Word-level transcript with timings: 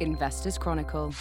Investors 0.00 0.58
Chronicle. 0.58 1.14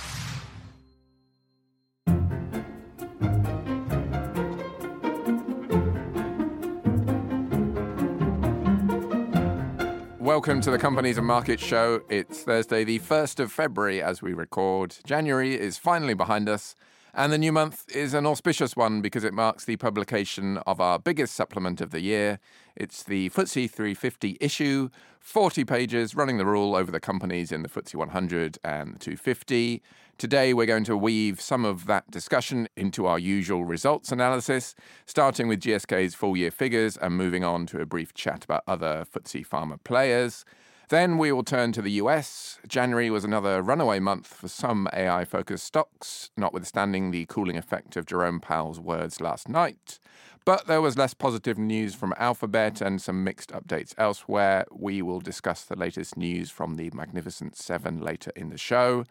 Welcome 10.19 10.61
to 10.61 10.71
the 10.71 10.79
Companies 10.79 11.19
and 11.19 11.27
Markets 11.27 11.61
Show. 11.61 12.01
It's 12.09 12.41
Thursday, 12.41 12.83
the 12.83 12.97
1st 12.99 13.39
of 13.39 13.51
February, 13.51 14.01
as 14.01 14.21
we 14.21 14.33
record. 14.33 14.95
January 15.05 15.59
is 15.59 15.77
finally 15.77 16.15
behind 16.15 16.49
us, 16.49 16.75
and 17.13 17.31
the 17.31 17.37
new 17.37 17.51
month 17.51 17.85
is 17.95 18.13
an 18.13 18.25
auspicious 18.25 18.75
one 18.75 19.01
because 19.01 19.23
it 19.23 19.33
marks 19.33 19.65
the 19.65 19.77
publication 19.77 20.57
of 20.65 20.81
our 20.81 20.97
biggest 20.97 21.35
supplement 21.35 21.79
of 21.79 21.91
the 21.91 22.01
year. 22.01 22.39
It's 22.75 23.03
the 23.03 23.29
FTSE 23.29 23.69
350 23.69 24.37
issue, 24.41 24.89
40 25.19 25.63
pages 25.63 26.15
running 26.15 26.37
the 26.37 26.45
rule 26.45 26.75
over 26.75 26.91
the 26.91 26.99
companies 26.99 27.51
in 27.51 27.61
the 27.61 27.69
FTSE 27.69 27.95
100 27.95 28.57
and 28.63 28.95
the 28.95 28.99
250. 28.99 29.83
Today, 30.17 30.53
we're 30.53 30.65
going 30.65 30.83
to 30.85 30.97
weave 30.97 31.39
some 31.39 31.65
of 31.65 31.85
that 31.85 32.09
discussion 32.09 32.67
into 32.75 33.05
our 33.05 33.19
usual 33.19 33.63
results 33.63 34.11
analysis, 34.11 34.73
starting 35.05 35.47
with 35.47 35.59
GSK's 35.59 36.15
full 36.15 36.35
year 36.35 36.51
figures 36.51 36.97
and 36.97 37.15
moving 37.15 37.43
on 37.43 37.67
to 37.67 37.79
a 37.79 37.85
brief 37.85 38.13
chat 38.15 38.43
about 38.43 38.63
other 38.67 39.05
FTSE 39.13 39.47
pharma 39.47 39.83
players. 39.83 40.45
Then 40.89 41.17
we 41.17 41.31
will 41.31 41.43
turn 41.43 41.71
to 41.73 41.81
the 41.81 41.91
US. 41.93 42.59
January 42.67 43.09
was 43.09 43.23
another 43.23 43.61
runaway 43.61 43.99
month 43.99 44.27
for 44.27 44.47
some 44.47 44.87
AI 44.93 45.25
focused 45.25 45.65
stocks, 45.65 46.29
notwithstanding 46.35 47.11
the 47.11 47.25
cooling 47.27 47.57
effect 47.57 47.95
of 47.95 48.05
Jerome 48.05 48.39
Powell's 48.39 48.79
words 48.79 49.21
last 49.21 49.47
night. 49.47 49.99
But 50.45 50.67
there 50.67 50.81
was 50.81 50.97
less 50.97 51.13
positive 51.13 51.57
news 51.57 51.95
from 51.95 52.13
Alphabet 52.17 52.81
and 52.81 53.01
some 53.01 53.23
mixed 53.23 53.51
updates 53.51 53.93
elsewhere. 53.97 54.65
We 54.71 55.01
will 55.01 55.21
discuss 55.21 55.63
the 55.63 55.77
latest 55.77 56.17
news 56.17 56.51
from 56.51 56.75
the 56.75 56.91
Magnificent 56.93 57.55
Seven 57.55 58.01
later 58.01 58.31
in 58.35 58.49
the 58.49 58.57
show. 58.57 59.05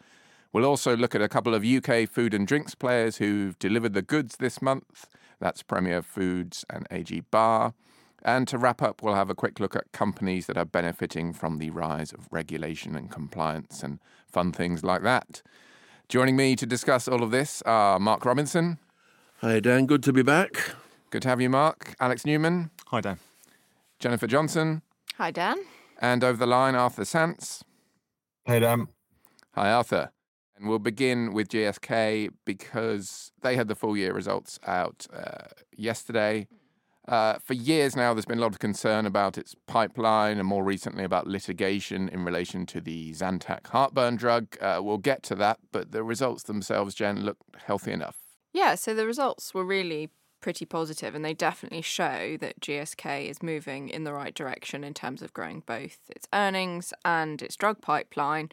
We'll 0.52 0.66
also 0.66 0.94
look 0.94 1.14
at 1.14 1.22
a 1.22 1.30
couple 1.30 1.54
of 1.54 1.64
UK 1.64 2.06
food 2.06 2.34
and 2.34 2.47
drinks 2.47 2.75
players 2.75 3.16
who've 3.16 3.58
delivered 3.58 3.94
the 3.94 4.02
goods 4.02 4.36
this 4.36 4.60
month. 4.60 5.06
That's 5.41 5.62
Premier 5.62 6.02
Foods 6.02 6.66
and 6.69 6.86
AG 6.91 7.20
Barr. 7.30 7.72
And 8.25 8.47
to 8.48 8.59
wrap 8.59 8.81
up, 8.81 9.03
we'll 9.03 9.15
have 9.15 9.31
a 9.31 9.34
quick 9.34 9.59
look 9.59 9.75
at 9.75 9.91
companies 9.92 10.47
that 10.47 10.56
are 10.56 10.65
benefiting 10.65 11.33
from 11.33 11.59
the 11.59 11.70
rise 11.70 12.12
of 12.12 12.28
regulation 12.31 12.95
and 12.95 13.11
compliance 13.11 13.83
and 13.83 13.98
fun 14.28 14.53
things 14.53 14.84
like 14.84 15.03
that. 15.03 15.42
Joining 16.09 16.37
me 16.37 16.55
to 16.56 16.67
discuss 16.67 17.09
all 17.09 17.23
of 17.23 17.33
this 17.33 17.62
are 17.62 17.98
Mark 17.98 18.25
Robinson. 18.25 18.78
Hi, 19.41 19.59
Dan. 19.59 19.87
Good 19.87 20.05
to 20.05 20.12
be 20.12 20.23
back. 20.23 20.53
Good 21.11 21.23
to 21.23 21.28
have 21.28 21.41
you, 21.41 21.50
Mark. 21.50 21.95
Alex 21.98 22.25
Newman. 22.25 22.70
Hi, 22.87 23.00
Dan. 23.00 23.19
Jennifer 23.98 24.28
Johnson. 24.28 24.83
Hi, 25.17 25.31
Dan. 25.31 25.56
And 26.00 26.23
over 26.23 26.39
the 26.39 26.47
line, 26.47 26.75
Arthur 26.75 27.03
Sants. 27.03 27.62
Hey, 28.45 28.61
Dan. 28.61 28.89
Hi, 29.55 29.73
Arthur. 29.73 30.11
And 30.56 30.69
we'll 30.69 30.78
begin 30.78 31.33
with 31.33 31.48
GSK 31.48 32.31
because 32.45 33.33
they 33.43 33.56
had 33.56 33.67
the 33.67 33.75
full 33.75 33.97
year 33.97 34.12
results 34.12 34.61
out 34.65 35.06
uh, 35.12 35.48
yesterday. 35.77 36.47
Uh, 37.08 37.36
for 37.42 37.55
years 37.55 37.97
now, 37.97 38.14
there's 38.14 38.27
been 38.27 38.39
a 38.39 38.41
lot 38.42 38.53
of 38.53 38.61
concern 38.61 39.06
about 39.06 39.36
its 39.36 39.56
pipeline 39.67 40.39
and 40.39 40.47
more 40.47 40.62
recently 40.62 41.03
about 41.03 41.27
litigation 41.27 42.09
in 42.09 42.25
relation 42.25 42.64
to 42.67 42.81
the 42.81 43.12
Zantac 43.12 43.67
heartburn 43.69 44.17
drug. 44.17 44.56
Uh, 44.61 44.81
we'll 44.83 44.98
get 44.98 45.22
to 45.25 45.34
that, 45.34 45.59
but 45.72 45.91
the 45.91 46.05
results 46.05 46.44
themselves, 46.44 46.94
Jen, 46.94 47.25
look 47.25 47.39
healthy 47.67 47.91
enough. 47.91 48.19
Yeah, 48.53 48.77
so 48.77 48.94
the 48.94 49.06
results 49.06 49.53
were 49.53 49.64
really 49.64 50.11
pretty 50.41 50.64
positive 50.64 51.14
and 51.14 51.25
they 51.25 51.34
definitely 51.34 51.83
show 51.83 52.36
that 52.41 52.61
GSK 52.61 53.28
is 53.28 53.42
moving 53.42 53.89
in 53.89 54.05
the 54.05 54.12
right 54.12 54.34
direction 54.34 54.84
in 54.84 54.92
terms 54.92 55.22
of 55.22 55.33
growing 55.33 55.62
both 55.64 55.98
its 56.09 56.28
earnings 56.33 56.92
and 57.05 57.41
its 57.41 57.56
drug 57.56 57.81
pipeline. 57.81 58.50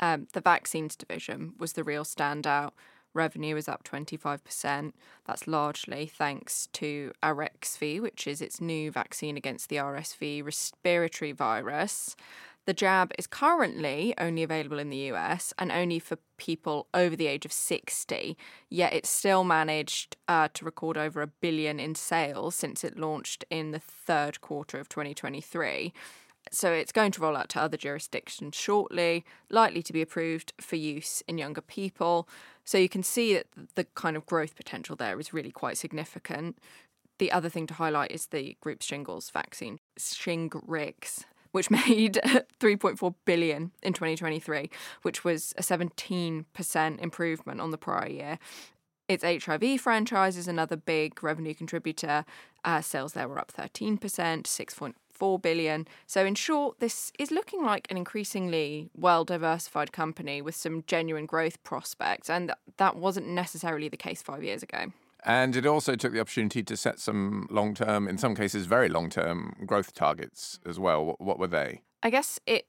Um, 0.00 0.26
the 0.32 0.40
vaccines 0.40 0.96
division 0.96 1.52
was 1.58 1.74
the 1.74 1.84
real 1.84 2.04
standout. 2.04 2.70
Revenue 3.14 3.56
is 3.56 3.68
up 3.68 3.82
25%. 3.84 4.92
That's 5.26 5.46
largely 5.46 6.06
thanks 6.06 6.68
to 6.74 7.12
Arexvy, 7.22 8.00
which 8.00 8.26
is 8.26 8.40
its 8.40 8.60
new 8.60 8.90
vaccine 8.90 9.36
against 9.36 9.68
the 9.68 9.76
RSV 9.76 10.44
respiratory 10.44 11.32
virus. 11.32 12.14
The 12.66 12.74
jab 12.74 13.12
is 13.18 13.26
currently 13.26 14.14
only 14.18 14.42
available 14.42 14.78
in 14.78 14.90
the 14.90 15.10
US 15.12 15.52
and 15.58 15.72
only 15.72 15.98
for 15.98 16.18
people 16.36 16.86
over 16.94 17.16
the 17.16 17.26
age 17.26 17.44
of 17.44 17.52
60, 17.52 18.36
yet 18.68 18.92
it's 18.92 19.08
still 19.08 19.44
managed 19.44 20.16
uh, 20.28 20.48
to 20.54 20.64
record 20.64 20.96
over 20.96 21.22
a 21.22 21.26
billion 21.26 21.80
in 21.80 21.94
sales 21.94 22.54
since 22.54 22.84
it 22.84 22.98
launched 22.98 23.44
in 23.50 23.72
the 23.72 23.80
third 23.80 24.40
quarter 24.40 24.78
of 24.78 24.88
2023. 24.88 25.92
So 26.52 26.72
it's 26.72 26.92
going 26.92 27.12
to 27.12 27.20
roll 27.20 27.36
out 27.36 27.48
to 27.50 27.60
other 27.60 27.76
jurisdictions 27.76 28.56
shortly, 28.56 29.24
likely 29.50 29.82
to 29.82 29.92
be 29.92 30.02
approved 30.02 30.52
for 30.60 30.76
use 30.76 31.22
in 31.28 31.38
younger 31.38 31.60
people. 31.60 32.28
So 32.70 32.78
you 32.78 32.88
can 32.88 33.02
see 33.02 33.34
that 33.34 33.48
the 33.74 33.82
kind 33.96 34.16
of 34.16 34.26
growth 34.26 34.54
potential 34.54 34.94
there 34.94 35.18
is 35.18 35.32
really 35.32 35.50
quite 35.50 35.76
significant. 35.76 36.56
The 37.18 37.32
other 37.32 37.48
thing 37.48 37.66
to 37.66 37.74
highlight 37.74 38.12
is 38.12 38.26
the 38.26 38.56
group's 38.60 38.86
shingles 38.86 39.28
vaccine, 39.28 39.80
Shingrix, 39.98 41.24
which 41.50 41.68
made 41.70 42.20
3.4 42.60 43.14
billion 43.24 43.72
in 43.82 43.92
2023, 43.92 44.70
which 45.02 45.24
was 45.24 45.52
a 45.58 45.62
17% 45.62 46.44
improvement 47.00 47.60
on 47.60 47.72
the 47.72 47.76
prior 47.76 48.08
year. 48.08 48.38
Its 49.08 49.24
HIV 49.24 49.80
franchise 49.80 50.36
is 50.36 50.46
another 50.46 50.76
big 50.76 51.24
revenue 51.24 51.54
contributor. 51.54 52.24
Uh, 52.64 52.80
sales 52.80 53.14
there 53.14 53.26
were 53.28 53.40
up 53.40 53.52
13%, 53.52 54.46
6. 54.46 54.80
4 55.20 55.38
billion. 55.38 55.86
So 56.06 56.24
in 56.24 56.34
short, 56.34 56.80
this 56.80 57.12
is 57.18 57.30
looking 57.30 57.62
like 57.62 57.86
an 57.90 57.98
increasingly 57.98 58.90
well-diversified 58.96 59.92
company 59.92 60.40
with 60.40 60.56
some 60.56 60.82
genuine 60.86 61.26
growth 61.26 61.62
prospects 61.62 62.30
and 62.30 62.52
that 62.78 62.96
wasn't 62.96 63.28
necessarily 63.28 63.88
the 63.88 63.98
case 63.98 64.22
5 64.22 64.42
years 64.42 64.62
ago. 64.62 64.92
And 65.24 65.54
it 65.54 65.66
also 65.66 65.94
took 65.94 66.14
the 66.14 66.20
opportunity 66.20 66.62
to 66.62 66.74
set 66.74 66.98
some 66.98 67.46
long 67.50 67.74
term, 67.74 68.08
in 68.08 68.16
some 68.16 68.34
cases, 68.34 68.64
very 68.64 68.88
long 68.88 69.10
term 69.10 69.54
growth 69.66 69.92
targets 69.92 70.58
as 70.66 70.78
well. 70.78 71.14
What, 71.18 71.38
were 71.38 71.46
they? 71.46 71.82
I 72.02 72.08
guess 72.08 72.40
it. 72.46 72.66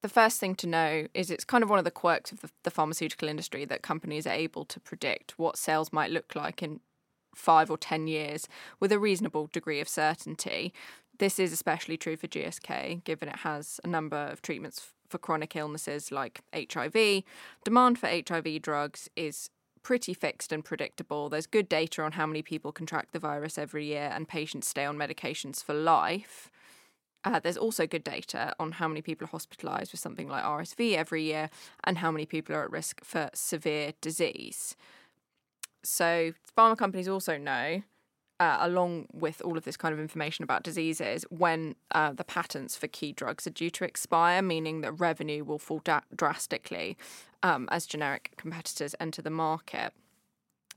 The 0.00 0.08
first 0.08 0.38
thing 0.38 0.54
to 0.56 0.68
know 0.68 1.08
is 1.12 1.28
it's 1.28 1.44
kind 1.44 1.64
of 1.64 1.70
one 1.70 1.80
of 1.80 1.84
the 1.84 1.90
quirks 1.90 2.30
of 2.30 2.40
the, 2.40 2.50
the 2.62 2.70
pharmaceutical 2.70 3.28
industry 3.28 3.64
that 3.64 3.82
companies 3.82 4.28
are 4.28 4.32
able 4.32 4.64
to 4.66 4.78
predict 4.78 5.36
what 5.40 5.58
sales 5.58 5.92
might 5.92 6.12
look 6.12 6.36
like 6.36 6.62
in 6.62 6.78
five 7.34 7.70
or 7.70 7.78
10 7.78 8.06
years 8.06 8.48
with 8.80 8.92
a 8.92 8.98
reasonable 8.98 9.48
degree 9.52 9.80
of 9.80 9.88
certainty. 9.88 10.72
This 11.18 11.40
is 11.40 11.52
especially 11.52 11.96
true 11.96 12.16
for 12.16 12.28
GSK, 12.28 13.02
given 13.04 13.28
it 13.28 13.36
has 13.36 13.80
a 13.82 13.88
number 13.88 14.16
of 14.16 14.40
treatments 14.40 14.92
for 15.08 15.18
chronic 15.18 15.56
illnesses 15.56 16.12
like 16.12 16.40
HIV. 16.54 17.24
Demand 17.64 17.98
for 17.98 18.08
HIV 18.08 18.62
drugs 18.62 19.08
is 19.16 19.50
pretty 19.82 20.14
fixed 20.14 20.52
and 20.52 20.64
predictable. 20.64 21.28
There's 21.28 21.46
good 21.46 21.68
data 21.68 22.02
on 22.02 22.12
how 22.12 22.26
many 22.26 22.42
people 22.42 22.72
contract 22.72 23.12
the 23.12 23.18
virus 23.18 23.58
every 23.58 23.86
year, 23.86 24.10
and 24.14 24.28
patients 24.28 24.68
stay 24.68 24.84
on 24.84 24.96
medications 24.96 25.62
for 25.62 25.74
life. 25.74 26.50
Uh, 27.24 27.40
there's 27.40 27.56
also 27.56 27.86
good 27.86 28.04
data 28.04 28.54
on 28.60 28.72
how 28.72 28.86
many 28.86 29.02
people 29.02 29.26
are 29.26 29.36
hospitalised 29.36 29.90
with 29.90 30.00
something 30.00 30.28
like 30.28 30.44
RSV 30.44 30.94
every 30.94 31.24
year 31.24 31.50
and 31.82 31.98
how 31.98 32.12
many 32.12 32.26
people 32.26 32.54
are 32.54 32.62
at 32.62 32.70
risk 32.70 33.04
for 33.04 33.28
severe 33.34 33.92
disease. 34.00 34.76
So, 35.82 36.32
pharma 36.56 36.76
companies 36.76 37.08
also 37.08 37.36
know 37.36 37.82
uh, 38.40 38.58
along 38.60 39.06
with 39.12 39.42
all 39.44 39.56
of 39.56 39.64
this 39.64 39.76
kind 39.76 39.92
of 39.92 39.98
information 39.98 40.42
about 40.42 40.62
diseases, 40.62 41.24
when 41.30 41.74
uh, 41.92 42.12
the 42.12 42.24
patents 42.24 42.76
for 42.76 42.86
key 42.86 43.12
drugs 43.12 43.46
are 43.46 43.50
due 43.50 43.70
to 43.70 43.84
expire, 43.84 44.42
meaning 44.42 44.80
that 44.82 44.92
revenue 44.92 45.44
will 45.44 45.58
fall 45.58 45.80
da- 45.84 46.00
drastically 46.14 46.96
um, 47.42 47.68
as 47.70 47.86
generic 47.86 48.32
competitors 48.36 48.94
enter 49.00 49.22
the 49.22 49.30
market. 49.30 49.92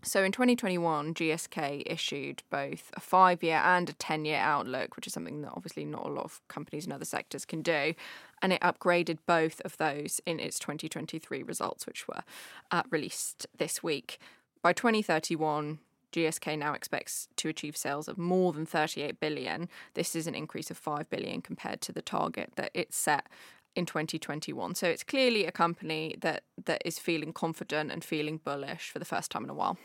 So 0.03 0.23
in 0.23 0.31
2021, 0.31 1.13
GSK 1.13 1.83
issued 1.85 2.41
both 2.49 2.89
a 2.95 2.99
five 2.99 3.43
year 3.43 3.61
and 3.63 3.87
a 3.87 3.93
10 3.93 4.25
year 4.25 4.39
outlook, 4.39 4.95
which 4.95 5.05
is 5.05 5.13
something 5.13 5.41
that 5.41 5.51
obviously 5.55 5.85
not 5.85 6.07
a 6.07 6.09
lot 6.09 6.25
of 6.25 6.41
companies 6.47 6.87
in 6.87 6.91
other 6.91 7.05
sectors 7.05 7.45
can 7.45 7.61
do. 7.61 7.93
And 8.41 8.51
it 8.51 8.61
upgraded 8.61 9.19
both 9.27 9.61
of 9.61 9.77
those 9.77 10.19
in 10.25 10.39
its 10.39 10.57
2023 10.57 11.43
results, 11.43 11.85
which 11.85 12.07
were 12.07 12.23
uh, 12.71 12.81
released 12.89 13.45
this 13.55 13.83
week. 13.83 14.19
By 14.63 14.73
2031, 14.73 15.77
GSK 16.11 16.57
now 16.57 16.73
expects 16.73 17.27
to 17.37 17.49
achieve 17.49 17.77
sales 17.77 18.07
of 18.07 18.17
more 18.17 18.53
than 18.53 18.65
38 18.65 19.19
billion. 19.19 19.69
This 19.93 20.15
is 20.15 20.27
an 20.27 20.35
increase 20.35 20.71
of 20.71 20.77
5 20.77 21.09
billion 21.09 21.41
compared 21.41 21.81
to 21.81 21.91
the 21.91 22.01
target 22.01 22.53
that 22.55 22.71
it 22.73 22.93
set 22.93 23.27
in 23.75 23.85
2021. 23.85 24.75
So 24.75 24.87
it's 24.87 25.03
clearly 25.03 25.45
a 25.45 25.51
company 25.51 26.15
that 26.21 26.43
that 26.65 26.81
is 26.85 26.99
feeling 26.99 27.33
confident 27.33 27.91
and 27.91 28.03
feeling 28.03 28.37
bullish 28.43 28.89
for 28.89 28.99
the 28.99 29.05
first 29.05 29.31
time 29.31 29.43
in 29.43 29.49
a 29.49 29.53
while. 29.53 29.77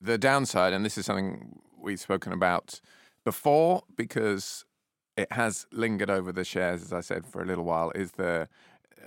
The 0.00 0.18
downside, 0.18 0.72
and 0.72 0.84
this 0.84 0.98
is 0.98 1.06
something 1.06 1.60
we've 1.78 2.00
spoken 2.00 2.32
about 2.32 2.80
before 3.24 3.82
because 3.96 4.64
it 5.16 5.32
has 5.32 5.66
lingered 5.72 6.10
over 6.10 6.32
the 6.32 6.44
shares, 6.44 6.82
as 6.82 6.92
I 6.92 7.00
said, 7.00 7.26
for 7.26 7.42
a 7.42 7.46
little 7.46 7.64
while, 7.64 7.90
is 7.94 8.12
the 8.12 8.48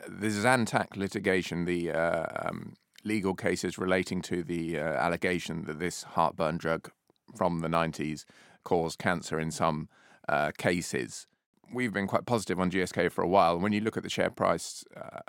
the 0.07 0.27
Zantac 0.27 0.95
litigation, 0.95 1.65
the 1.65 1.91
uh, 1.91 2.25
um, 2.47 2.75
legal 3.03 3.35
cases 3.35 3.77
relating 3.77 4.21
to 4.23 4.43
the 4.43 4.77
uh, 4.77 4.81
allegation 4.81 5.65
that 5.65 5.79
this 5.79 6.03
heartburn 6.03 6.57
drug 6.57 6.91
from 7.35 7.59
the 7.59 7.67
90s 7.67 8.25
caused 8.63 8.99
cancer 8.99 9.39
in 9.39 9.51
some 9.51 9.89
uh, 10.27 10.51
cases. 10.57 11.27
We've 11.73 11.93
been 11.93 12.07
quite 12.07 12.25
positive 12.25 12.59
on 12.59 12.71
GSK 12.71 13.11
for 13.11 13.23
a 13.23 13.27
while. 13.27 13.59
When 13.59 13.73
you 13.73 13.81
look 13.81 13.97
at 13.97 14.03
the 14.03 14.09
share 14.09 14.31
price 14.31 14.83
uh, 14.95 15.19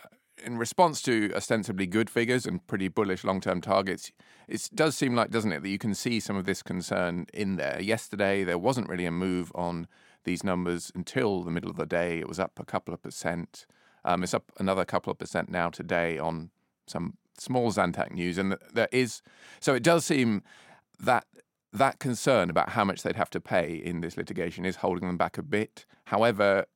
in 0.45 0.57
response 0.57 1.03
to 1.03 1.33
ostensibly 1.35 1.87
good 1.87 2.09
figures 2.09 2.47
and 2.47 2.67
pretty 2.67 2.89
bullish 2.89 3.25
long 3.25 3.41
term 3.41 3.61
targets, 3.61 4.11
it 4.49 4.69
does 4.75 4.97
seem 4.97 5.15
like, 5.15 5.31
doesn't 5.31 5.53
it, 5.53 5.63
that 5.63 5.69
you 5.69 5.79
can 5.79 5.95
see 5.95 6.19
some 6.21 6.37
of 6.37 6.45
this 6.45 6.63
concern 6.63 7.27
in 7.33 7.57
there. 7.57 7.81
Yesterday, 7.81 8.45
there 8.45 8.59
wasn't 8.59 8.89
really 8.89 9.07
a 9.07 9.11
move 9.11 9.53
on 9.55 9.87
these 10.25 10.45
numbers 10.45 10.91
until 10.95 11.43
the 11.43 11.51
middle 11.51 11.71
of 11.71 11.77
the 11.77 11.87
day. 11.87 12.19
It 12.19 12.29
was 12.29 12.41
up 12.41 12.59
a 12.59 12.65
couple 12.65 12.93
of 12.93 13.03
percent. 13.03 13.67
Um, 14.05 14.23
it's 14.23 14.35
up 14.35 14.51
another 14.59 14.85
couple 14.85 15.11
of 15.11 15.19
percent 15.19 15.51
now 15.51 15.71
today 15.71 16.19
on 16.19 16.51
some 16.87 17.17
small 17.41 17.73
Zantac 17.73 18.13
news. 18.13 18.39
And 18.39 18.57
there 18.73 18.89
is, 18.93 19.23
so 19.61 19.75
it 19.75 19.83
does 19.83 20.05
seem 20.05 20.43
that 21.01 21.25
that 21.73 22.01
concern 22.01 22.51
about 22.51 22.71
how 22.71 22.85
much 22.85 23.03
they'd 23.03 23.17
have 23.17 23.31
to 23.31 23.41
pay 23.41 23.75
in 23.75 24.01
this 24.01 24.17
litigation 24.17 24.65
is 24.65 24.77
holding 24.77 25.07
them 25.07 25.17
back 25.17 25.39
a 25.39 25.43
bit. 25.43 25.87
However, 26.07 26.67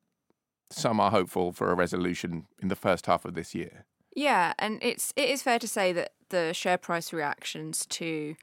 some 0.69 0.99
are 0.99 1.11
hopeful 1.11 1.51
for 1.51 1.69
a 1.69 1.75
resolution 1.75 2.47
in 2.61 2.69
the 2.69 2.75
first 2.75 3.05
half 3.05 3.25
of 3.25 3.33
this 3.33 3.53
year. 3.53 3.85
Yeah, 4.15 4.53
and 4.57 4.79
it's 4.81 5.11
it 5.17 5.29
is 5.29 5.43
fair 5.43 5.59
to 5.59 5.67
say 5.67 5.91
that 5.91 6.13
the 6.29 6.53
share 6.53 6.77
price 6.77 7.11
reactions 7.11 7.85
to 7.87 8.35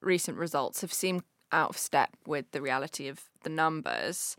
recent 0.00 0.38
results 0.38 0.80
have 0.80 0.92
seemed 0.92 1.22
out 1.52 1.70
of 1.70 1.78
step 1.78 2.10
with 2.26 2.50
the 2.52 2.62
reality 2.62 3.08
of 3.08 3.24
the 3.42 3.50
numbers. 3.50 4.36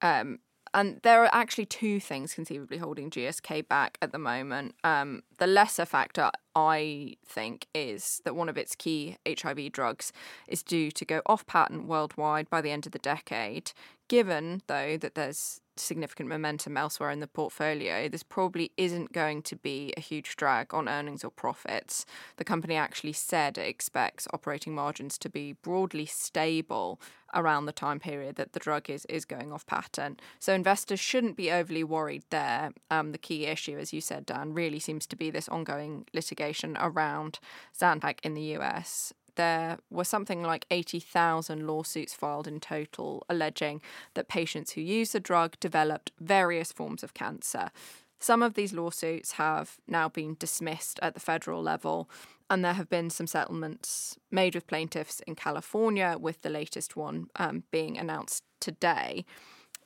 Um, 0.00 0.38
and 0.74 1.00
there 1.02 1.22
are 1.22 1.30
actually 1.32 1.66
two 1.66 2.00
things 2.00 2.34
conceivably 2.34 2.78
holding 2.78 3.08
GSK 3.08 3.68
back 3.68 3.96
at 4.02 4.10
the 4.10 4.18
moment. 4.18 4.74
Um, 4.82 5.22
the 5.38 5.46
lesser 5.46 5.86
factor, 5.86 6.32
I 6.56 7.14
think, 7.24 7.68
is 7.72 8.20
that 8.24 8.34
one 8.34 8.48
of 8.48 8.58
its 8.58 8.74
key 8.74 9.16
HIV 9.26 9.70
drugs 9.70 10.12
is 10.48 10.64
due 10.64 10.90
to 10.90 11.04
go 11.04 11.22
off 11.26 11.46
patent 11.46 11.86
worldwide 11.86 12.50
by 12.50 12.60
the 12.60 12.72
end 12.72 12.86
of 12.86 12.92
the 12.92 12.98
decade. 12.98 13.70
Given, 14.08 14.62
though, 14.66 14.96
that 14.98 15.14
there's 15.14 15.60
significant 15.76 16.28
momentum 16.28 16.76
elsewhere 16.76 17.10
in 17.10 17.20
the 17.20 17.26
portfolio, 17.26 18.08
this 18.08 18.22
probably 18.22 18.70
isn't 18.76 19.12
going 19.12 19.42
to 19.42 19.56
be 19.56 19.92
a 19.96 20.00
huge 20.00 20.36
drag 20.36 20.72
on 20.74 20.88
earnings 20.88 21.24
or 21.24 21.30
profits. 21.30 22.04
The 22.36 22.44
company 22.44 22.76
actually 22.76 23.14
said 23.14 23.56
it 23.56 23.66
expects 23.66 24.28
operating 24.32 24.74
margins 24.74 25.18
to 25.18 25.28
be 25.28 25.54
broadly 25.54 26.06
stable 26.06 27.00
around 27.34 27.66
the 27.66 27.72
time 27.72 27.98
period 27.98 28.36
that 28.36 28.52
the 28.52 28.60
drug 28.60 28.88
is, 28.88 29.04
is 29.06 29.24
going 29.24 29.52
off 29.52 29.66
patent. 29.66 30.20
So 30.38 30.52
investors 30.52 31.00
shouldn't 31.00 31.36
be 31.36 31.50
overly 31.50 31.82
worried 31.82 32.24
there. 32.30 32.72
Um, 32.90 33.12
the 33.12 33.18
key 33.18 33.46
issue, 33.46 33.78
as 33.78 33.92
you 33.92 34.00
said, 34.00 34.26
Dan, 34.26 34.52
really 34.52 34.78
seems 34.78 35.06
to 35.06 35.16
be 35.16 35.30
this 35.30 35.48
ongoing 35.48 36.06
litigation 36.12 36.76
around 36.78 37.40
Zantac 37.76 38.18
in 38.22 38.34
the 38.34 38.56
US 38.58 39.12
there 39.36 39.78
were 39.90 40.04
something 40.04 40.42
like 40.42 40.66
80,000 40.70 41.66
lawsuits 41.66 42.14
filed 42.14 42.46
in 42.46 42.60
total 42.60 43.24
alleging 43.28 43.82
that 44.14 44.28
patients 44.28 44.72
who 44.72 44.80
use 44.80 45.12
the 45.12 45.20
drug 45.20 45.58
developed 45.60 46.12
various 46.20 46.72
forms 46.72 47.02
of 47.02 47.14
cancer. 47.14 47.70
Some 48.18 48.42
of 48.42 48.54
these 48.54 48.72
lawsuits 48.72 49.32
have 49.32 49.76
now 49.86 50.08
been 50.08 50.36
dismissed 50.38 50.98
at 51.02 51.14
the 51.14 51.20
federal 51.20 51.62
level, 51.62 52.08
and 52.48 52.64
there 52.64 52.72
have 52.72 52.88
been 52.88 53.10
some 53.10 53.26
settlements 53.26 54.16
made 54.30 54.54
with 54.54 54.66
plaintiffs 54.66 55.20
in 55.26 55.34
California, 55.34 56.16
with 56.18 56.40
the 56.42 56.50
latest 56.50 56.96
one 56.96 57.26
um, 57.36 57.64
being 57.70 57.98
announced 57.98 58.42
today. 58.60 59.24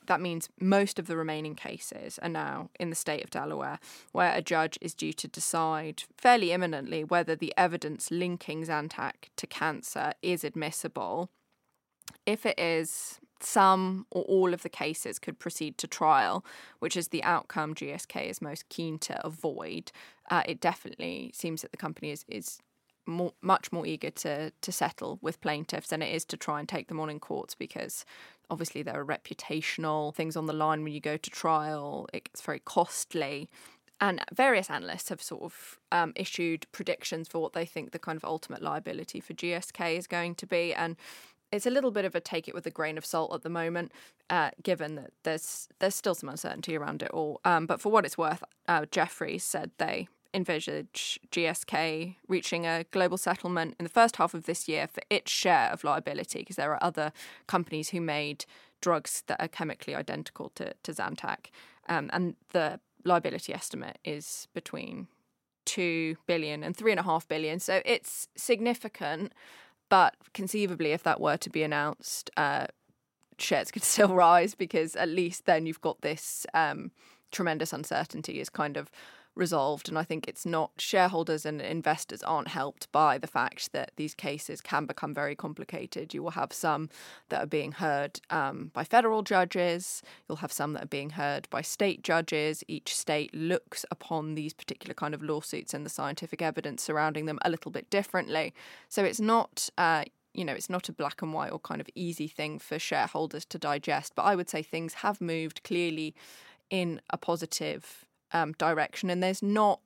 That 0.09 0.19
means 0.19 0.49
most 0.59 0.97
of 0.97 1.05
the 1.05 1.15
remaining 1.15 1.53
cases 1.53 2.17
are 2.23 2.29
now 2.29 2.71
in 2.79 2.89
the 2.89 2.95
state 2.95 3.23
of 3.23 3.29
Delaware, 3.29 3.77
where 4.11 4.33
a 4.33 4.41
judge 4.41 4.75
is 4.81 4.95
due 4.95 5.13
to 5.13 5.27
decide 5.27 6.01
fairly 6.17 6.51
imminently 6.51 7.03
whether 7.03 7.35
the 7.35 7.53
evidence 7.55 8.09
linking 8.09 8.63
Zantac 8.65 9.29
to 9.35 9.45
cancer 9.45 10.13
is 10.23 10.43
admissible. 10.43 11.29
If 12.25 12.43
it 12.47 12.59
is, 12.59 13.19
some 13.39 14.07
or 14.09 14.23
all 14.23 14.51
of 14.51 14.63
the 14.63 14.69
cases 14.69 15.19
could 15.19 15.37
proceed 15.37 15.77
to 15.77 15.85
trial, 15.85 16.43
which 16.79 16.97
is 16.97 17.09
the 17.09 17.23
outcome 17.23 17.75
GSK 17.75 18.31
is 18.31 18.41
most 18.41 18.67
keen 18.67 18.97
to 18.99 19.23
avoid. 19.23 19.91
Uh, 20.31 20.41
it 20.47 20.59
definitely 20.59 21.29
seems 21.35 21.61
that 21.61 21.69
the 21.69 21.77
company 21.77 22.09
is, 22.09 22.25
is 22.27 22.57
more, 23.05 23.33
much 23.41 23.71
more 23.71 23.85
eager 23.85 24.09
to 24.09 24.51
to 24.61 24.71
settle 24.71 25.19
with 25.21 25.41
plaintiffs 25.41 25.89
than 25.89 26.01
it 26.01 26.13
is 26.13 26.25
to 26.25 26.37
try 26.37 26.59
and 26.59 26.69
take 26.69 26.87
them 26.87 26.99
on 26.99 27.09
in 27.09 27.19
courts 27.19 27.55
because 27.55 28.05
Obviously, 28.49 28.83
there 28.83 28.99
are 28.99 29.05
reputational 29.05 30.13
things 30.13 30.35
on 30.35 30.45
the 30.45 30.53
line 30.53 30.83
when 30.83 30.93
you 30.93 30.99
go 30.99 31.17
to 31.17 31.29
trial. 31.29 32.07
It's 32.13 32.41
very 32.41 32.59
costly. 32.59 33.49
And 34.01 34.21
various 34.33 34.69
analysts 34.69 35.09
have 35.09 35.21
sort 35.21 35.43
of 35.43 35.79
um, 35.91 36.13
issued 36.15 36.65
predictions 36.71 37.27
for 37.27 37.39
what 37.39 37.53
they 37.53 37.65
think 37.65 37.91
the 37.91 37.99
kind 37.99 38.15
of 38.15 38.23
ultimate 38.23 38.61
liability 38.61 39.19
for 39.19 39.33
GSK 39.33 39.97
is 39.97 40.07
going 40.07 40.35
to 40.35 40.47
be. 40.47 40.73
And 40.73 40.95
it's 41.51 41.65
a 41.65 41.69
little 41.69 41.91
bit 41.91 42.05
of 42.05 42.15
a 42.15 42.21
take 42.21 42.47
it 42.47 42.53
with 42.53 42.65
a 42.65 42.71
grain 42.71 42.97
of 42.97 43.05
salt 43.05 43.33
at 43.33 43.41
the 43.41 43.49
moment, 43.49 43.91
uh, 44.29 44.51
given 44.63 44.95
that 44.95 45.11
there's 45.23 45.67
there's 45.79 45.95
still 45.95 46.15
some 46.15 46.29
uncertainty 46.29 46.77
around 46.77 47.01
it 47.01 47.11
all. 47.11 47.41
Um, 47.43 47.65
but 47.65 47.81
for 47.81 47.91
what 47.91 48.05
it's 48.05 48.17
worth, 48.17 48.43
uh, 48.67 48.85
said 49.37 49.71
they 49.77 50.07
envisage 50.33 51.19
GSK 51.31 52.15
reaching 52.27 52.65
a 52.65 52.85
global 52.91 53.17
settlement 53.17 53.75
in 53.79 53.83
the 53.83 53.89
first 53.89 54.17
half 54.17 54.33
of 54.33 54.45
this 54.45 54.67
year 54.67 54.87
for 54.87 55.01
its 55.09 55.31
share 55.31 55.69
of 55.71 55.83
liability, 55.83 56.39
because 56.39 56.55
there 56.55 56.71
are 56.71 56.83
other 56.83 57.11
companies 57.47 57.89
who 57.89 58.01
made 58.01 58.45
drugs 58.81 59.23
that 59.27 59.41
are 59.41 59.47
chemically 59.47 59.95
identical 59.95 60.49
to, 60.55 60.73
to 60.83 60.91
Zantac. 60.91 61.47
Um, 61.87 62.09
and 62.13 62.35
the 62.51 62.79
liability 63.03 63.53
estimate 63.53 63.97
is 64.05 64.47
between 64.53 65.07
2 65.65 66.15
billion 66.27 66.63
and 66.63 66.75
3.5 66.75 67.27
billion. 67.27 67.59
So 67.59 67.81
it's 67.85 68.27
significant, 68.35 69.33
but 69.89 70.15
conceivably, 70.33 70.91
if 70.91 71.03
that 71.03 71.19
were 71.19 71.37
to 71.37 71.49
be 71.49 71.63
announced, 71.63 72.29
uh, 72.37 72.67
shares 73.37 73.71
could 73.71 73.83
still 73.93 74.13
rise 74.13 74.55
because 74.55 74.95
at 74.95 75.09
least 75.09 75.45
then 75.45 75.65
you've 75.65 75.81
got 75.81 76.01
this 76.01 76.45
um, 76.53 76.91
tremendous 77.31 77.73
uncertainty 77.73 78.39
is 78.39 78.49
kind 78.49 78.77
of 78.77 78.89
resolved. 79.39 79.89
And 79.89 79.97
I 79.97 80.03
think 80.03 80.27
it's 80.27 80.45
not 80.45 80.71
shareholders 80.77 81.45
and 81.45 81.61
investors 81.61 82.21
aren't 82.21 82.49
helped 82.49 82.91
by 82.91 83.17
the 83.17 83.27
fact 83.27 83.71
that 83.71 83.91
these 83.95 84.13
cases 84.13 84.61
can 84.61 84.85
become 84.85 85.13
very 85.13 85.35
complicated. 85.35 86.13
You 86.13 86.21
will 86.21 86.31
have 86.31 86.53
some 86.53 86.89
that 87.29 87.43
are 87.43 87.47
being 87.47 87.71
heard 87.71 88.19
um, 88.29 88.69
by 88.73 88.83
federal 88.83 89.23
judges, 89.23 90.03
you'll 90.27 90.37
have 90.37 90.51
some 90.51 90.73
that 90.73 90.83
are 90.83 90.87
being 90.87 91.11
heard 91.11 91.49
by 91.49 91.61
state 91.61 92.03
judges. 92.03 92.63
Each 92.67 92.95
state 92.95 93.33
looks 93.33 93.85
upon 93.89 94.35
these 94.35 94.53
particular 94.53 94.93
kind 94.93 95.15
of 95.15 95.23
lawsuits 95.23 95.73
and 95.73 95.85
the 95.85 95.89
scientific 95.89 96.41
evidence 96.41 96.83
surrounding 96.83 97.25
them 97.25 97.39
a 97.43 97.49
little 97.49 97.71
bit 97.71 97.89
differently. 97.89 98.53
So 98.89 99.03
it's 99.03 99.21
not. 99.21 99.69
Uh, 99.77 100.03
you 100.31 100.45
know, 100.45 100.53
it's 100.53 100.69
not 100.69 100.87
a 100.87 100.93
black 100.93 101.23
and 101.23 101.33
white 101.33 101.51
or 101.51 101.59
kind 101.59 101.81
of 101.81 101.89
easy 101.95 102.27
thing 102.27 102.59
for 102.59 102.77
shareholders 102.77 103.45
to 103.45 103.57
digest, 103.57 104.13
but 104.15 104.21
I 104.21 104.35
would 104.35 104.47
say 104.47 104.61
things 104.61 104.93
have 104.95 105.19
moved 105.19 105.63
clearly 105.63 106.13
in 106.69 107.01
a 107.09 107.17
positive 107.17 108.05
um, 108.33 108.53
direction, 108.53 109.09
and 109.09 109.21
there's 109.21 109.43
not 109.43 109.79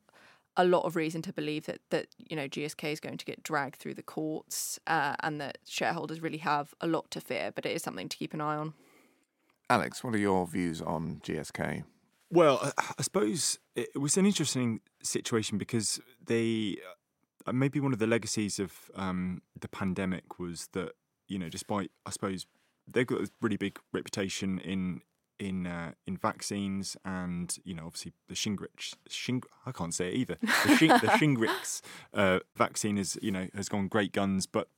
a 0.56 0.66
lot 0.66 0.86
of 0.86 0.96
reason 0.96 1.22
to 1.24 1.34
believe 1.34 1.66
that 1.66 1.80
that 1.90 2.08
you 2.18 2.36
know 2.36 2.48
GSK 2.48 2.92
is 2.92 3.00
going 3.00 3.18
to 3.18 3.26
get 3.26 3.44
dragged 3.44 3.78
through 3.78 3.96
the 3.96 4.04
courts, 4.04 4.80
uh, 4.88 5.16
and 5.22 5.40
that 5.42 5.58
shareholders 5.68 6.22
really 6.22 6.38
have 6.40 6.74
a 6.82 6.88
lot 6.88 7.10
to 7.12 7.22
fear. 7.22 7.52
But 7.54 7.66
it 7.66 7.72
is 7.72 7.84
something 7.84 8.10
to 8.10 8.18
keep 8.18 8.34
an 8.34 8.42
eye 8.42 8.56
on. 8.56 8.74
Alex, 9.70 10.04
what 10.04 10.14
are 10.14 10.20
your 10.20 10.46
views 10.46 10.82
on 10.82 11.22
GSK? 11.24 11.84
Well, 12.30 12.72
I 12.78 13.02
suppose 13.02 13.60
it 13.76 14.00
was 14.00 14.18
an 14.18 14.26
interesting 14.26 14.82
situation 15.04 15.58
because 15.58 16.00
they 16.26 16.78
uh, 17.46 17.54
maybe 17.54 17.80
one 17.80 17.94
of 17.94 18.00
the 18.00 18.08
legacies 18.08 18.60
of 18.60 18.92
um, 18.96 19.42
the 19.60 19.68
pandemic 19.68 20.40
was 20.40 20.68
that 20.74 20.94
you 21.28 21.40
know, 21.40 21.50
despite 21.50 21.92
I 22.06 22.12
suppose 22.12 22.46
they've 22.92 23.08
got 23.08 23.22
a 23.22 23.30
really 23.42 23.58
big 23.58 23.80
reputation 23.92 24.60
in 24.60 25.02
in 25.40 25.68
uh, 25.68 25.94
in 26.06 26.18
vaccines 26.18 26.96
and 27.04 27.58
you 27.64 27.74
know 27.74 27.86
obviously 27.86 28.14
the 28.28 28.36
Shingrix 28.36 28.96
Shing 29.10 29.44
I 29.66 29.72
can't 29.72 29.94
say 29.94 30.10
it 30.10 30.16
either. 30.16 30.38
The, 30.42 30.76
Shing, 30.78 30.90
the 30.90 31.08
Shingrix 31.08 31.82
uh, 32.14 32.40
vaccine 32.56 32.98
is 32.98 33.18
you 33.22 33.32
know 33.32 33.48
has 33.56 33.70
gone 33.70 33.88
great 33.88 34.12
guns 34.12 34.46
but 34.46 34.70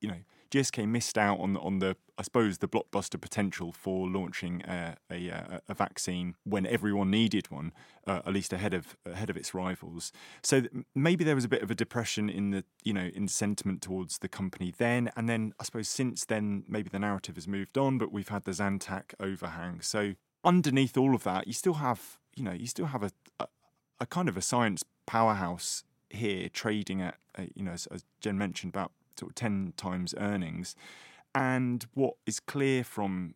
you 0.00 0.08
know 0.08 0.20
GSK 0.52 0.86
missed 0.86 1.16
out 1.16 1.40
on 1.40 1.56
on 1.56 1.78
the 1.78 1.96
I 2.18 2.22
suppose 2.22 2.58
the 2.58 2.68
blockbuster 2.68 3.18
potential 3.20 3.72
for 3.72 4.06
launching 4.06 4.62
a, 4.62 4.96
a, 5.10 5.60
a 5.66 5.74
vaccine 5.74 6.36
when 6.44 6.66
everyone 6.66 7.10
needed 7.10 7.50
one, 7.50 7.72
uh, 8.06 8.20
at 8.26 8.32
least 8.32 8.52
ahead 8.52 8.74
of 8.74 8.96
ahead 9.06 9.30
of 9.30 9.36
its 9.36 9.54
rivals. 9.54 10.12
So 10.42 10.62
maybe 10.94 11.24
there 11.24 11.34
was 11.34 11.44
a 11.44 11.48
bit 11.48 11.62
of 11.62 11.70
a 11.70 11.74
depression 11.74 12.28
in 12.28 12.50
the 12.50 12.64
you 12.84 12.92
know 12.92 13.10
in 13.14 13.28
sentiment 13.28 13.80
towards 13.80 14.18
the 14.18 14.28
company 14.28 14.74
then, 14.76 15.10
and 15.16 15.28
then 15.28 15.54
I 15.58 15.64
suppose 15.64 15.88
since 15.88 16.26
then 16.26 16.64
maybe 16.68 16.90
the 16.90 16.98
narrative 16.98 17.36
has 17.36 17.48
moved 17.48 17.78
on, 17.78 17.96
but 17.96 18.12
we've 18.12 18.28
had 18.28 18.44
the 18.44 18.52
Zantac 18.52 19.14
overhang. 19.18 19.80
So 19.80 20.14
underneath 20.44 20.98
all 20.98 21.14
of 21.14 21.24
that, 21.24 21.46
you 21.46 21.54
still 21.54 21.74
have 21.74 22.18
you 22.36 22.44
know 22.44 22.52
you 22.52 22.66
still 22.66 22.86
have 22.86 23.02
a, 23.02 23.10
a, 23.40 23.46
a 24.00 24.06
kind 24.06 24.28
of 24.28 24.36
a 24.36 24.42
science 24.42 24.84
powerhouse 25.06 25.82
here 26.10 26.50
trading 26.50 27.00
at 27.00 27.16
uh, 27.38 27.44
you 27.54 27.64
know 27.64 27.72
as, 27.72 27.86
as 27.86 28.04
Jen 28.20 28.36
mentioned 28.36 28.70
about 28.70 28.92
sort 29.18 29.30
of 29.30 29.34
10 29.34 29.74
times 29.76 30.14
earnings. 30.18 30.74
And 31.34 31.86
what 31.94 32.14
is 32.26 32.40
clear 32.40 32.84
from 32.84 33.34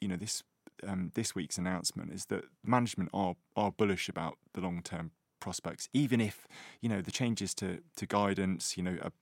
you 0.00 0.08
know 0.08 0.16
this 0.16 0.42
um, 0.86 1.12
this 1.14 1.34
week's 1.34 1.58
announcement 1.58 2.12
is 2.12 2.26
that 2.26 2.44
management 2.64 3.10
are 3.12 3.34
are 3.56 3.70
bullish 3.70 4.08
about 4.08 4.36
the 4.54 4.60
long 4.60 4.82
term 4.82 5.12
prospects, 5.40 5.88
even 5.92 6.20
if 6.20 6.46
you 6.80 6.88
know 6.88 7.00
the 7.00 7.10
changes 7.10 7.54
to 7.54 7.80
to 7.96 8.06
guidance, 8.06 8.76
you 8.76 8.82
know 8.82 8.96
a, 9.02 9.12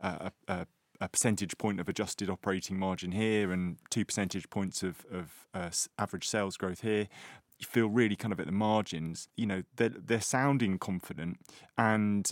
a, 0.00 0.32
a, 0.48 0.66
a 1.00 1.08
percentage 1.08 1.56
point 1.58 1.80
of 1.80 1.88
adjusted 1.88 2.28
operating 2.28 2.78
margin 2.78 3.12
here 3.12 3.52
and 3.52 3.76
two 3.90 4.04
percentage 4.04 4.50
points 4.50 4.82
of 4.82 5.04
of 5.12 5.46
uh, 5.54 5.70
average 5.98 6.28
sales 6.28 6.56
growth 6.56 6.82
here 6.82 7.08
You 7.58 7.66
feel 7.66 7.88
really 7.88 8.16
kind 8.16 8.32
of 8.32 8.40
at 8.40 8.46
the 8.46 8.52
margins. 8.52 9.28
You 9.36 9.46
know, 9.46 9.62
they're 9.76 9.90
they're 9.90 10.20
sounding 10.20 10.78
confident, 10.78 11.38
and 11.76 12.30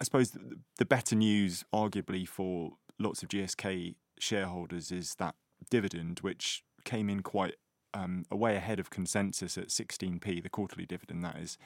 I 0.00 0.04
suppose 0.04 0.36
the, 0.78 0.84
better 0.84 1.16
news, 1.16 1.64
arguably 1.74 2.26
for 2.26 2.72
lots 2.98 3.22
of 3.22 3.28
GSK 3.28 3.94
shareholders, 4.18 4.92
is 4.92 5.14
that 5.16 5.34
dividend, 5.70 6.20
which 6.20 6.62
came 6.84 7.08
in 7.10 7.22
quite 7.22 7.54
um, 7.94 8.24
way 8.30 8.56
ahead 8.56 8.78
of 8.78 8.90
consensus 8.90 9.58
at 9.58 9.68
16p, 9.68 10.42
the 10.42 10.48
quarterly 10.48 10.86
dividend 10.86 11.24
that 11.24 11.36
is, 11.36 11.58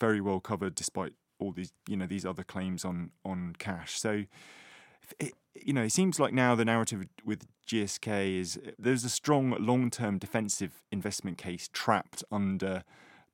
very 0.00 0.20
well 0.20 0.40
covered 0.40 0.74
despite 0.74 1.12
all 1.38 1.52
these 1.52 1.72
you 1.88 1.96
know 1.96 2.06
these 2.06 2.24
other 2.24 2.42
claims 2.42 2.84
on 2.84 3.10
on 3.24 3.54
cash. 3.58 3.98
So. 3.98 4.24
It, 5.20 5.34
you 5.54 5.72
know, 5.72 5.82
it 5.82 5.92
seems 5.92 6.18
like 6.18 6.32
now 6.32 6.54
the 6.54 6.64
narrative 6.64 7.04
with 7.24 7.46
GSK 7.68 8.40
is 8.40 8.58
there's 8.78 9.04
a 9.04 9.08
strong 9.08 9.54
long-term 9.60 10.18
defensive 10.18 10.82
investment 10.90 11.38
case 11.38 11.68
trapped 11.72 12.24
under 12.32 12.82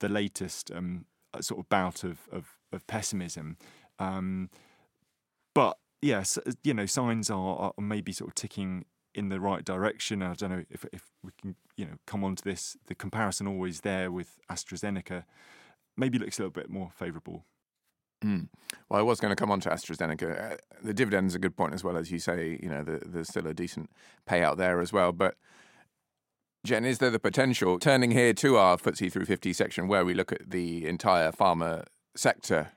the 0.00 0.08
latest 0.08 0.70
um, 0.70 1.06
sort 1.40 1.60
of 1.60 1.68
bout 1.68 2.04
of 2.04 2.28
of, 2.30 2.56
of 2.72 2.86
pessimism. 2.86 3.56
Um, 4.00 4.50
but 5.54 5.78
yes, 6.02 6.38
uh, 6.38 6.52
you 6.64 6.74
know, 6.74 6.86
signs 6.86 7.30
are, 7.30 7.72
are 7.76 7.82
maybe 7.82 8.12
sort 8.12 8.30
of 8.30 8.34
ticking 8.34 8.86
in 9.14 9.28
the 9.28 9.40
right 9.40 9.64
direction. 9.64 10.22
I 10.22 10.34
don't 10.34 10.50
know 10.50 10.64
if 10.70 10.84
if 10.92 11.10
we 11.22 11.30
can 11.40 11.56
you 11.76 11.84
know 11.84 11.94
come 12.06 12.24
on 12.24 12.36
to 12.36 12.44
this. 12.44 12.76
The 12.86 12.94
comparison 12.94 13.46
always 13.46 13.80
there 13.80 14.10
with 14.10 14.38
AstraZeneca 14.50 15.24
maybe 15.96 16.18
looks 16.18 16.38
a 16.38 16.42
little 16.42 16.52
bit 16.52 16.70
more 16.70 16.90
favourable. 16.94 17.44
Mm. 18.24 18.48
Well, 18.88 19.00
I 19.00 19.02
was 19.02 19.18
going 19.18 19.30
to 19.30 19.36
come 19.36 19.50
on 19.50 19.60
to 19.60 19.70
AstraZeneca. 19.70 20.52
Uh, 20.52 20.56
the 20.82 20.92
dividend's 20.92 21.34
a 21.34 21.38
good 21.38 21.56
point 21.56 21.72
as 21.72 21.82
well, 21.82 21.96
as 21.96 22.10
you 22.10 22.18
say. 22.18 22.58
You 22.62 22.68
know, 22.68 22.84
the, 22.84 23.00
there's 23.04 23.28
still 23.28 23.46
a 23.46 23.54
decent 23.54 23.90
payout 24.28 24.58
there 24.58 24.80
as 24.80 24.92
well. 24.92 25.12
But 25.12 25.36
Jen, 26.64 26.84
is 26.84 26.98
there 26.98 27.10
the 27.10 27.18
potential 27.18 27.78
turning 27.78 28.10
here 28.10 28.34
to 28.34 28.58
our 28.58 28.76
FTSE 28.76 29.10
350 29.10 29.52
section 29.54 29.88
where 29.88 30.04
we 30.04 30.12
look 30.12 30.32
at 30.32 30.50
the 30.50 30.86
entire 30.86 31.32
pharma 31.32 31.84
sector? 32.14 32.72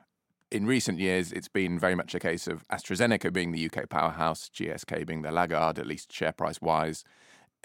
In 0.54 0.68
recent 0.68 1.00
years, 1.00 1.32
it's 1.32 1.48
been 1.48 1.80
very 1.80 1.96
much 1.96 2.14
a 2.14 2.20
case 2.20 2.46
of 2.46 2.64
AstraZeneca 2.68 3.34
being 3.34 3.54
the 3.54 3.66
UK 3.66 3.90
powerhouse, 3.90 4.52
GSK 4.54 5.04
being 5.08 5.24
the 5.24 5.32
laggard, 5.32 5.80
at 5.80 5.88
least 5.88 6.14
share 6.14 6.32
price 6.32 6.62
wise. 6.62 7.04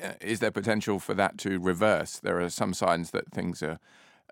Uh, 0.02 0.12
is 0.22 0.40
there 0.40 0.50
potential 0.50 0.98
for 0.98 1.12
that 1.12 1.36
to 1.36 1.60
reverse? 1.60 2.18
There 2.18 2.40
are 2.40 2.48
some 2.48 2.72
signs 2.72 3.10
that 3.10 3.30
things 3.30 3.62
are 3.62 3.78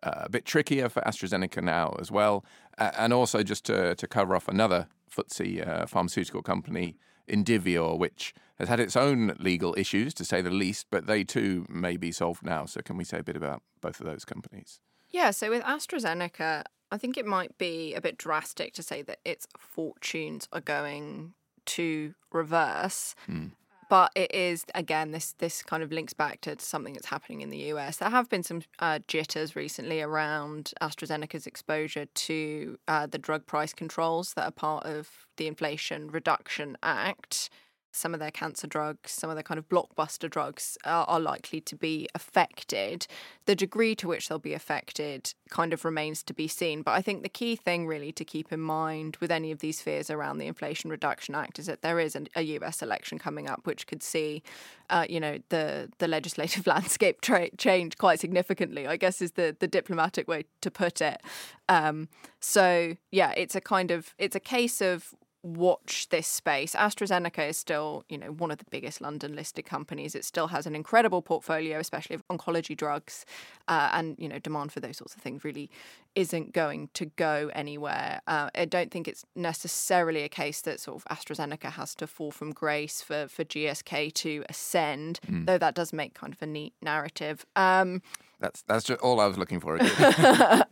uh, 0.02 0.22
a 0.22 0.30
bit 0.30 0.46
trickier 0.46 0.88
for 0.88 1.02
AstraZeneca 1.02 1.62
now 1.62 1.96
as 2.00 2.10
well. 2.10 2.46
Uh, 2.78 2.92
and 2.96 3.12
also, 3.12 3.42
just 3.42 3.66
to, 3.66 3.94
to 3.94 4.06
cover 4.06 4.34
off 4.34 4.48
another 4.48 4.88
FTSE 5.14 5.68
uh, 5.68 5.84
pharmaceutical 5.84 6.40
company, 6.40 6.96
Indivior, 7.28 7.98
which 7.98 8.32
has 8.58 8.70
had 8.70 8.80
its 8.80 8.96
own 8.96 9.36
legal 9.38 9.74
issues, 9.76 10.14
to 10.14 10.24
say 10.24 10.40
the 10.40 10.48
least, 10.48 10.86
but 10.90 11.06
they 11.06 11.24
too 11.24 11.66
may 11.68 11.98
be 11.98 12.10
solved 12.10 12.42
now. 12.42 12.64
So, 12.64 12.80
can 12.80 12.96
we 12.96 13.04
say 13.04 13.18
a 13.18 13.22
bit 13.22 13.36
about 13.36 13.62
both 13.82 14.00
of 14.00 14.06
those 14.06 14.24
companies? 14.24 14.80
Yeah, 15.10 15.30
so 15.30 15.50
with 15.50 15.62
AstraZeneca, 15.62 16.64
I 16.90 16.98
think 16.98 17.16
it 17.16 17.26
might 17.26 17.58
be 17.58 17.94
a 17.94 18.00
bit 18.00 18.16
drastic 18.16 18.72
to 18.74 18.82
say 18.82 19.02
that 19.02 19.18
its 19.24 19.46
fortunes 19.58 20.48
are 20.52 20.60
going 20.60 21.34
to 21.66 22.14
reverse. 22.32 23.14
Mm 23.28 23.52
but 23.88 24.10
it 24.14 24.34
is 24.34 24.64
again 24.74 25.12
this 25.12 25.34
this 25.38 25.62
kind 25.62 25.82
of 25.82 25.92
links 25.92 26.12
back 26.12 26.40
to 26.42 26.56
something 26.58 26.94
that's 26.94 27.06
happening 27.06 27.40
in 27.40 27.50
the 27.50 27.58
US. 27.72 27.98
There 27.98 28.10
have 28.10 28.28
been 28.28 28.42
some 28.42 28.62
uh, 28.78 29.00
jitters 29.06 29.54
recently 29.54 30.00
around 30.00 30.72
AstraZeneca's 30.80 31.46
exposure 31.46 32.06
to 32.06 32.78
uh, 32.88 33.06
the 33.06 33.18
drug 33.18 33.46
price 33.46 33.72
controls 33.72 34.34
that 34.34 34.46
are 34.46 34.52
part 34.52 34.84
of 34.86 35.26
the 35.36 35.46
Inflation 35.46 36.08
Reduction 36.08 36.76
Act 36.82 37.50
some 37.96 38.14
of 38.14 38.20
their 38.20 38.30
cancer 38.30 38.66
drugs, 38.66 39.12
some 39.12 39.30
of 39.30 39.36
their 39.36 39.42
kind 39.42 39.58
of 39.58 39.68
blockbuster 39.68 40.30
drugs 40.30 40.76
are, 40.84 41.04
are, 41.06 41.20
likely 41.20 41.60
to 41.62 41.74
be 41.74 42.08
affected. 42.14 43.06
The 43.46 43.56
degree 43.56 43.94
to 43.96 44.06
which 44.06 44.28
they'll 44.28 44.38
be 44.38 44.52
affected 44.52 45.32
kind 45.48 45.72
of 45.72 45.84
remains 45.84 46.22
to 46.24 46.34
be 46.34 46.46
seen. 46.46 46.82
But 46.82 46.92
I 46.92 47.02
think 47.02 47.22
the 47.22 47.28
key 47.28 47.56
thing 47.56 47.86
really 47.86 48.12
to 48.12 48.24
keep 48.24 48.52
in 48.52 48.60
mind 48.60 49.16
with 49.20 49.30
any 49.30 49.50
of 49.50 49.60
these 49.60 49.80
fears 49.80 50.10
around 50.10 50.38
the 50.38 50.46
Inflation 50.46 50.90
Reduction 50.90 51.34
Act 51.34 51.58
is 51.58 51.66
that 51.66 51.82
there 51.82 51.98
is 51.98 52.16
a 52.34 52.42
US 52.42 52.82
election 52.82 53.18
coming 53.18 53.48
up, 53.48 53.66
which 53.66 53.86
could 53.86 54.02
see, 54.02 54.42
uh, 54.90 55.06
you 55.08 55.18
know, 55.18 55.38
the 55.48 55.90
the 55.98 56.08
legislative 56.08 56.66
landscape 56.74 57.20
tra- 57.20 57.54
change 57.56 57.96
quite 57.96 58.20
significantly. 58.20 58.86
I 58.86 58.96
guess 58.96 59.22
is 59.22 59.32
the 59.32 59.56
the 59.58 59.68
diplomatic 59.68 60.28
way 60.28 60.44
to 60.60 60.70
put 60.70 61.00
it. 61.00 61.20
Um, 61.68 62.08
so 62.40 62.96
yeah, 63.10 63.32
it's 63.36 63.54
a 63.54 63.60
kind 63.60 63.90
of 63.90 64.14
it's 64.18 64.36
a 64.36 64.40
case 64.40 64.80
of 64.80 65.14
watch 65.46 66.08
this 66.08 66.26
space. 66.26 66.74
AstraZeneca 66.74 67.48
is 67.48 67.56
still, 67.56 68.04
you 68.08 68.18
know, 68.18 68.32
one 68.32 68.50
of 68.50 68.58
the 68.58 68.64
biggest 68.70 69.00
London 69.00 69.36
listed 69.36 69.64
companies. 69.64 70.14
It 70.14 70.24
still 70.24 70.48
has 70.48 70.66
an 70.66 70.74
incredible 70.74 71.22
portfolio, 71.22 71.78
especially 71.78 72.14
of 72.16 72.26
oncology 72.28 72.76
drugs, 72.76 73.24
uh, 73.68 73.90
and 73.92 74.16
you 74.18 74.28
know, 74.28 74.38
demand 74.38 74.72
for 74.72 74.80
those 74.80 74.96
sorts 74.96 75.14
of 75.14 75.22
things 75.22 75.44
really 75.44 75.70
isn't 76.14 76.52
going 76.52 76.88
to 76.94 77.06
go 77.06 77.50
anywhere. 77.54 78.20
Uh, 78.26 78.50
I 78.54 78.64
don't 78.64 78.90
think 78.90 79.06
it's 79.06 79.24
necessarily 79.36 80.22
a 80.22 80.28
case 80.28 80.62
that 80.62 80.80
sort 80.80 80.96
of 80.96 81.16
AstraZeneca 81.16 81.72
has 81.72 81.94
to 81.96 82.06
fall 82.06 82.32
from 82.32 82.52
grace 82.52 83.00
for 83.00 83.28
for 83.28 83.44
GSK 83.44 84.12
to 84.14 84.44
ascend, 84.48 85.20
mm. 85.26 85.46
though 85.46 85.58
that 85.58 85.74
does 85.74 85.92
make 85.92 86.14
kind 86.14 86.32
of 86.32 86.42
a 86.42 86.46
neat 86.46 86.74
narrative. 86.82 87.46
Um, 87.54 88.02
that's 88.40 88.62
that's 88.62 88.84
just 88.84 89.00
all 89.00 89.20
I 89.20 89.26
was 89.26 89.38
looking 89.38 89.60
for. 89.60 89.78
yeah. 89.82 90.62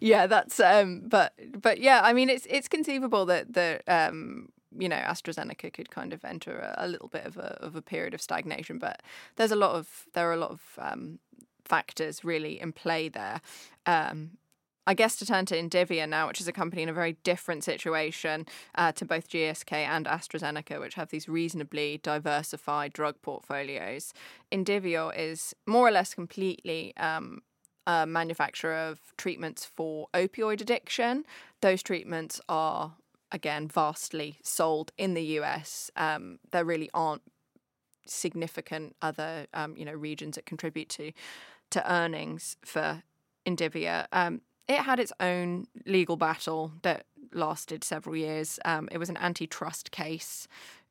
yeah, 0.00 0.26
that's 0.26 0.58
um, 0.60 1.02
but 1.06 1.34
but 1.60 1.80
yeah, 1.80 2.00
I 2.02 2.12
mean, 2.12 2.30
it's 2.30 2.46
it's 2.48 2.68
conceivable 2.68 3.26
that 3.26 3.52
the 3.52 3.80
um, 3.86 4.48
you 4.78 4.88
know, 4.88 4.96
AstraZeneca 4.96 5.72
could 5.72 5.90
kind 5.90 6.12
of 6.12 6.24
enter 6.24 6.58
a, 6.58 6.84
a, 6.84 6.88
little 6.88 7.08
bit 7.08 7.26
of 7.26 7.36
a 7.36 7.58
of 7.62 7.76
a 7.76 7.82
period 7.82 8.14
of 8.14 8.22
stagnation, 8.22 8.78
but 8.78 9.02
there's 9.36 9.50
a 9.50 9.56
lot 9.56 9.72
of 9.72 10.06
there 10.14 10.28
are 10.30 10.34
a 10.34 10.38
lot 10.38 10.50
of 10.50 10.60
um, 10.78 11.18
factors 11.64 12.24
really 12.24 12.60
in 12.60 12.72
play 12.72 13.08
there. 13.08 13.40
Um, 13.86 14.32
I 14.86 14.94
guess 14.94 15.16
to 15.16 15.26
turn 15.26 15.46
to 15.46 15.56
Indivior 15.60 16.08
now, 16.08 16.26
which 16.26 16.40
is 16.40 16.48
a 16.48 16.52
company 16.52 16.82
in 16.82 16.88
a 16.88 16.92
very 16.92 17.16
different 17.22 17.64
situation 17.64 18.46
uh, 18.74 18.92
to 18.92 19.04
both 19.04 19.28
GSK 19.28 19.72
and 19.72 20.06
AstraZeneca, 20.06 20.80
which 20.80 20.94
have 20.94 21.10
these 21.10 21.28
reasonably 21.28 22.00
diversified 22.02 22.92
drug 22.92 23.20
portfolios. 23.22 24.12
Indivior 24.50 25.12
is 25.16 25.54
more 25.66 25.86
or 25.86 25.90
less 25.90 26.14
completely 26.14 26.96
um, 26.96 27.42
a 27.86 28.06
manufacturer 28.06 28.74
of 28.74 29.00
treatments 29.16 29.64
for 29.64 30.08
opioid 30.14 30.60
addiction. 30.60 31.24
Those 31.60 31.82
treatments 31.82 32.40
are, 32.48 32.94
again, 33.30 33.68
vastly 33.68 34.38
sold 34.42 34.92
in 34.96 35.14
the 35.14 35.24
US. 35.38 35.90
Um, 35.96 36.38
there 36.52 36.64
really 36.64 36.90
aren't 36.94 37.22
significant 38.06 38.96
other, 39.02 39.46
um, 39.54 39.76
you 39.76 39.84
know, 39.84 39.92
regions 39.92 40.36
that 40.36 40.46
contribute 40.46 40.88
to 40.90 41.12
to 41.70 41.92
earnings 41.92 42.56
for 42.64 43.04
Indivior. 43.46 44.06
Um, 44.10 44.40
it 44.70 44.82
had 44.82 45.00
its 45.00 45.12
own 45.18 45.66
legal 45.84 46.16
battle 46.16 46.72
that 46.82 47.04
lasted 47.32 47.82
several 47.82 48.14
years. 48.14 48.60
Um, 48.64 48.88
it 48.92 48.98
was 48.98 49.08
an 49.08 49.16
antitrust 49.16 49.90
case 49.90 50.46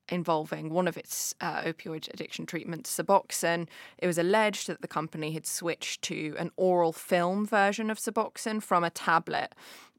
involving 0.09 0.69
one 0.69 0.87
of 0.87 0.97
its 0.97 1.33
uh, 1.39 1.61
opioid 1.61 2.13
addiction 2.13 2.45
treatments, 2.45 2.93
Suboxone. 2.95 3.67
It 3.97 4.07
was 4.07 4.17
alleged 4.17 4.67
that 4.67 4.81
the 4.81 4.87
company 4.87 5.31
had 5.31 5.45
switched 5.45 6.01
to 6.03 6.35
an 6.37 6.51
oral 6.57 6.91
film 6.91 7.45
version 7.45 7.89
of 7.89 7.99
Suboxone 7.99 8.61
from 8.61 8.83
a 8.83 8.89
tablet 8.89 9.55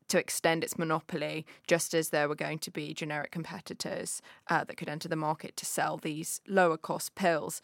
to 0.08 0.18
extend 0.18 0.62
its 0.62 0.76
monopoly, 0.76 1.46
just 1.66 1.94
as 1.94 2.10
there 2.10 2.28
were 2.28 2.34
going 2.34 2.58
to 2.58 2.70
be 2.70 2.92
generic 2.92 3.30
competitors 3.30 4.20
uh, 4.48 4.64
that 4.64 4.76
could 4.76 4.88
enter 4.88 5.08
the 5.08 5.16
market 5.16 5.56
to 5.56 5.64
sell 5.64 5.96
these 5.96 6.40
lower 6.46 6.76
cost 6.76 7.14
pills 7.14 7.62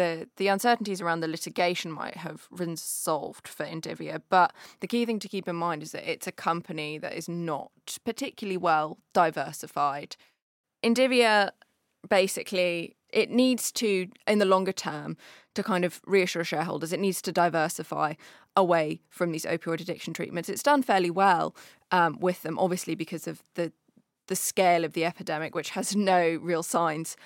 the 0.00 0.28
the 0.36 0.48
uncertainties 0.48 1.00
around 1.00 1.20
the 1.20 1.28
litigation 1.28 1.92
might 1.92 2.16
have 2.16 2.48
resolved 2.50 3.46
for 3.46 3.66
Indivior, 3.66 4.22
but 4.28 4.52
the 4.80 4.86
key 4.86 5.04
thing 5.04 5.18
to 5.18 5.28
keep 5.28 5.46
in 5.46 5.56
mind 5.56 5.82
is 5.82 5.92
that 5.92 6.10
it's 6.10 6.26
a 6.26 6.32
company 6.32 6.98
that 6.98 7.12
is 7.12 7.28
not 7.28 7.70
particularly 8.04 8.56
well 8.56 8.98
diversified. 9.12 10.16
Indivior 10.82 11.50
basically 12.08 12.96
it 13.12 13.28
needs 13.30 13.70
to 13.72 14.08
in 14.26 14.38
the 14.38 14.46
longer 14.46 14.72
term 14.72 15.16
to 15.54 15.62
kind 15.62 15.84
of 15.84 16.00
reassure 16.06 16.44
shareholders 16.44 16.94
it 16.94 17.00
needs 17.00 17.20
to 17.20 17.30
diversify 17.30 18.14
away 18.56 19.02
from 19.10 19.32
these 19.32 19.44
opioid 19.44 19.82
addiction 19.82 20.14
treatments 20.14 20.48
it's 20.48 20.62
done 20.62 20.82
fairly 20.82 21.10
well 21.10 21.54
um, 21.90 22.18
with 22.20 22.40
them 22.42 22.58
obviously 22.58 22.94
because 22.94 23.26
of 23.26 23.42
the 23.54 23.70
the 24.28 24.36
scale 24.36 24.82
of 24.82 24.94
the 24.94 25.04
epidemic 25.04 25.54
which 25.54 25.70
has 25.70 25.94
no 25.94 26.38
real 26.40 26.62
signs 26.62 27.16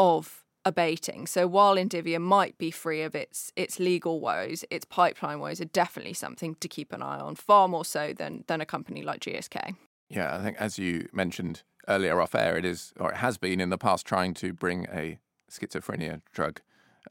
of 0.00 0.43
abating. 0.64 1.26
So 1.26 1.46
while 1.46 1.76
Indivior 1.76 2.20
might 2.20 2.56
be 2.58 2.70
free 2.70 3.02
of 3.02 3.14
its 3.14 3.52
its 3.56 3.78
legal 3.78 4.20
woes, 4.20 4.64
its 4.70 4.84
pipeline 4.84 5.40
woes 5.40 5.60
are 5.60 5.66
definitely 5.66 6.14
something 6.14 6.54
to 6.56 6.68
keep 6.68 6.92
an 6.92 7.02
eye 7.02 7.18
on, 7.18 7.34
far 7.34 7.68
more 7.68 7.84
so 7.84 8.12
than 8.12 8.44
than 8.46 8.60
a 8.60 8.66
company 8.66 9.02
like 9.02 9.20
GSK. 9.20 9.76
Yeah, 10.08 10.36
I 10.36 10.42
think 10.42 10.56
as 10.58 10.78
you 10.78 11.08
mentioned 11.12 11.62
earlier 11.88 12.20
off 12.20 12.34
air, 12.34 12.56
it 12.56 12.64
is 12.64 12.92
or 12.98 13.10
it 13.12 13.16
has 13.16 13.38
been 13.38 13.60
in 13.60 13.70
the 13.70 13.78
past 13.78 14.06
trying 14.06 14.34
to 14.34 14.52
bring 14.52 14.86
a 14.92 15.18
schizophrenia 15.50 16.22
drug 16.32 16.60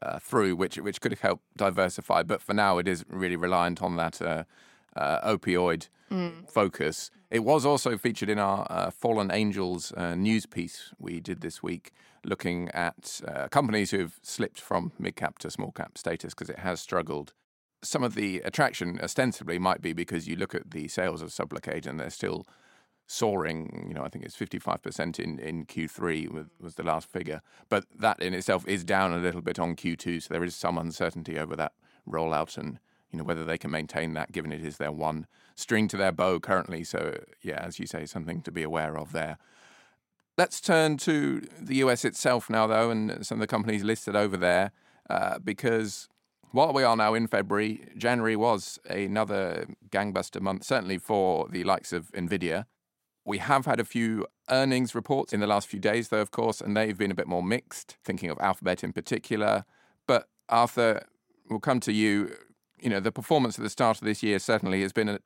uh, 0.02 0.18
through, 0.18 0.56
which 0.56 0.76
which 0.76 1.00
could 1.00 1.18
help 1.20 1.40
diversify. 1.56 2.22
But 2.22 2.42
for 2.42 2.54
now, 2.54 2.78
it 2.78 2.88
is 2.88 3.04
really 3.08 3.36
reliant 3.36 3.82
on 3.82 3.96
that 3.96 4.20
uh, 4.20 4.44
uh, 4.96 5.20
opioid 5.28 5.88
mm. 6.10 6.48
focus. 6.48 7.10
It 7.30 7.44
was 7.44 7.66
also 7.66 7.96
featured 7.98 8.28
in 8.28 8.38
our 8.38 8.66
uh, 8.70 8.90
Fallen 8.90 9.30
Angels 9.32 9.92
uh, 9.92 10.14
news 10.14 10.46
piece 10.46 10.92
we 10.98 11.20
did 11.20 11.40
this 11.40 11.62
week, 11.62 11.92
looking 12.24 12.68
at 12.70 13.20
uh, 13.26 13.48
companies 13.48 13.90
who've 13.90 14.18
slipped 14.22 14.60
from 14.60 14.92
mid 14.98 15.16
cap 15.16 15.38
to 15.40 15.50
small 15.50 15.72
cap 15.72 15.98
status 15.98 16.32
because 16.34 16.50
it 16.50 16.60
has 16.60 16.80
struggled. 16.80 17.32
some 17.82 18.02
of 18.02 18.14
the 18.14 18.40
attraction 18.40 18.98
ostensibly 19.02 19.58
might 19.58 19.82
be 19.82 19.92
because 19.92 20.26
you 20.26 20.36
look 20.36 20.54
at 20.54 20.70
the 20.70 20.88
sales 20.88 21.20
of 21.22 21.28
Sublocade 21.30 21.86
and 21.86 22.00
they're 22.00 22.10
still 22.10 22.46
soaring. 23.06 23.84
You 23.88 23.94
know, 23.94 24.04
I 24.04 24.08
think 24.08 24.24
it's 24.24 24.36
55% 24.36 25.18
in, 25.18 25.38
in 25.38 25.66
Q3 25.66 26.30
was, 26.32 26.46
was 26.60 26.74
the 26.76 26.82
last 26.82 27.10
figure. 27.10 27.42
But 27.68 27.84
that 27.98 28.20
in 28.22 28.32
itself 28.32 28.66
is 28.66 28.84
down 28.84 29.12
a 29.12 29.18
little 29.18 29.42
bit 29.42 29.58
on 29.58 29.76
Q2. 29.76 30.22
So 30.22 30.32
there 30.32 30.44
is 30.44 30.54
some 30.54 30.78
uncertainty 30.78 31.38
over 31.38 31.54
that 31.56 31.72
rollout 32.08 32.56
and, 32.56 32.78
you 33.14 33.18
know, 33.18 33.24
whether 33.24 33.44
they 33.44 33.58
can 33.58 33.70
maintain 33.70 34.12
that 34.14 34.32
given 34.32 34.50
it 34.50 34.64
is 34.64 34.78
their 34.78 34.90
one 34.90 35.28
string 35.54 35.86
to 35.86 35.96
their 35.96 36.10
bow 36.10 36.40
currently. 36.40 36.82
So, 36.82 37.20
yeah, 37.42 37.60
as 37.62 37.78
you 37.78 37.86
say, 37.86 38.06
something 38.06 38.42
to 38.42 38.50
be 38.50 38.64
aware 38.64 38.98
of 38.98 39.12
there. 39.12 39.38
Let's 40.36 40.60
turn 40.60 40.96
to 40.98 41.46
the 41.60 41.76
US 41.76 42.04
itself 42.04 42.50
now, 42.50 42.66
though, 42.66 42.90
and 42.90 43.24
some 43.24 43.36
of 43.36 43.40
the 43.40 43.46
companies 43.46 43.84
listed 43.84 44.16
over 44.16 44.36
there, 44.36 44.72
uh, 45.08 45.38
because 45.38 46.08
while 46.50 46.72
we 46.72 46.82
are 46.82 46.96
now 46.96 47.14
in 47.14 47.28
February, 47.28 47.86
January 47.96 48.34
was 48.34 48.80
another 48.90 49.68
gangbuster 49.90 50.40
month, 50.40 50.64
certainly 50.64 50.98
for 50.98 51.46
the 51.48 51.62
likes 51.62 51.92
of 51.92 52.10
Nvidia. 52.12 52.64
We 53.24 53.38
have 53.38 53.64
had 53.64 53.78
a 53.78 53.84
few 53.84 54.26
earnings 54.50 54.92
reports 54.92 55.32
in 55.32 55.38
the 55.38 55.46
last 55.46 55.68
few 55.68 55.78
days, 55.78 56.08
though, 56.08 56.20
of 56.20 56.32
course, 56.32 56.60
and 56.60 56.76
they've 56.76 56.98
been 56.98 57.12
a 57.12 57.14
bit 57.14 57.28
more 57.28 57.44
mixed, 57.44 57.96
thinking 58.04 58.28
of 58.28 58.40
Alphabet 58.40 58.82
in 58.82 58.92
particular. 58.92 59.64
But 60.08 60.28
Arthur, 60.48 61.06
we'll 61.48 61.60
come 61.60 61.78
to 61.78 61.92
you. 61.92 62.34
You 62.84 62.90
know, 62.90 63.00
the 63.00 63.10
performance 63.10 63.58
at 63.58 63.62
the 63.62 63.70
start 63.70 63.96
of 64.02 64.04
this 64.04 64.22
year 64.22 64.38
certainly 64.38 64.82
has 64.82 64.92
been 64.92 65.08
a, 65.08 65.18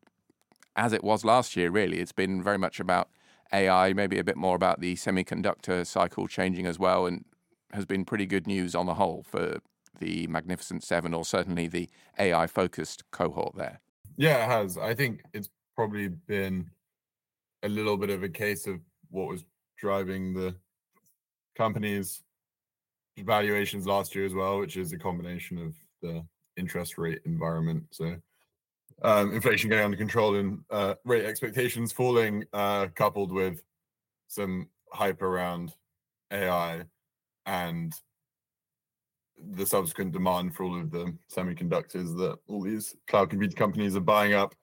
as 0.76 0.92
it 0.92 1.02
was 1.02 1.24
last 1.24 1.56
year, 1.56 1.70
really. 1.72 1.98
It's 1.98 2.12
been 2.12 2.40
very 2.40 2.56
much 2.56 2.78
about 2.78 3.08
AI, 3.52 3.92
maybe 3.94 4.16
a 4.20 4.22
bit 4.22 4.36
more 4.36 4.54
about 4.54 4.78
the 4.78 4.94
semiconductor 4.94 5.84
cycle 5.84 6.28
changing 6.28 6.66
as 6.66 6.78
well, 6.78 7.04
and 7.04 7.24
has 7.72 7.84
been 7.84 8.04
pretty 8.04 8.26
good 8.26 8.46
news 8.46 8.76
on 8.76 8.86
the 8.86 8.94
whole 8.94 9.24
for 9.28 9.58
the 9.98 10.28
Magnificent 10.28 10.84
Seven, 10.84 11.12
or 11.12 11.24
certainly 11.24 11.66
the 11.66 11.90
AI 12.16 12.46
focused 12.46 13.02
cohort 13.10 13.56
there. 13.56 13.80
Yeah, 14.16 14.44
it 14.44 14.46
has. 14.46 14.78
I 14.78 14.94
think 14.94 15.22
it's 15.34 15.50
probably 15.74 16.06
been 16.06 16.70
a 17.64 17.68
little 17.68 17.96
bit 17.96 18.10
of 18.10 18.22
a 18.22 18.28
case 18.28 18.68
of 18.68 18.78
what 19.10 19.26
was 19.26 19.44
driving 19.76 20.32
the 20.32 20.54
company's 21.56 22.22
valuations 23.18 23.84
last 23.84 24.14
year 24.14 24.24
as 24.24 24.32
well, 24.32 24.60
which 24.60 24.76
is 24.76 24.92
a 24.92 24.98
combination 24.98 25.58
of 25.58 25.74
the 26.02 26.24
interest 26.58 26.98
rate 26.98 27.20
environment. 27.24 27.84
So 27.90 28.16
um, 29.02 29.32
inflation 29.32 29.70
getting 29.70 29.84
under 29.84 29.96
control 29.96 30.34
and 30.34 30.60
uh, 30.70 30.94
rate 31.04 31.24
expectations 31.24 31.92
falling, 31.92 32.44
uh, 32.52 32.88
coupled 32.94 33.32
with 33.32 33.62
some 34.26 34.68
hype 34.92 35.22
around 35.22 35.72
AI 36.32 36.84
and 37.46 37.92
the 39.52 39.66
subsequent 39.66 40.12
demand 40.12 40.54
for 40.54 40.64
all 40.64 40.78
of 40.78 40.90
the 40.90 41.14
semiconductors 41.34 42.16
that 42.16 42.36
all 42.48 42.60
these 42.60 42.96
cloud 43.06 43.30
computing 43.30 43.56
companies 43.56 43.96
are 43.96 44.00
buying 44.00 44.34
up. 44.34 44.54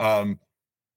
Um, 0.00 0.40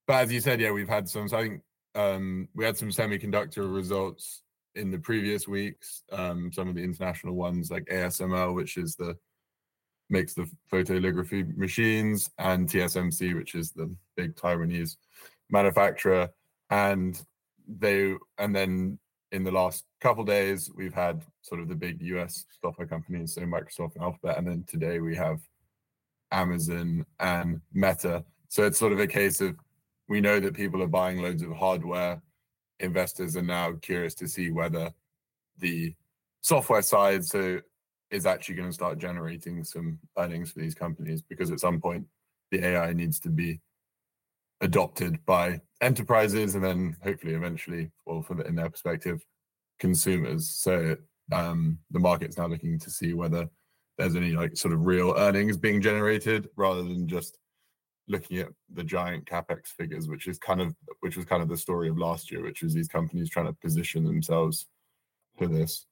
but 0.07 0.23
as 0.23 0.31
you 0.31 0.39
said, 0.39 0.61
yeah, 0.61 0.71
we've 0.71 0.87
had 0.87 1.09
some. 1.09 1.27
So 1.27 1.37
I 1.37 1.41
think 1.41 1.61
um, 1.95 2.47
we 2.55 2.63
had 2.63 2.77
some 2.77 2.89
semiconductor 2.89 3.73
results 3.73 4.43
in 4.75 4.91
the 4.91 4.99
previous 4.99 5.47
weeks. 5.47 6.03
Um, 6.11 6.51
some 6.53 6.69
of 6.69 6.75
the 6.75 6.83
international 6.83 7.35
ones 7.35 7.69
like 7.69 7.85
ASML, 7.85 8.55
which 8.55 8.77
is 8.77 8.95
the 8.95 9.17
makes 10.09 10.33
the 10.33 10.49
photolithography 10.71 11.55
machines, 11.57 12.29
and 12.37 12.69
TSMC, 12.69 13.35
which 13.35 13.55
is 13.55 13.71
the 13.71 13.93
big 14.15 14.35
Taiwanese 14.35 14.97
manufacturer. 15.49 16.29
And 16.69 17.21
they 17.67 18.15
and 18.37 18.55
then 18.55 18.99
in 19.31 19.43
the 19.43 19.51
last 19.51 19.85
couple 19.99 20.23
days, 20.23 20.71
we've 20.75 20.93
had 20.93 21.21
sort 21.41 21.61
of 21.61 21.67
the 21.67 21.75
big 21.75 22.01
US 22.01 22.45
software 22.61 22.87
companies, 22.87 23.33
so 23.35 23.41
Microsoft 23.41 23.95
and 23.95 24.03
Alphabet, 24.03 24.37
and 24.37 24.47
then 24.47 24.63
today 24.67 24.99
we 24.99 25.15
have 25.15 25.39
Amazon 26.31 27.05
and 27.19 27.61
Meta. 27.73 28.23
So 28.49 28.63
it's 28.63 28.79
sort 28.79 28.93
of 28.93 28.99
a 28.99 29.07
case 29.07 29.41
of 29.41 29.55
we 30.07 30.21
know 30.21 30.39
that 30.39 30.53
people 30.53 30.81
are 30.81 30.87
buying 30.87 31.21
loads 31.21 31.43
of 31.43 31.51
hardware. 31.51 32.21
Investors 32.79 33.35
are 33.35 33.41
now 33.41 33.73
curious 33.81 34.13
to 34.15 34.27
see 34.27 34.51
whether 34.51 34.93
the 35.57 35.93
software 36.41 36.81
side 36.81 37.25
so 37.25 37.59
is 38.11 38.25
actually 38.25 38.55
going 38.55 38.69
to 38.69 38.73
start 38.73 38.97
generating 38.97 39.63
some 39.63 39.99
earnings 40.17 40.51
for 40.51 40.59
these 40.59 40.75
companies 40.75 41.21
because 41.21 41.51
at 41.51 41.59
some 41.59 41.79
point 41.79 42.05
the 42.51 42.65
AI 42.65 42.93
needs 42.93 43.19
to 43.19 43.29
be 43.29 43.59
adopted 44.61 45.23
by 45.25 45.59
enterprises 45.81 46.55
and 46.55 46.63
then 46.63 46.95
hopefully 47.03 47.33
eventually, 47.33 47.91
well, 48.05 48.25
the, 48.29 48.45
in 48.45 48.55
their 48.55 48.69
perspective, 48.69 49.23
consumers. 49.79 50.49
So 50.49 50.95
um, 51.31 51.77
the 51.91 51.99
market's 51.99 52.37
now 52.37 52.47
looking 52.47 52.79
to 52.79 52.89
see 52.89 53.13
whether 53.13 53.49
there's 53.97 54.15
any 54.15 54.31
like 54.31 54.55
sort 54.55 54.73
of 54.73 54.85
real 54.85 55.13
earnings 55.17 55.57
being 55.57 55.81
generated 55.81 56.49
rather 56.55 56.83
than 56.83 57.07
just 57.07 57.37
looking 58.07 58.37
at 58.37 58.47
the 58.73 58.83
giant 58.83 59.25
capex 59.25 59.67
figures, 59.67 60.07
which 60.07 60.27
is 60.27 60.39
kind 60.39 60.61
of 60.61 60.73
which 61.01 61.17
was 61.17 61.25
kind 61.25 61.41
of 61.41 61.49
the 61.49 61.57
story 61.57 61.89
of 61.89 61.97
last 61.97 62.31
year, 62.31 62.41
which 62.43 62.63
was 62.63 62.73
these 62.73 62.87
companies 62.87 63.29
trying 63.29 63.47
to 63.47 63.53
position 63.53 64.03
themselves 64.03 64.67
for 65.37 65.47
this 65.47 65.85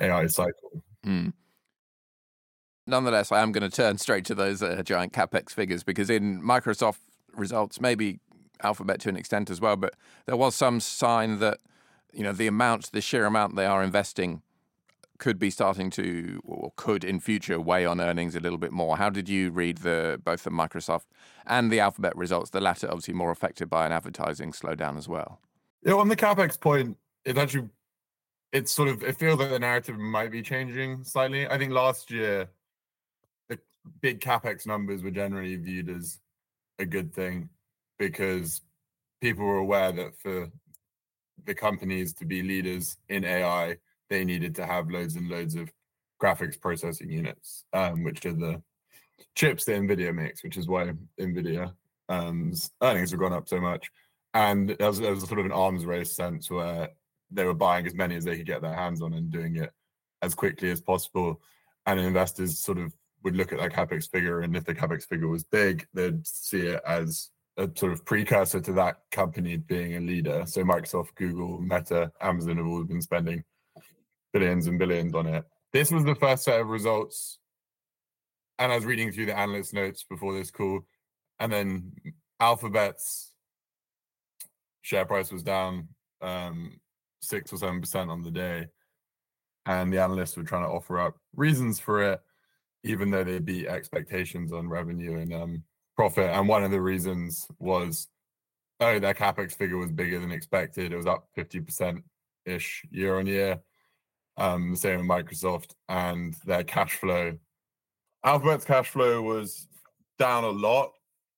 AI 0.00 0.26
cycle. 0.26 0.84
Mm. 1.06 1.32
Nonetheless, 2.86 3.30
I 3.30 3.40
am 3.40 3.52
going 3.52 3.68
to 3.68 3.74
turn 3.74 3.98
straight 3.98 4.24
to 4.26 4.34
those 4.34 4.62
uh, 4.62 4.82
giant 4.84 5.12
capex 5.12 5.50
figures 5.50 5.82
because 5.84 6.10
in 6.10 6.42
Microsoft 6.42 6.98
results, 7.34 7.80
maybe 7.80 8.20
Alphabet 8.62 9.00
to 9.00 9.08
an 9.08 9.16
extent 9.16 9.50
as 9.50 9.60
well, 9.60 9.76
but 9.76 9.94
there 10.26 10.36
was 10.36 10.54
some 10.54 10.80
sign 10.80 11.38
that 11.38 11.58
you 12.12 12.22
know 12.22 12.32
the 12.32 12.46
amount, 12.46 12.92
the 12.92 13.00
sheer 13.00 13.24
amount 13.24 13.56
they 13.56 13.66
are 13.66 13.82
investing 13.82 14.42
could 15.18 15.38
be 15.38 15.50
starting 15.50 15.90
to 15.90 16.40
or 16.44 16.72
could 16.76 17.04
in 17.04 17.20
future 17.20 17.60
weigh 17.60 17.84
on 17.84 18.00
earnings 18.00 18.34
a 18.34 18.40
little 18.40 18.58
bit 18.58 18.72
more. 18.72 18.96
How 18.96 19.10
did 19.10 19.28
you 19.28 19.50
read 19.50 19.78
the 19.78 20.20
both 20.22 20.44
the 20.44 20.50
Microsoft 20.50 21.04
and 21.46 21.70
the 21.70 21.78
Alphabet 21.78 22.16
results? 22.16 22.50
The 22.50 22.60
latter 22.60 22.88
obviously 22.88 23.14
more 23.14 23.30
affected 23.30 23.70
by 23.70 23.86
an 23.86 23.92
advertising 23.92 24.52
slowdown 24.52 24.98
as 24.98 25.08
well. 25.08 25.40
Yeah, 25.84 25.94
on 25.94 26.08
the 26.08 26.16
capex 26.16 26.58
point, 26.58 26.96
it 27.24 27.38
actually 27.38 27.68
it's 28.52 28.72
sort 28.72 28.88
of 28.88 29.02
it 29.02 29.16
feels 29.18 29.38
like 29.38 29.50
the 29.50 29.58
narrative 29.58 29.98
might 29.98 30.30
be 30.30 30.42
changing 30.42 31.04
slightly. 31.04 31.46
I 31.46 31.58
think 31.58 31.72
last 31.72 32.10
year 32.10 32.48
the 33.48 33.58
big 34.00 34.20
capex 34.20 34.66
numbers 34.66 35.02
were 35.02 35.10
generally 35.10 35.56
viewed 35.56 35.88
as 35.88 36.18
a 36.78 36.86
good 36.86 37.14
thing 37.14 37.48
because 37.98 38.62
people 39.20 39.44
were 39.44 39.58
aware 39.58 39.92
that 39.92 40.18
for 40.18 40.50
the 41.44 41.54
companies 41.54 42.12
to 42.14 42.24
be 42.24 42.42
leaders 42.42 42.96
in 43.08 43.24
AI, 43.24 43.76
they 44.08 44.24
needed 44.24 44.54
to 44.56 44.66
have 44.66 44.90
loads 44.90 45.16
and 45.16 45.28
loads 45.28 45.54
of 45.54 45.70
graphics 46.20 46.60
processing 46.60 47.10
units, 47.10 47.64
um, 47.72 48.04
which 48.04 48.24
are 48.26 48.32
the 48.32 48.62
chips 49.34 49.64
that 49.64 49.80
NVIDIA 49.80 50.14
makes, 50.14 50.42
which 50.42 50.56
is 50.56 50.68
why 50.68 50.92
NVIDIA 51.18 51.72
um, 52.08 52.52
earnings 52.82 53.10
have 53.10 53.20
gone 53.20 53.32
up 53.32 53.48
so 53.48 53.60
much. 53.60 53.90
And 54.34 54.70
there 54.70 54.88
was, 54.88 55.00
there 55.00 55.12
was 55.12 55.26
sort 55.26 55.40
of 55.40 55.46
an 55.46 55.52
arms 55.52 55.84
race 55.84 56.14
sense 56.14 56.50
where 56.50 56.90
they 57.30 57.44
were 57.44 57.54
buying 57.54 57.86
as 57.86 57.94
many 57.94 58.16
as 58.16 58.24
they 58.24 58.36
could 58.36 58.46
get 58.46 58.62
their 58.62 58.74
hands 58.74 59.02
on 59.02 59.12
and 59.14 59.30
doing 59.30 59.56
it 59.56 59.70
as 60.22 60.34
quickly 60.34 60.70
as 60.70 60.80
possible. 60.80 61.40
And 61.86 61.98
investors 61.98 62.58
sort 62.58 62.78
of 62.78 62.92
would 63.22 63.36
look 63.36 63.52
at 63.52 63.58
that 63.58 63.72
capex 63.72 64.10
figure, 64.10 64.40
and 64.40 64.56
if 64.56 64.64
the 64.64 64.74
capex 64.74 65.04
figure 65.04 65.28
was 65.28 65.44
big, 65.44 65.86
they'd 65.94 66.26
see 66.26 66.60
it 66.60 66.80
as 66.86 67.30
a 67.56 67.68
sort 67.74 67.92
of 67.92 68.04
precursor 68.04 68.60
to 68.60 68.72
that 68.72 68.98
company 69.10 69.56
being 69.56 69.96
a 69.96 70.00
leader. 70.00 70.44
So 70.46 70.62
Microsoft, 70.62 71.14
Google, 71.16 71.60
Meta, 71.60 72.10
Amazon 72.20 72.56
have 72.56 72.66
all 72.66 72.84
been 72.84 73.02
spending 73.02 73.44
billions 74.32 74.66
and 74.66 74.78
billions 74.78 75.14
on 75.14 75.26
it. 75.26 75.44
This 75.72 75.90
was 75.90 76.04
the 76.04 76.14
first 76.14 76.44
set 76.44 76.60
of 76.60 76.68
results. 76.68 77.38
And 78.58 78.72
I 78.72 78.76
was 78.76 78.84
reading 78.84 79.12
through 79.12 79.26
the 79.26 79.38
analyst 79.38 79.74
notes 79.74 80.04
before 80.08 80.34
this 80.34 80.50
call. 80.50 80.80
And 81.38 81.52
then 81.52 81.92
Alphabet's 82.40 83.32
share 84.82 85.04
price 85.04 85.32
was 85.32 85.42
down 85.42 85.88
um, 86.20 86.80
six 87.20 87.52
or 87.52 87.56
seven 87.56 87.80
percent 87.80 88.10
on 88.10 88.22
the 88.22 88.30
day. 88.30 88.66
And 89.66 89.92
the 89.92 90.02
analysts 90.02 90.36
were 90.36 90.42
trying 90.42 90.64
to 90.64 90.70
offer 90.70 90.98
up 90.98 91.16
reasons 91.36 91.78
for 91.78 92.12
it, 92.12 92.20
even 92.82 93.10
though 93.10 93.24
they 93.24 93.38
beat 93.38 93.66
expectations 93.66 94.52
on 94.52 94.68
revenue 94.68 95.18
and 95.18 95.34
um, 95.34 95.62
profit. 95.96 96.30
And 96.30 96.48
one 96.48 96.64
of 96.64 96.70
the 96.70 96.80
reasons 96.80 97.46
was, 97.58 98.08
oh, 98.80 98.98
their 98.98 99.14
capex 99.14 99.52
figure 99.52 99.76
was 99.76 99.92
bigger 99.92 100.18
than 100.18 100.32
expected. 100.32 100.92
It 100.92 100.96
was 100.96 101.06
up 101.06 101.28
50% 101.36 102.02
ish 102.46 102.82
year 102.90 103.18
on 103.18 103.26
year. 103.26 103.60
Um, 104.36 104.74
same 104.74 105.06
with 105.06 105.08
Microsoft 105.08 105.72
and 105.88 106.34
their 106.46 106.64
cash 106.64 106.96
flow. 106.96 107.36
Alphabet's 108.24 108.64
cash 108.64 108.88
flow 108.88 109.20
was 109.20 109.66
down 110.18 110.44
a 110.44 110.48
lot, 110.48 110.90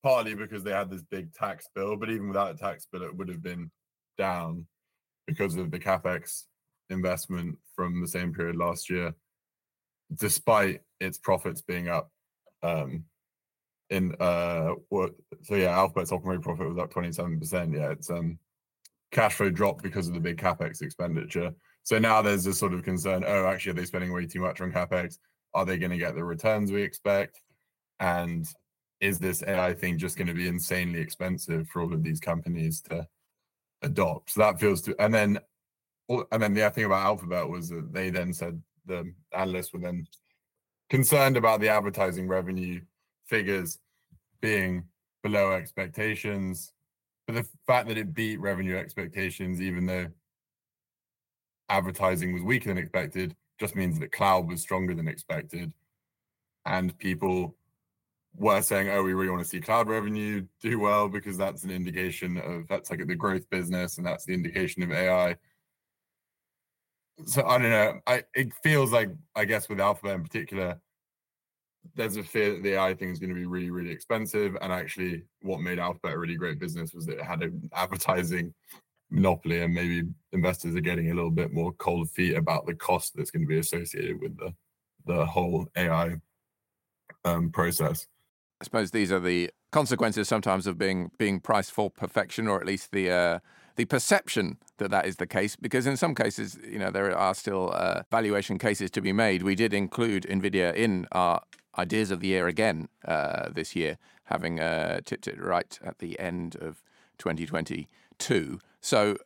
partly 0.03 0.35
because 0.35 0.63
they 0.63 0.71
had 0.71 0.89
this 0.89 1.03
big 1.03 1.33
tax 1.33 1.67
bill, 1.75 1.97
but 1.97 2.09
even 2.09 2.27
without 2.27 2.55
a 2.55 2.57
tax 2.57 2.87
bill, 2.91 3.03
it 3.03 3.15
would 3.15 3.29
have 3.29 3.41
been 3.41 3.71
down 4.17 4.65
because 5.27 5.55
of 5.55 5.71
the 5.71 5.79
capex 5.79 6.43
investment 6.89 7.57
from 7.75 8.01
the 8.01 8.07
same 8.07 8.33
period 8.33 8.55
last 8.55 8.89
year, 8.89 9.13
despite 10.13 10.81
its 10.99 11.17
profits 11.17 11.61
being 11.61 11.89
up. 11.89 12.09
Um, 12.61 13.05
in 13.89 14.15
uh, 14.19 14.71
what? 14.89 15.11
So 15.43 15.55
yeah, 15.55 15.77
Alphabet's 15.77 16.11
operating 16.11 16.41
profit 16.41 16.67
was 16.67 16.77
up 16.77 16.91
twenty 16.91 17.11
seven 17.11 17.39
percent. 17.39 17.73
Yeah, 17.73 17.91
it's 17.91 18.09
um, 18.09 18.39
cash 19.11 19.35
flow 19.35 19.49
dropped 19.49 19.83
because 19.83 20.07
of 20.07 20.13
the 20.13 20.19
big 20.19 20.37
capex 20.37 20.81
expenditure. 20.81 21.53
So 21.83 21.99
now 21.99 22.21
there's 22.21 22.45
a 22.45 22.53
sort 22.53 22.73
of 22.73 22.83
concern. 22.83 23.23
Oh, 23.27 23.45
actually, 23.45 23.71
are 23.71 23.75
they 23.75 23.85
spending 23.85 24.13
way 24.13 24.25
too 24.25 24.39
much 24.39 24.61
on 24.61 24.71
capex? 24.71 25.17
Are 25.53 25.65
they 25.65 25.77
going 25.77 25.91
to 25.91 25.97
get 25.97 26.15
the 26.15 26.23
returns 26.23 26.71
we 26.71 26.81
expect? 26.81 27.41
And 27.99 28.47
is 28.99 29.19
this 29.19 29.43
AI 29.45 29.73
thing 29.73 29.97
just 29.97 30.17
going 30.17 30.27
to 30.27 30.33
be 30.33 30.47
insanely 30.47 30.99
expensive 30.99 31.67
for 31.67 31.81
all 31.81 31.93
of 31.93 32.03
these 32.03 32.19
companies 32.19 32.81
to 32.81 33.05
adopt? 33.83 34.31
So 34.31 34.41
that 34.41 34.59
feels 34.59 34.81
to, 34.83 34.95
and 34.99 35.13
then, 35.13 35.39
and 36.09 36.41
then 36.41 36.53
the 36.53 36.63
other 36.63 36.73
thing 36.73 36.85
about 36.85 37.05
Alphabet 37.05 37.47
was 37.47 37.69
that 37.69 37.93
they 37.93 38.09
then 38.09 38.33
said 38.33 38.61
the 38.85 39.13
analysts 39.35 39.73
were 39.73 39.79
then 39.79 40.07
concerned 40.89 41.37
about 41.37 41.59
the 41.59 41.69
advertising 41.69 42.27
revenue 42.27 42.81
figures 43.25 43.79
being 44.41 44.83
below 45.23 45.53
expectations. 45.53 46.73
But 47.25 47.35
the 47.35 47.47
fact 47.65 47.87
that 47.87 47.97
it 47.97 48.13
beat 48.13 48.41
revenue 48.41 48.75
expectations, 48.75 49.61
even 49.61 49.85
though 49.85 50.07
advertising 51.69 52.33
was 52.33 52.43
weaker 52.43 52.69
than 52.69 52.77
expected, 52.77 53.35
just 53.59 53.75
means 53.75 53.97
that 53.99 54.11
cloud 54.11 54.49
was 54.49 54.61
stronger 54.61 54.93
than 54.93 55.07
expected. 55.07 55.71
And 56.65 56.97
people 56.97 57.55
were 58.35 58.61
saying, 58.61 58.89
oh, 58.89 59.03
we 59.03 59.13
really 59.13 59.29
want 59.29 59.43
to 59.43 59.47
see 59.47 59.61
cloud 59.61 59.87
revenue 59.87 60.45
do 60.61 60.79
well 60.79 61.07
because 61.07 61.37
that's 61.37 61.63
an 61.63 61.71
indication 61.71 62.37
of 62.37 62.67
that's 62.67 62.89
like 62.89 63.05
the 63.05 63.15
growth 63.15 63.49
business 63.49 63.97
and 63.97 64.05
that's 64.05 64.25
the 64.25 64.33
indication 64.33 64.83
of 64.83 64.91
AI. 64.91 65.35
So 67.25 67.45
I 67.45 67.57
don't 67.59 67.69
know. 67.69 67.99
I 68.07 68.23
it 68.33 68.53
feels 68.63 68.91
like 68.91 69.09
I 69.35 69.45
guess 69.45 69.69
with 69.69 69.79
Alphabet 69.79 70.15
in 70.15 70.23
particular, 70.23 70.79
there's 71.95 72.17
a 72.17 72.23
fear 72.23 72.53
that 72.53 72.63
the 72.63 72.73
AI 72.73 72.95
thing 72.95 73.09
is 73.09 73.19
going 73.19 73.29
to 73.29 73.35
be 73.35 73.45
really, 73.45 73.69
really 73.69 73.91
expensive. 73.91 74.57
And 74.61 74.73
actually, 74.73 75.23
what 75.41 75.61
made 75.61 75.79
Alphabet 75.79 76.13
a 76.13 76.17
really 76.17 76.35
great 76.35 76.59
business 76.59 76.93
was 76.93 77.05
that 77.05 77.19
it 77.19 77.25
had 77.25 77.43
an 77.43 77.69
advertising 77.73 78.53
monopoly, 79.11 79.61
and 79.61 79.73
maybe 79.73 80.07
investors 80.31 80.75
are 80.75 80.81
getting 80.81 81.11
a 81.11 81.13
little 81.13 81.31
bit 81.31 81.53
more 81.53 81.71
cold 81.73 82.09
feet 82.09 82.35
about 82.35 82.65
the 82.65 82.73
cost 82.73 83.15
that's 83.15 83.29
going 83.31 83.43
to 83.43 83.47
be 83.47 83.59
associated 83.59 84.19
with 84.19 84.35
the 84.37 84.53
the 85.05 85.25
whole 85.25 85.67
AI 85.75 86.15
um, 87.25 87.51
process. 87.51 88.07
I 88.63 88.65
suppose 88.65 88.91
these 88.91 89.11
are 89.11 89.19
the 89.19 89.51
consequences 89.71 90.29
sometimes 90.29 90.67
of 90.67 90.77
being 90.77 91.11
being 91.17 91.41
priced 91.41 91.73
for 91.73 91.89
perfection, 91.89 92.47
or 92.47 92.61
at 92.61 92.65
least 92.65 92.93
the 92.93 93.11
uh, 93.11 93.39
the 93.75 93.83
perception 93.83 94.57
that 94.77 94.89
that 94.89 95.05
is 95.05 95.17
the 95.17 95.27
case. 95.27 95.57
Because 95.57 95.85
in 95.85 95.97
some 95.97 96.15
cases, 96.15 96.57
you 96.65 96.79
know, 96.79 96.89
there 96.89 97.13
are 97.13 97.35
still 97.35 97.73
uh, 97.73 98.03
valuation 98.09 98.57
cases 98.57 98.89
to 98.91 99.01
be 99.01 99.11
made. 99.11 99.43
We 99.43 99.55
did 99.55 99.73
include 99.73 100.23
Nvidia 100.29 100.73
in 100.73 101.07
our 101.11 101.41
ideas 101.77 102.09
of 102.09 102.21
the 102.21 102.27
year 102.27 102.47
again 102.47 102.87
uh, 103.03 103.49
this 103.49 103.75
year, 103.75 103.97
having 104.25 104.61
uh, 104.61 105.01
tipped 105.03 105.27
it 105.27 105.43
right 105.43 105.77
at 105.83 105.99
the 105.99 106.17
end 106.17 106.55
of 106.55 106.81
2022. 107.17 108.59
So, 108.79 109.17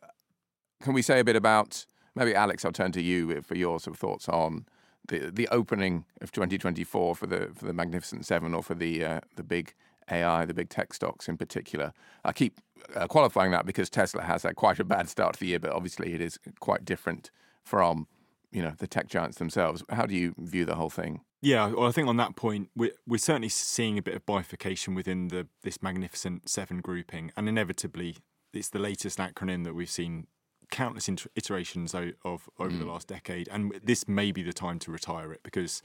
can 0.82 0.94
we 0.94 1.02
say 1.02 1.20
a 1.20 1.24
bit 1.24 1.36
about 1.36 1.86
maybe 2.16 2.34
Alex? 2.34 2.64
I'll 2.64 2.72
turn 2.72 2.90
to 2.90 3.02
you 3.02 3.40
for 3.42 3.54
your 3.54 3.78
sort 3.78 3.94
of 3.94 4.00
thoughts 4.00 4.28
on 4.28 4.66
the 5.08 5.30
the 5.30 5.48
opening 5.48 6.04
of 6.20 6.32
2024 6.32 7.16
for 7.16 7.26
the 7.26 7.50
for 7.54 7.66
the 7.66 7.72
Magnificent 7.72 8.24
Seven 8.24 8.54
or 8.54 8.62
for 8.62 8.74
the 8.74 9.04
uh, 9.04 9.20
the 9.36 9.42
big 9.42 9.74
AI, 10.10 10.44
the 10.44 10.54
big 10.54 10.68
tech 10.68 10.94
stocks 10.94 11.28
in 11.28 11.36
particular. 11.36 11.92
I 12.24 12.32
keep 12.32 12.60
uh, 12.94 13.06
qualifying 13.06 13.50
that 13.52 13.66
because 13.66 13.90
Tesla 13.90 14.22
has 14.22 14.42
had 14.42 14.56
quite 14.56 14.78
a 14.78 14.84
bad 14.84 15.08
start 15.08 15.34
to 15.34 15.40
the 15.40 15.46
year, 15.46 15.58
but 15.58 15.72
obviously 15.72 16.14
it 16.14 16.20
is 16.20 16.38
quite 16.60 16.84
different 16.84 17.30
from 17.62 18.06
you 18.50 18.62
know 18.62 18.72
the 18.78 18.86
tech 18.86 19.08
giants 19.08 19.38
themselves. 19.38 19.82
How 19.90 20.06
do 20.06 20.14
you 20.14 20.34
view 20.38 20.64
the 20.64 20.76
whole 20.76 20.90
thing? 20.90 21.20
Yeah, 21.40 21.68
well, 21.68 21.88
I 21.88 21.92
think 21.92 22.08
on 22.08 22.16
that 22.16 22.34
point, 22.34 22.70
we're, 22.74 22.90
we're 23.06 23.18
certainly 23.18 23.48
seeing 23.48 23.96
a 23.96 24.02
bit 24.02 24.14
of 24.14 24.26
bifurcation 24.26 24.94
within 24.94 25.28
the 25.28 25.46
this 25.62 25.82
magnificent 25.82 26.48
seven 26.48 26.80
grouping, 26.80 27.32
and 27.36 27.48
inevitably, 27.48 28.16
it's 28.52 28.70
the 28.70 28.78
latest 28.78 29.18
acronym 29.18 29.64
that 29.64 29.74
we've 29.74 29.90
seen 29.90 30.26
countless 30.70 31.08
inter- 31.08 31.30
iterations 31.34 31.94
of, 31.94 32.12
of 32.24 32.48
over 32.58 32.70
mm. 32.70 32.78
the 32.80 32.86
last 32.86 33.08
decade, 33.08 33.48
and 33.48 33.72
this 33.82 34.08
may 34.08 34.32
be 34.32 34.42
the 34.42 34.52
time 34.52 34.78
to 34.80 34.90
retire 34.90 35.32
it 35.32 35.42
because 35.42 35.82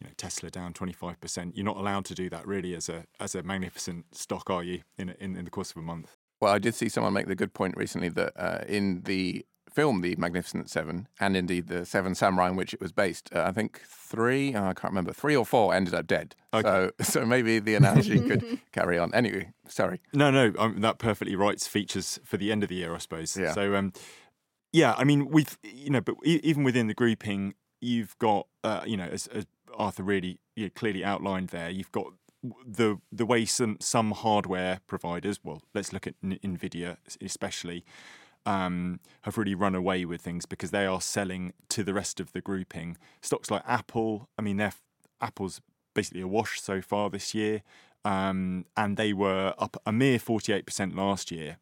you 0.00 0.06
know 0.06 0.12
Tesla 0.16 0.50
down 0.50 0.72
twenty 0.72 0.92
five 0.92 1.20
percent. 1.20 1.56
You're 1.56 1.64
not 1.64 1.76
allowed 1.76 2.04
to 2.06 2.14
do 2.14 2.28
that 2.30 2.46
really 2.46 2.74
as 2.74 2.88
a 2.88 3.04
as 3.20 3.34
a 3.34 3.42
magnificent 3.42 4.06
stock, 4.16 4.50
are 4.50 4.62
you? 4.62 4.82
In 4.96 5.10
in, 5.20 5.36
in 5.36 5.44
the 5.44 5.50
course 5.50 5.70
of 5.70 5.76
a 5.76 5.82
month. 5.82 6.16
Well, 6.40 6.52
I 6.52 6.58
did 6.58 6.74
see 6.74 6.88
someone 6.88 7.12
make 7.12 7.26
the 7.26 7.34
good 7.34 7.52
point 7.52 7.76
recently 7.76 8.08
that 8.10 8.32
uh, 8.36 8.64
in 8.68 9.02
the 9.02 9.44
film 9.70 10.00
The 10.00 10.16
Magnificent 10.16 10.70
Seven, 10.70 11.08
and 11.20 11.36
indeed 11.36 11.68
the 11.68 11.84
Seven 11.84 12.14
Samurai 12.14 12.48
in 12.48 12.56
which 12.56 12.74
it 12.74 12.80
was 12.80 12.92
based. 12.92 13.30
Uh, 13.34 13.42
I 13.42 13.52
think 13.52 13.80
three, 13.86 14.54
oh, 14.54 14.64
I 14.64 14.74
can't 14.74 14.92
remember, 14.92 15.12
three 15.12 15.36
or 15.36 15.46
four 15.46 15.74
ended 15.74 15.94
up 15.94 16.06
dead. 16.06 16.34
Okay. 16.52 16.68
So, 16.68 16.92
so 17.20 17.26
maybe 17.26 17.58
the 17.58 17.74
analogy 17.74 18.20
could 18.20 18.60
carry 18.72 18.98
on. 18.98 19.14
Anyway, 19.14 19.52
sorry. 19.68 20.00
No, 20.12 20.30
no, 20.30 20.52
um, 20.58 20.80
that 20.80 20.98
perfectly 20.98 21.36
writes 21.36 21.66
features 21.66 22.18
for 22.24 22.36
the 22.36 22.50
end 22.52 22.62
of 22.62 22.68
the 22.68 22.76
year, 22.76 22.94
I 22.94 22.98
suppose. 22.98 23.36
Yeah. 23.36 23.52
So, 23.52 23.74
um, 23.74 23.92
yeah, 24.72 24.94
I 24.96 25.04
mean, 25.04 25.28
we've, 25.28 25.58
you 25.62 25.90
know, 25.90 26.00
but 26.00 26.16
even 26.24 26.62
within 26.64 26.86
the 26.86 26.94
grouping, 26.94 27.54
you've 27.80 28.18
got, 28.18 28.46
uh, 28.64 28.82
you 28.86 28.96
know, 28.96 29.08
as, 29.10 29.26
as 29.28 29.46
Arthur 29.74 30.02
really 30.02 30.38
you 30.56 30.64
know, 30.64 30.70
clearly 30.74 31.04
outlined 31.04 31.48
there, 31.48 31.70
you've 31.70 31.92
got 31.92 32.12
the 32.64 32.98
the 33.10 33.26
way 33.26 33.44
some 33.44 33.76
some 33.80 34.12
hardware 34.12 34.80
providers, 34.86 35.40
well, 35.42 35.62
let's 35.74 35.92
look 35.92 36.06
at 36.06 36.14
Nvidia 36.22 36.96
especially, 37.20 37.84
um, 38.46 39.00
have 39.22 39.36
really 39.36 39.54
run 39.54 39.74
away 39.74 40.04
with 40.04 40.20
things 40.20 40.46
because 40.46 40.70
they 40.70 40.86
are 40.86 41.00
selling 41.00 41.52
to 41.68 41.84
the 41.84 41.94
rest 41.94 42.20
of 42.20 42.32
the 42.32 42.40
grouping. 42.40 42.96
Stocks 43.20 43.50
like 43.50 43.62
Apple, 43.66 44.28
I 44.38 44.42
mean, 44.42 44.56
they're, 44.56 44.72
Apple's 45.20 45.60
basically 45.94 46.20
a 46.20 46.28
wash 46.28 46.60
so 46.60 46.80
far 46.80 47.10
this 47.10 47.34
year, 47.34 47.62
um, 48.04 48.64
and 48.76 48.96
they 48.96 49.12
were 49.12 49.54
up 49.58 49.76
a 49.84 49.92
mere 49.92 50.18
48% 50.18 50.96
last 50.96 51.30
year, 51.30 51.58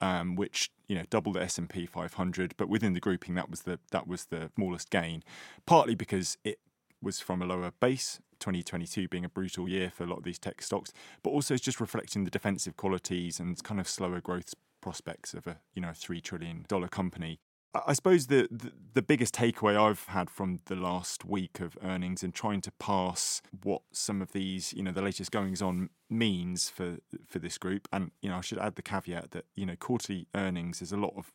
um, 0.00 0.36
which 0.36 0.70
you 0.86 0.94
know 0.94 1.04
doubled 1.10 1.36
the 1.36 1.42
S 1.42 1.58
and 1.58 1.68
P 1.68 1.86
500. 1.86 2.54
But 2.56 2.68
within 2.68 2.92
the 2.92 3.00
grouping, 3.00 3.34
that 3.34 3.50
was 3.50 3.62
the 3.62 3.78
that 3.90 4.06
was 4.06 4.26
the 4.26 4.50
smallest 4.54 4.90
gain, 4.90 5.22
partly 5.66 5.94
because 5.94 6.38
it 6.44 6.58
was 7.02 7.20
from 7.20 7.42
a 7.42 7.46
lower 7.46 7.72
base. 7.80 8.20
2022 8.40 9.08
being 9.08 9.24
a 9.24 9.28
brutal 9.28 9.68
year 9.68 9.90
for 9.92 10.04
a 10.04 10.06
lot 10.06 10.18
of 10.18 10.22
these 10.22 10.38
tech 10.38 10.62
stocks, 10.62 10.92
but 11.24 11.30
also 11.30 11.54
it's 11.54 11.64
just 11.64 11.80
reflecting 11.80 12.22
the 12.22 12.30
defensive 12.30 12.76
qualities 12.76 13.40
and 13.40 13.60
kind 13.64 13.80
of 13.80 13.88
slower 13.88 14.20
growth 14.20 14.54
prospects 14.88 15.34
of 15.34 15.46
a 15.46 15.58
you 15.74 15.82
know 15.82 15.92
three 15.94 16.18
trillion 16.18 16.64
dollar 16.66 16.88
company. 16.88 17.38
I 17.86 17.92
suppose 17.92 18.28
the, 18.28 18.48
the, 18.50 18.72
the 18.94 19.02
biggest 19.02 19.34
takeaway 19.34 19.76
I've 19.76 20.06
had 20.06 20.30
from 20.30 20.60
the 20.64 20.74
last 20.74 21.26
week 21.26 21.60
of 21.60 21.76
earnings 21.82 22.22
and 22.22 22.34
trying 22.34 22.62
to 22.62 22.72
pass 22.80 23.42
what 23.62 23.82
some 23.92 24.22
of 24.22 24.32
these 24.32 24.72
you 24.72 24.82
know 24.82 24.90
the 24.90 25.02
latest 25.02 25.30
goings 25.30 25.60
on 25.60 25.90
means 26.08 26.70
for 26.70 26.96
for 27.26 27.38
this 27.38 27.58
group, 27.58 27.86
and 27.92 28.12
you 28.22 28.30
know 28.30 28.38
I 28.38 28.40
should 28.40 28.58
add 28.58 28.76
the 28.76 28.82
caveat 28.82 29.32
that 29.32 29.44
you 29.54 29.66
know 29.66 29.76
quarterly 29.76 30.26
earnings 30.34 30.78
there's 30.78 30.92
a 30.92 30.96
lot 30.96 31.12
of 31.18 31.32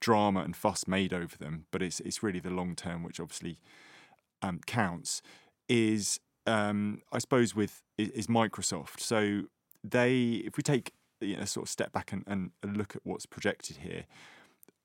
drama 0.00 0.40
and 0.40 0.56
fuss 0.56 0.88
made 0.88 1.14
over 1.14 1.36
them, 1.36 1.66
but 1.70 1.82
it's 1.82 2.00
it's 2.00 2.24
really 2.24 2.40
the 2.40 2.50
long 2.50 2.74
term 2.74 3.04
which 3.04 3.20
obviously 3.20 3.60
um, 4.42 4.58
counts. 4.66 5.22
Is 5.68 6.18
um, 6.44 7.02
I 7.12 7.18
suppose 7.18 7.54
with 7.54 7.84
is 7.96 8.26
Microsoft. 8.26 8.98
So 8.98 9.42
they 9.84 10.42
if 10.48 10.56
we 10.56 10.64
take 10.64 10.90
you 11.20 11.36
know, 11.36 11.44
sort 11.44 11.66
of 11.66 11.70
step 11.70 11.92
back 11.92 12.12
and, 12.12 12.24
and 12.26 12.50
look 12.64 12.96
at 12.96 13.02
what's 13.04 13.26
projected 13.26 13.78
here, 13.78 14.04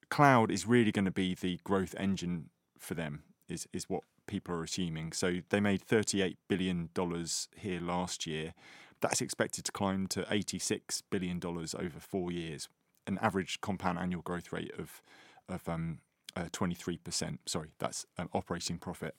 cloud 0.09 0.51
is 0.51 0.67
really 0.67 0.91
going 0.91 1.05
to 1.05 1.11
be 1.11 1.35
the 1.35 1.59
growth 1.63 1.95
engine 1.97 2.49
for 2.77 2.93
them. 2.93 3.23
Is 3.49 3.67
is 3.73 3.89
what 3.89 4.03
people 4.27 4.55
are 4.55 4.63
assuming. 4.63 5.11
So 5.11 5.39
they 5.49 5.59
made 5.59 5.81
thirty 5.81 6.21
eight 6.21 6.37
billion 6.47 6.89
dollars 6.93 7.47
here 7.55 7.81
last 7.81 8.25
year. 8.25 8.53
That's 9.01 9.21
expected 9.21 9.65
to 9.65 9.71
climb 9.71 10.07
to 10.07 10.25
eighty 10.29 10.59
six 10.59 11.01
billion 11.01 11.39
dollars 11.39 11.75
over 11.75 11.99
four 11.99 12.31
years, 12.31 12.69
an 13.07 13.19
average 13.21 13.59
compound 13.61 13.99
annual 13.99 14.21
growth 14.21 14.53
rate 14.53 14.71
of 14.77 15.01
of 15.49 15.67
um, 15.67 15.99
uh, 16.35 16.45
23%. 16.45 17.39
Sorry, 17.45 17.71
that's 17.79 18.05
an 18.17 18.29
operating 18.33 18.77
profit. 18.77 19.15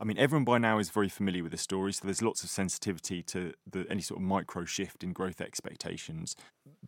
I 0.00 0.04
mean, 0.04 0.18
everyone 0.18 0.44
by 0.44 0.58
now 0.58 0.78
is 0.78 0.90
very 0.90 1.08
familiar 1.08 1.42
with 1.42 1.52
the 1.52 1.58
story, 1.58 1.92
so 1.92 2.00
there's 2.04 2.22
lots 2.22 2.42
of 2.42 2.50
sensitivity 2.50 3.22
to 3.24 3.52
the, 3.70 3.86
any 3.88 4.02
sort 4.02 4.18
of 4.20 4.24
micro 4.24 4.64
shift 4.64 5.04
in 5.04 5.12
growth 5.12 5.40
expectations. 5.40 6.34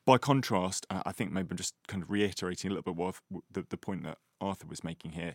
By 0.04 0.18
contrast, 0.18 0.84
uh, 0.90 1.02
I 1.06 1.12
think 1.12 1.30
maybe 1.30 1.48
I'm 1.52 1.56
just 1.56 1.74
kind 1.86 2.02
of 2.02 2.10
reiterating 2.10 2.70
a 2.70 2.74
little 2.74 2.92
bit 2.92 2.96
what 2.96 3.16
the, 3.52 3.64
the 3.68 3.76
point 3.76 4.02
that 4.02 4.18
Arthur 4.40 4.66
was 4.66 4.82
making 4.82 5.12
here. 5.12 5.34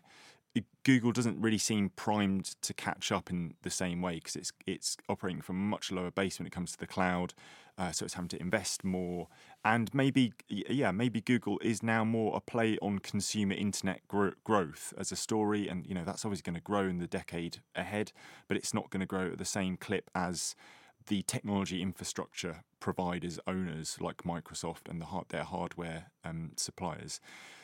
Google 0.83 1.11
doesn't 1.11 1.39
really 1.39 1.57
seem 1.57 1.89
primed 1.89 2.55
to 2.61 2.73
catch 2.73 3.11
up 3.11 3.29
in 3.29 3.53
the 3.61 3.69
same 3.69 4.01
way 4.01 4.15
because 4.15 4.35
it's 4.35 4.51
it's 4.65 4.97
operating 5.07 5.41
from 5.41 5.57
a 5.57 5.59
much 5.59 5.91
lower 5.91 6.09
base 6.09 6.39
when 6.39 6.47
it 6.47 6.51
comes 6.51 6.71
to 6.71 6.79
the 6.79 6.87
cloud, 6.87 7.33
uh, 7.77 7.91
so 7.91 8.05
it's 8.05 8.15
having 8.15 8.29
to 8.29 8.41
invest 8.41 8.83
more. 8.83 9.27
And 9.63 9.93
maybe 9.93 10.33
yeah, 10.47 10.91
maybe 10.91 11.21
Google 11.21 11.59
is 11.61 11.83
now 11.83 12.03
more 12.03 12.35
a 12.35 12.39
play 12.39 12.77
on 12.81 12.99
consumer 12.99 13.53
internet 13.53 14.07
gro- 14.07 14.33
growth 14.43 14.93
as 14.97 15.11
a 15.11 15.15
story, 15.15 15.67
and 15.67 15.85
you 15.85 15.93
know 15.93 16.03
that's 16.03 16.25
always 16.25 16.41
going 16.41 16.55
to 16.55 16.61
grow 16.61 16.87
in 16.87 16.97
the 16.97 17.07
decade 17.07 17.59
ahead, 17.75 18.11
but 18.47 18.57
it's 18.57 18.73
not 18.73 18.89
going 18.89 19.01
to 19.01 19.05
grow 19.05 19.27
at 19.27 19.37
the 19.37 19.45
same 19.45 19.77
clip 19.77 20.09
as 20.15 20.55
the 21.07 21.21
technology 21.23 21.81
infrastructure 21.81 22.63
providers, 22.79 23.39
owners 23.45 23.97
like 23.99 24.23
Microsoft 24.23 24.89
and 24.89 25.01
the 25.01 25.07
their 25.29 25.43
hardware 25.43 26.11
um, 26.23 26.51
suppliers. 26.55 27.19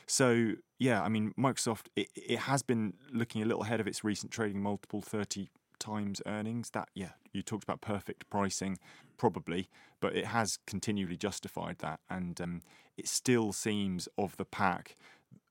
So 0.07 0.53
yeah, 0.79 1.01
I 1.01 1.09
mean 1.09 1.33
Microsoft 1.37 1.87
it, 1.95 2.09
it 2.15 2.39
has 2.39 2.61
been 2.63 2.93
looking 3.11 3.41
a 3.41 3.45
little 3.45 3.63
ahead 3.63 3.79
of 3.79 3.87
its 3.87 4.03
recent 4.03 4.31
trading 4.31 4.61
multiple, 4.61 5.01
thirty 5.01 5.49
times 5.79 6.21
earnings. 6.25 6.69
That 6.71 6.89
yeah, 6.93 7.11
you 7.33 7.41
talked 7.41 7.63
about 7.63 7.81
perfect 7.81 8.29
pricing, 8.29 8.77
probably, 9.17 9.69
but 9.99 10.15
it 10.15 10.27
has 10.27 10.57
continually 10.67 11.17
justified 11.17 11.77
that, 11.79 11.99
and 12.09 12.39
um, 12.41 12.61
it 12.97 13.07
still 13.07 13.53
seems 13.53 14.07
of 14.17 14.37
the 14.37 14.45
pack 14.45 14.95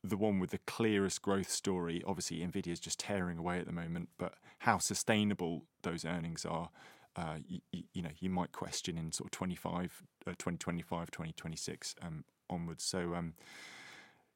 the 0.06 0.16
one 0.18 0.38
with 0.38 0.50
the 0.50 0.58
clearest 0.66 1.22
growth 1.22 1.48
story. 1.48 2.02
Obviously, 2.06 2.40
Nvidia 2.40 2.72
is 2.72 2.80
just 2.80 3.00
tearing 3.00 3.38
away 3.38 3.58
at 3.58 3.64
the 3.64 3.72
moment, 3.72 4.10
but 4.18 4.34
how 4.58 4.76
sustainable 4.76 5.64
those 5.82 6.04
earnings 6.04 6.44
are 6.44 6.68
uh, 7.16 7.36
you, 7.46 7.60
you, 7.92 8.02
know 8.02 8.10
you 8.18 8.28
might 8.28 8.52
question 8.52 8.98
in 8.98 9.12
sort 9.12 9.28
of 9.28 9.30
25, 9.32 10.02
uh, 10.26 10.30
2025, 10.30 11.10
2026 11.10 11.94
um, 12.02 12.24
onwards. 12.50 12.84
So 12.84 13.14
um, 13.14 13.34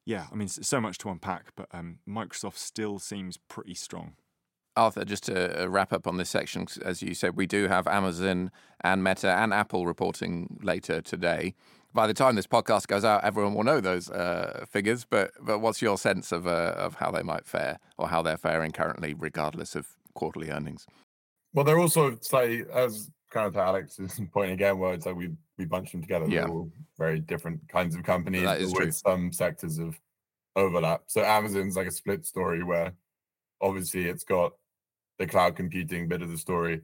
yeah, 0.09 0.25
I 0.31 0.35
mean, 0.35 0.47
so 0.47 0.81
much 0.81 0.97
to 0.99 1.09
unpack, 1.09 1.51
but 1.55 1.67
um, 1.71 1.99
Microsoft 2.09 2.57
still 2.57 2.97
seems 2.97 3.37
pretty 3.37 3.75
strong. 3.75 4.13
Arthur, 4.75 5.05
just 5.05 5.25
to 5.25 5.65
uh, 5.65 5.67
wrap 5.67 5.93
up 5.93 6.07
on 6.07 6.17
this 6.17 6.31
section, 6.31 6.65
as 6.83 7.03
you 7.03 7.13
said, 7.13 7.37
we 7.37 7.45
do 7.45 7.67
have 7.67 7.85
Amazon 7.85 8.49
and 8.81 9.03
Meta 9.03 9.29
and 9.29 9.53
Apple 9.53 9.85
reporting 9.85 10.57
later 10.63 10.99
today. 10.99 11.53
By 11.93 12.07
the 12.07 12.15
time 12.15 12.33
this 12.33 12.47
podcast 12.47 12.87
goes 12.87 13.05
out, 13.05 13.23
everyone 13.23 13.53
will 13.53 13.63
know 13.63 13.79
those 13.81 14.09
uh, 14.09 14.65
figures. 14.67 15.05
But 15.07 15.29
but 15.39 15.59
what's 15.59 15.79
your 15.79 15.95
sense 15.95 16.31
of 16.31 16.47
uh, 16.47 16.73
of 16.75 16.95
how 16.95 17.11
they 17.11 17.21
might 17.21 17.45
fare 17.45 17.77
or 17.99 18.07
how 18.07 18.23
they're 18.23 18.37
faring 18.37 18.71
currently, 18.71 19.13
regardless 19.13 19.75
of 19.75 19.89
quarterly 20.15 20.49
earnings? 20.49 20.87
Well, 21.53 21.65
they're 21.65 21.79
also 21.79 22.17
say 22.21 22.63
as 22.73 23.11
kind 23.29 23.47
of 23.47 23.53
to 23.53 23.61
Alex's 23.61 24.19
point 24.33 24.51
again, 24.51 24.77
where 24.77 24.93
it's 24.93 25.05
like 25.05 25.15
we 25.15 25.31
we 25.57 25.65
bunch 25.65 25.91
them 25.91 26.01
together. 26.01 26.25
Yeah. 26.27 26.41
They're 26.41 26.49
all 26.49 26.71
very 26.97 27.19
different 27.19 27.67
kinds 27.69 27.95
of 27.95 28.03
companies 28.03 28.43
that 28.43 28.61
is 28.61 28.73
with 28.73 28.95
some 28.95 29.31
sectors 29.31 29.77
of 29.77 29.99
overlap. 30.55 31.03
So 31.07 31.23
Amazon's 31.23 31.75
like 31.75 31.87
a 31.87 31.91
split 31.91 32.25
story 32.25 32.63
where 32.63 32.93
obviously 33.61 34.05
it's 34.05 34.23
got 34.23 34.53
the 35.17 35.27
cloud 35.27 35.55
computing 35.55 36.07
bit 36.07 36.21
of 36.21 36.29
the 36.29 36.37
story. 36.37 36.81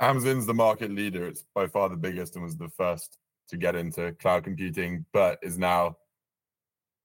Amazon's 0.00 0.46
the 0.46 0.54
market 0.54 0.90
leader. 0.90 1.26
It's 1.26 1.44
by 1.54 1.66
far 1.66 1.88
the 1.88 1.96
biggest 1.96 2.36
and 2.36 2.44
was 2.44 2.56
the 2.56 2.68
first 2.68 3.18
to 3.48 3.56
get 3.56 3.74
into 3.74 4.12
cloud 4.12 4.44
computing, 4.44 5.04
but 5.12 5.38
is 5.42 5.58
now 5.58 5.96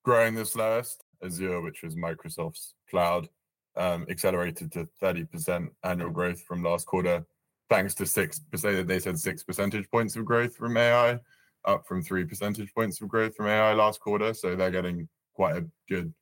growing 0.04 0.36
the 0.36 0.46
slowest. 0.46 1.04
Azure, 1.24 1.62
which 1.62 1.84
was 1.84 1.96
Microsoft's 1.96 2.74
cloud, 2.89 3.30
um, 3.78 4.06
accelerated 4.10 4.72
to 4.74 4.88
30% 5.02 5.69
annual 5.84 6.10
growth 6.10 6.41
from 6.41 6.63
last 6.63 6.86
quarter, 6.86 7.26
thanks 7.69 7.93
to 7.95 8.06
six 8.06 8.39
percent. 8.39 8.88
They 8.88 8.99
said 8.99 9.19
six 9.19 9.43
percentage 9.43 9.89
points 9.89 10.15
of 10.15 10.26
growth 10.26 10.56
from 10.56 10.78
AI, 10.78 11.19
up 11.65 11.88
from 11.88 12.02
three 12.02 12.26
percentage 12.26 12.73
points 12.73 13.02
of 13.02 13.08
growth 13.08 13.36
from 13.36 13.47
AI 13.47 13.73
last 13.73 13.99
quarter. 13.99 14.34
So 14.34 14.56
they're 14.56 14.71
getting 14.71 15.08
quite 15.36 15.58
a 15.58 15.65
good 15.89 16.13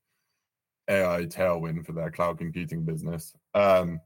AI 0.89 1.25
tailwind 1.25 1.85
for 1.85 1.93
their 1.93 2.11
cloud 2.11 2.37
computing 2.37 2.83
business. 2.83 3.33
Um, 3.53 3.99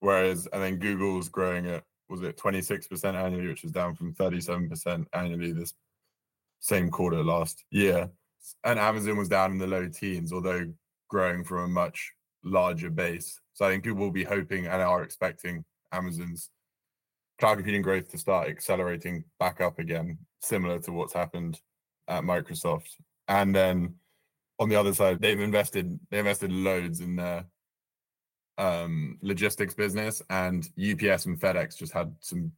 whereas 0.00 0.48
I 0.52 0.58
think 0.58 0.80
Google's 0.80 1.28
growing 1.28 1.66
at 1.66 1.84
was 2.08 2.22
it 2.22 2.38
26% 2.38 3.14
annually, 3.14 3.48
which 3.48 3.64
is 3.64 3.72
down 3.72 3.94
from 3.94 4.14
37% 4.14 5.04
annually 5.12 5.52
this 5.52 5.74
same 6.60 6.90
quarter 6.90 7.22
last 7.22 7.64
year. 7.70 8.10
And 8.64 8.78
Amazon 8.78 9.18
was 9.18 9.28
down 9.28 9.52
in 9.52 9.58
the 9.58 9.66
low 9.66 9.88
teens, 9.88 10.32
although 10.32 10.72
growing 11.08 11.44
from 11.44 11.64
a 11.64 11.68
much 11.68 12.12
larger 12.44 12.90
base. 12.90 13.40
So 13.52 13.66
I 13.66 13.70
think 13.70 13.84
people 13.84 13.98
will 13.98 14.10
be 14.10 14.24
hoping 14.24 14.66
and 14.66 14.80
are 14.80 15.02
expecting 15.02 15.64
Amazon's 15.92 16.50
cloud 17.38 17.54
computing 17.54 17.82
growth 17.82 18.10
to 18.10 18.18
start 18.18 18.48
accelerating 18.48 19.24
back 19.38 19.60
up 19.60 19.78
again, 19.78 20.18
similar 20.40 20.78
to 20.80 20.92
what's 20.92 21.12
happened 21.12 21.60
at 22.08 22.24
Microsoft. 22.24 22.96
And 23.28 23.54
then 23.54 23.94
on 24.58 24.68
the 24.68 24.76
other 24.76 24.92
side, 24.92 25.20
they've 25.20 25.40
invested 25.40 25.98
they 26.10 26.18
invested 26.18 26.50
loads 26.50 27.00
in 27.00 27.16
their 27.16 27.44
um, 28.56 29.18
logistics 29.22 29.74
business, 29.74 30.20
and 30.30 30.64
UPS 30.78 31.26
and 31.26 31.40
FedEx 31.40 31.78
just 31.78 31.92
had 31.92 32.12
some 32.20 32.50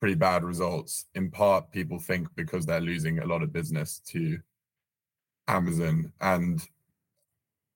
pretty 0.00 0.14
bad 0.14 0.42
results. 0.42 1.06
In 1.14 1.30
part, 1.30 1.70
people 1.70 1.98
think 1.98 2.28
because 2.34 2.64
they're 2.64 2.80
losing 2.80 3.18
a 3.18 3.26
lot 3.26 3.42
of 3.42 3.52
business 3.52 4.00
to 4.08 4.38
Amazon, 5.48 6.12
and 6.20 6.66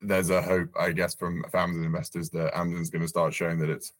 there's 0.01 0.31
a 0.31 0.41
hope, 0.41 0.71
I 0.79 0.93
guess, 0.93 1.15
from 1.15 1.45
Amazon 1.53 1.85
investors 1.85 2.31
that 2.31 2.57
Amazon's 2.57 2.91
going 2.91 3.03
to 3.03 3.09
start 3.09 3.35
showing 3.35 3.59
that 3.59 3.71
it's 3.71 3.93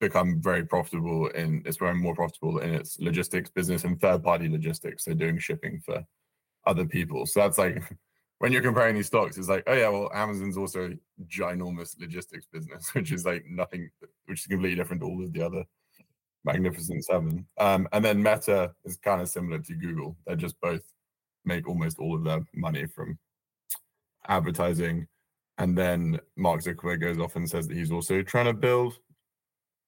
become 0.00 0.40
very 0.40 0.64
profitable 0.64 1.30
and 1.34 1.66
it's 1.66 1.76
becoming 1.76 2.02
more 2.02 2.14
profitable 2.14 2.58
in 2.58 2.72
its 2.72 2.98
logistics 3.00 3.50
business 3.50 3.84
and 3.84 4.00
third 4.00 4.22
party 4.22 4.48
logistics. 4.48 5.04
So 5.04 5.14
doing 5.14 5.38
shipping 5.38 5.80
for 5.84 6.04
other 6.66 6.84
people. 6.84 7.26
So 7.26 7.40
that's 7.40 7.58
like 7.58 7.82
when 8.38 8.52
you're 8.52 8.62
comparing 8.62 8.94
these 8.94 9.06
stocks, 9.06 9.36
it's 9.36 9.48
like, 9.48 9.64
oh 9.66 9.74
yeah, 9.74 9.88
well, 9.88 10.10
Amazon's 10.14 10.56
also 10.56 10.92
ginormous 11.26 11.98
logistics 12.00 12.46
business, 12.52 12.90
which 12.94 13.12
is 13.12 13.24
like 13.24 13.44
nothing, 13.48 13.90
which 14.26 14.40
is 14.40 14.46
completely 14.46 14.76
different 14.76 15.02
to 15.02 15.08
all 15.08 15.22
of 15.22 15.32
the 15.32 15.44
other 15.44 15.64
Magnificent 16.44 17.04
Seven. 17.04 17.46
Um, 17.58 17.88
and 17.92 18.04
then 18.04 18.22
Meta 18.22 18.72
is 18.84 18.96
kind 18.96 19.20
of 19.20 19.28
similar 19.28 19.58
to 19.58 19.74
Google. 19.74 20.16
They 20.26 20.36
just 20.36 20.60
both 20.60 20.82
make 21.44 21.68
almost 21.68 21.98
all 21.98 22.14
of 22.14 22.24
their 22.24 22.44
money 22.54 22.86
from 22.86 23.18
advertising. 24.28 25.06
And 25.58 25.76
then 25.76 26.20
Mark 26.36 26.62
Zuckerberg 26.62 27.00
goes 27.00 27.18
off 27.18 27.34
and 27.34 27.48
says 27.48 27.66
that 27.66 27.76
he's 27.76 27.90
also 27.90 28.22
trying 28.22 28.46
to 28.46 28.52
build 28.52 28.98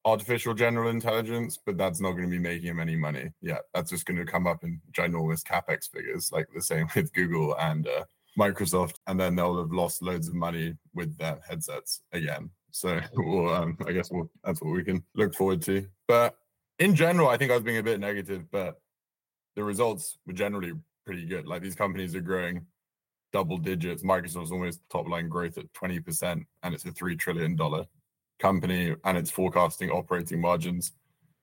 artificial 0.05 0.55
general 0.55 0.91
intelligence, 0.91 1.59
but 1.65 1.77
that's 1.77 2.01
not 2.01 2.13
going 2.13 2.25
to 2.25 2.31
be 2.31 2.39
making 2.39 2.69
him 2.69 2.81
any 2.81 2.97
money. 2.97 3.31
Yeah, 3.43 3.59
that's 3.75 3.91
just 3.91 4.07
going 4.07 4.19
to 4.19 4.25
come 4.25 4.47
up 4.47 4.65
in 4.65 4.81
ginormous 4.93 5.43
capex 5.43 5.91
figures, 5.91 6.31
like 6.33 6.47
the 6.55 6.63
same 6.63 6.89
with 6.95 7.13
Google 7.13 7.57
and 7.59 7.87
uh, 7.87 8.05
Microsoft, 8.39 8.95
and 9.07 9.19
then 9.19 9.37
they'll 9.37 9.59
have 9.59 9.73
lost 9.73 10.03
loads 10.03 10.29
of 10.29 10.35
money 10.35 10.75
with 10.95 11.17
their 11.19 11.41
headsets 11.49 12.03
again. 12.13 12.51
So, 12.71 13.01
well, 13.17 13.55
um, 13.55 13.77
I 13.87 13.93
guess 13.93 14.11
we'll, 14.11 14.31
that's 14.45 14.63
what 14.63 14.73
we 14.73 14.85
can 14.85 15.05
look 15.15 15.35
forward 15.35 15.63
to. 15.63 15.87
But 16.09 16.37
in 16.79 16.95
general, 16.95 17.29
I 17.29 17.37
think 17.37 17.51
I 17.51 17.55
was 17.55 17.65
being 17.65 17.79
a 17.79 17.83
bit 17.83 18.01
negative, 18.01 18.45
but 18.51 18.81
the 19.57 19.65
results 19.65 20.19
were 20.27 20.33
generally 20.33 20.73
pretty 21.05 21.27
good. 21.27 21.47
Like 21.47 21.63
these 21.63 21.75
companies 21.75 22.15
are 22.15 22.21
growing 22.21 22.67
double 23.33 23.59
digits. 23.59 24.03
Microsoft's 24.03 24.53
almost 24.53 24.81
top 24.91 25.09
line 25.09 25.29
growth 25.29 25.59
at 25.59 25.73
20%, 25.75 26.45
and 26.63 26.75
it's 26.75 26.85
a 26.85 26.91
$3 26.91 27.19
trillion 27.19 27.57
company 28.41 28.97
and 29.05 29.19
it's 29.19 29.31
forecasting 29.31 29.91
operating 29.91 30.41
margins 30.41 30.93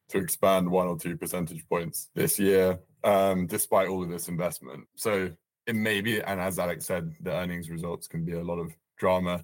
to 0.09 0.17
expand 0.17 0.69
one 0.69 0.87
or 0.87 0.97
two 0.97 1.17
percentage 1.17 1.67
points 1.67 2.09
this 2.15 2.39
year, 2.39 2.79
um, 3.03 3.45
despite 3.47 3.87
all 3.87 4.03
of 4.03 4.09
this 4.09 4.27
investment. 4.27 4.85
So 4.95 5.31
it 5.65 5.75
may 5.75 6.01
be, 6.01 6.21
and 6.21 6.39
as 6.39 6.59
Alex 6.59 6.85
said, 6.85 7.13
the 7.21 7.33
earnings 7.33 7.69
results 7.69 8.07
can 8.07 8.23
be 8.25 8.33
a 8.33 8.43
lot 8.43 8.59
of 8.59 8.73
drama. 8.97 9.43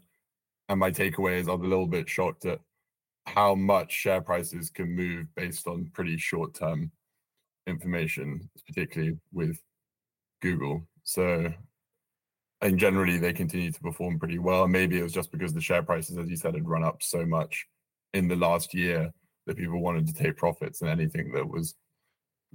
And 0.69 0.79
my 0.79 0.91
takeaway 0.91 1.39
is 1.39 1.47
I'm 1.47 1.61
a 1.61 1.67
little 1.67 1.87
bit 1.87 2.09
shocked 2.09 2.45
at 2.45 2.59
how 3.25 3.55
much 3.55 3.91
share 3.91 4.21
prices 4.21 4.69
can 4.69 4.95
move 4.95 5.27
based 5.35 5.67
on 5.67 5.91
pretty 5.93 6.17
short 6.17 6.53
term 6.53 6.91
information, 7.67 8.49
particularly 8.65 9.17
with 9.31 9.59
Google. 10.41 10.87
So 11.03 11.53
and 12.63 12.79
generally 12.79 13.17
they 13.17 13.33
continue 13.33 13.71
to 13.71 13.81
perform 13.81 14.17
pretty 14.17 14.39
well. 14.39 14.67
Maybe 14.67 14.97
it 14.97 15.03
was 15.03 15.11
just 15.11 15.31
because 15.31 15.53
the 15.53 15.61
share 15.61 15.83
prices, 15.83 16.17
as 16.17 16.29
you 16.29 16.37
said, 16.37 16.55
had 16.55 16.67
run 16.67 16.83
up 16.83 17.03
so 17.03 17.25
much 17.25 17.67
in 18.13 18.29
the 18.29 18.37
last 18.37 18.73
year 18.73 19.13
that 19.45 19.57
people 19.57 19.81
wanted 19.81 20.07
to 20.07 20.13
take 20.13 20.37
profits, 20.37 20.81
and 20.81 20.89
anything 20.89 21.33
that 21.33 21.47
was 21.47 21.75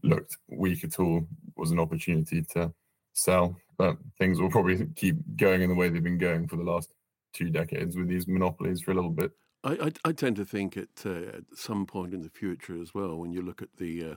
looked 0.02 0.38
weak 0.48 0.82
at 0.82 0.98
all 0.98 1.26
was 1.56 1.72
an 1.72 1.78
opportunity 1.78 2.42
to 2.54 2.72
sell. 3.12 3.54
But 3.76 3.98
things 4.18 4.40
will 4.40 4.50
probably 4.50 4.86
keep 4.96 5.16
going 5.36 5.60
in 5.60 5.68
the 5.68 5.76
way 5.76 5.90
they've 5.90 6.02
been 6.02 6.16
going 6.16 6.48
for 6.48 6.56
the 6.56 6.64
last 6.64 6.90
two 7.34 7.50
decades 7.50 7.94
with 7.94 8.08
these 8.08 8.26
monopolies 8.26 8.80
for 8.80 8.92
a 8.92 8.94
little 8.94 9.10
bit. 9.10 9.30
I, 9.62 9.72
I, 9.72 10.08
I 10.08 10.12
tend 10.12 10.36
to 10.36 10.44
think 10.46 10.78
at, 10.78 11.04
uh, 11.04 11.36
at 11.36 11.44
some 11.54 11.84
point 11.84 12.14
in 12.14 12.22
the 12.22 12.30
future 12.30 12.80
as 12.80 12.94
well, 12.94 13.16
when 13.16 13.32
you 13.32 13.42
look 13.42 13.60
at 13.60 13.76
the 13.76 14.12
uh, 14.12 14.14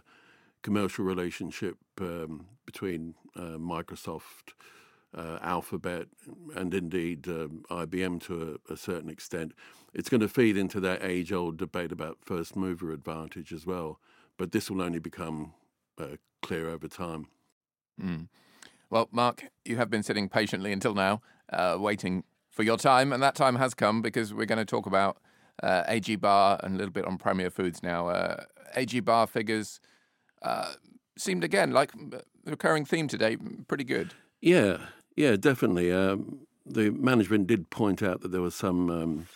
commercial 0.63 1.03
relationship 1.03 1.75
um, 1.99 2.45
between 2.65 3.15
uh, 3.35 3.57
Microsoft 3.57 4.53
uh, 5.15 5.39
Alphabet, 5.41 6.07
and 6.55 6.73
indeed 6.73 7.27
um, 7.27 7.63
IBM 7.69 8.21
to 8.23 8.59
a, 8.69 8.73
a, 8.73 8.77
certain 8.77 9.09
extent. 9.09 9.53
It's 9.93 10.09
going 10.09 10.21
to 10.21 10.29
feed 10.29 10.55
into 10.55 10.79
that 10.81 11.03
age 11.03 11.33
old 11.33 11.57
debate 11.57 11.91
about 11.91 12.17
first 12.21 12.55
mover 12.55 12.91
advantage 12.91 13.51
as 13.51 13.65
well. 13.65 13.99
But 14.37 14.51
this 14.51 14.71
will 14.71 14.81
only 14.81 14.99
become 14.99 15.53
uh, 15.99 16.15
clear 16.41 16.69
over 16.69 16.87
time. 16.87 17.27
Mm. 18.01 18.29
Well, 18.89 19.09
Mark, 19.11 19.45
you 19.65 19.77
have 19.77 19.89
been 19.89 20.03
sitting 20.03 20.29
patiently 20.29 20.71
until 20.71 20.93
now, 20.93 21.21
uh, 21.51 21.77
waiting 21.79 22.23
for 22.49 22.63
your 22.63 22.77
time, 22.77 23.13
and 23.13 23.21
that 23.21 23.35
time 23.35 23.55
has 23.55 23.73
come 23.73 24.01
because 24.01 24.33
we're 24.33 24.45
going 24.45 24.59
to 24.59 24.65
talk 24.65 24.85
about 24.85 25.17
uh, 25.61 25.83
AG 25.87 26.15
Barr 26.17 26.59
and 26.63 26.75
a 26.75 26.77
little 26.77 26.91
bit 26.91 27.05
on 27.05 27.17
Premier 27.17 27.49
Foods 27.49 27.83
now. 27.83 28.07
Uh, 28.07 28.43
AG 28.75 28.99
Barr 29.01 29.27
figures 29.27 29.79
uh, 30.41 30.73
seemed 31.17 31.43
again 31.43 31.71
like 31.71 31.91
the 31.93 32.23
recurring 32.45 32.85
theme 32.85 33.07
today, 33.07 33.37
pretty 33.67 33.83
good. 33.83 34.13
Yeah, 34.41 34.77
yeah, 35.15 35.35
definitely. 35.35 35.91
Um, 35.91 36.47
the 36.65 36.91
management 36.91 37.47
did 37.47 37.69
point 37.69 38.01
out 38.01 38.21
that 38.21 38.31
there 38.31 38.41
were 38.41 38.51
some 38.51 38.89
um, 38.89 39.27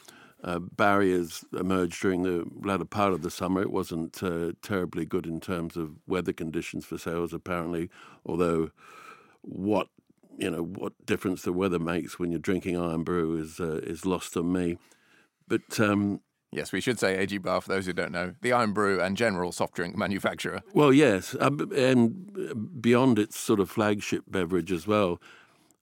uh, 0.43 0.59
barriers 0.59 1.43
emerged 1.57 2.01
during 2.01 2.23
the 2.23 2.45
latter 2.61 2.85
part 2.85 3.13
of 3.13 3.21
the 3.21 3.31
summer. 3.31 3.61
It 3.61 3.71
wasn't 3.71 4.21
uh, 4.21 4.51
terribly 4.61 5.05
good 5.05 5.25
in 5.25 5.39
terms 5.39 5.75
of 5.75 5.95
weather 6.07 6.33
conditions 6.33 6.85
for 6.85 6.97
sales, 6.97 7.33
apparently. 7.33 7.89
Although, 8.25 8.71
what 9.41 9.89
you 10.37 10.49
know, 10.49 10.63
what 10.63 10.93
difference 11.05 11.43
the 11.43 11.53
weather 11.53 11.79
makes 11.79 12.19
when 12.19 12.29
you're 12.29 12.39
drinking 12.39 12.77
Irn 12.77 13.03
Bru 13.03 13.37
is 13.37 13.59
uh, 13.59 13.79
is 13.83 14.05
lost 14.05 14.37
on 14.37 14.51
me. 14.51 14.77
But 15.47 15.79
um, 15.79 16.21
Yes, 16.55 16.71
we 16.71 16.79
should 16.79 16.99
say 16.99 17.17
AG 17.17 17.37
Barr 17.39 17.59
for 17.59 17.67
those 17.67 17.85
who 17.85 17.91
don't 17.91 18.13
know, 18.13 18.33
the 18.41 18.53
Irn 18.53 18.71
Bru 18.71 19.01
and 19.01 19.17
general 19.17 19.51
soft 19.51 19.73
drink 19.73 19.97
manufacturer. 19.97 20.61
Well, 20.73 20.93
yes, 20.93 21.35
uh, 21.35 21.51
and 21.75 22.81
beyond 22.81 23.19
its 23.19 23.37
sort 23.37 23.59
of 23.59 23.69
flagship 23.69 24.23
beverage 24.25 24.71
as 24.71 24.87
well, 24.87 25.19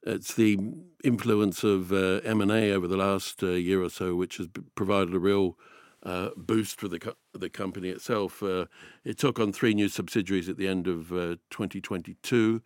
it's 0.05 0.33
the 0.33 0.57
influence 1.03 1.63
of 1.63 1.91
uh, 1.91 2.19
M&A 2.23 2.71
over 2.71 2.87
the 2.87 2.97
last 2.97 3.41
uh, 3.43 3.51
year 3.51 3.81
or 3.81 3.89
so, 3.89 4.15
which 4.15 4.37
has 4.37 4.47
provided 4.75 5.13
a 5.13 5.19
real 5.19 5.57
uh, 6.03 6.29
boost 6.35 6.79
for 6.79 6.87
the 6.87 6.99
co- 6.99 7.15
the 7.33 7.49
company 7.49 7.89
itself. 7.89 8.43
Uh, 8.43 8.65
it 9.05 9.17
took 9.17 9.39
on 9.39 9.53
three 9.53 9.73
new 9.73 9.87
subsidiaries 9.87 10.49
at 10.49 10.57
the 10.57 10.67
end 10.67 10.87
of 10.87 11.11
uh, 11.13 11.35
2022, 11.49 12.61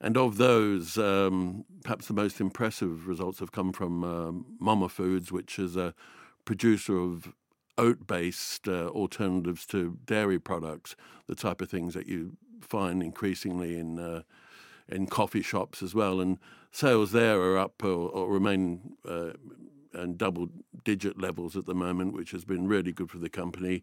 and 0.00 0.16
of 0.16 0.38
those, 0.38 0.96
um, 0.96 1.64
perhaps 1.82 2.08
the 2.08 2.14
most 2.14 2.40
impressive 2.40 3.06
results 3.06 3.38
have 3.40 3.52
come 3.52 3.72
from 3.72 4.02
um, 4.02 4.46
MOMA 4.60 4.90
Foods, 4.90 5.30
which 5.30 5.58
is 5.58 5.76
a 5.76 5.94
producer 6.44 6.98
of 6.98 7.34
oat-based 7.76 8.68
uh, 8.68 8.88
alternatives 8.88 9.66
to 9.66 9.98
dairy 10.06 10.38
products, 10.38 10.96
the 11.26 11.34
type 11.34 11.60
of 11.60 11.68
things 11.68 11.94
that 11.94 12.06
you 12.06 12.36
find 12.60 13.02
increasingly 13.02 13.78
in 13.78 13.98
uh, 13.98 14.22
in 14.88 15.06
coffee 15.06 15.42
shops 15.42 15.82
as 15.82 15.94
well. 15.94 16.20
And 16.20 16.38
sales 16.70 17.12
there 17.12 17.40
are 17.40 17.58
up 17.58 17.82
or, 17.82 18.10
or 18.10 18.30
remain 18.30 18.96
uh, 19.08 19.32
double 20.16 20.48
digit 20.84 21.20
levels 21.20 21.56
at 21.56 21.66
the 21.66 21.74
moment, 21.74 22.12
which 22.12 22.32
has 22.32 22.44
been 22.44 22.66
really 22.66 22.92
good 22.92 23.10
for 23.10 23.18
the 23.18 23.28
company. 23.28 23.82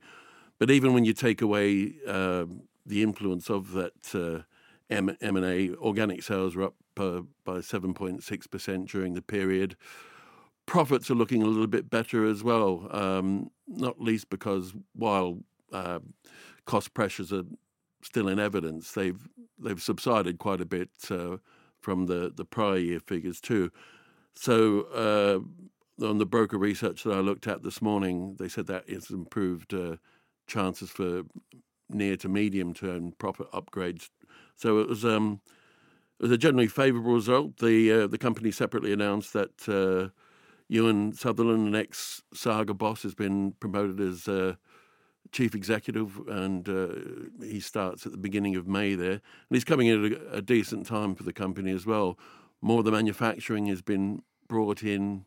But 0.60 0.70
even 0.70 0.94
when 0.94 1.06
you 1.06 1.14
take 1.14 1.42
away 1.42 1.94
uh, 2.08 2.46
the 2.86 3.02
influence 3.02 3.50
of 3.50 3.72
that 3.72 4.16
uh, 4.16 4.44
M 4.90 5.10
and 5.22 5.46
A, 5.46 5.74
organic 5.76 6.22
sales 6.22 6.56
are 6.56 6.64
up 6.64 6.76
uh, 6.98 7.22
by 7.46 7.60
7.6% 7.60 8.88
during 8.88 9.14
the 9.14 9.22
period. 9.22 9.76
Profits 10.66 11.10
are 11.10 11.16
looking 11.16 11.42
a 11.42 11.46
little 11.46 11.68
bit 11.68 11.90
better 11.90 12.26
as 12.26 12.44
well, 12.44 12.88
um, 12.92 13.50
not 13.68 14.00
least 14.00 14.30
because 14.30 14.74
while 14.94 15.40
uh, 15.72 16.00
cost 16.66 16.94
pressures 16.94 17.34
are 17.34 17.44
still 18.04 18.28
in 18.28 18.40
evidence, 18.40 18.92
they've 18.92 19.28
they've 19.60 19.82
subsided 19.82 20.38
quite 20.40 20.62
a 20.62 20.66
bit 20.66 20.90
uh, 21.10 21.38
from 21.80 22.06
the, 22.06 22.32
the 22.36 22.46
prior 22.46 22.78
year 22.78 23.00
figures 23.00 23.42
too. 23.42 23.72
So 24.36 24.82
uh, 24.94 26.06
on 26.06 26.18
the 26.18 26.26
broker 26.26 26.58
research 26.58 27.04
that 27.04 27.14
I 27.14 27.20
looked 27.20 27.48
at 27.48 27.64
this 27.64 27.82
morning, 27.82 28.36
they 28.40 28.48
said 28.48 28.68
that 28.68 28.86
it's 28.88 29.10
improved 29.10 29.74
uh, 29.74 29.98
chances 30.48 30.90
for 30.90 31.24
near 31.90 32.16
to 32.18 32.30
medium 32.30 32.74
term 32.74 33.14
profit 33.18 33.52
upgrades. 33.52 34.10
So 34.56 34.80
it 34.80 34.88
was 34.88 35.04
um, 35.04 35.42
it 36.20 36.24
was 36.24 36.32
a 36.32 36.38
generally 36.38 36.68
favourable 36.68 37.14
result. 37.14 37.58
The 37.58 37.92
uh, 37.92 38.08
the 38.08 38.18
company 38.18 38.52
separately 38.52 38.94
announced 38.94 39.34
that 39.34 39.68
uh, 39.68 40.10
Euan 40.72 41.18
Sutherland, 41.18 41.68
an 41.68 41.76
ex 41.76 42.22
Saga 42.34 42.74
boss, 42.74 43.04
has 43.04 43.16
been 43.16 43.54
promoted 43.60 44.00
as 44.00 44.28
uh, 44.28 44.56
chief 45.32 45.56
executive, 45.56 46.20
and 46.28 46.68
uh, 46.68 46.88
he 47.44 47.60
starts 47.60 48.06
at 48.06 48.12
the 48.12 48.18
beginning 48.18 48.56
of 48.56 48.68
May 48.68 48.96
there. 48.96 49.12
And 49.12 49.22
he's 49.52 49.64
coming 49.64 49.88
in 49.88 50.06
at 50.06 50.12
a, 50.12 50.38
a, 50.38 50.42
decent 50.42 50.86
time 50.86 51.16
for 51.16 51.24
the 51.24 51.34
company 51.34 51.72
as 51.72 51.86
well. 51.86 52.18
More 52.62 52.80
of 52.80 52.86
the 52.86 52.92
manufacturing 52.92 53.68
has 53.68 53.82
been 53.82 54.24
brought 54.48 54.84
in 54.84 55.26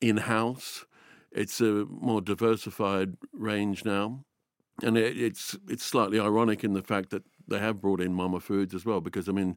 in 0.00 0.18
house. 0.18 0.84
It's 1.30 1.60
a 1.60 1.86
more 1.88 2.20
diversified 2.20 3.16
range 3.32 3.84
now, 3.84 4.24
and 4.82 4.96
it, 4.96 5.16
it's 5.16 5.56
it's 5.68 5.84
slightly 5.84 6.18
ironic 6.18 6.64
in 6.64 6.72
the 6.72 6.82
fact 6.82 7.10
that 7.10 7.22
they 7.48 7.58
have 7.58 7.80
brought 7.80 8.00
in 8.00 8.12
MOMA 8.12 8.40
Foods 8.40 8.74
as 8.74 8.84
well, 8.84 9.00
because 9.00 9.28
I 9.28 9.32
mean, 9.32 9.56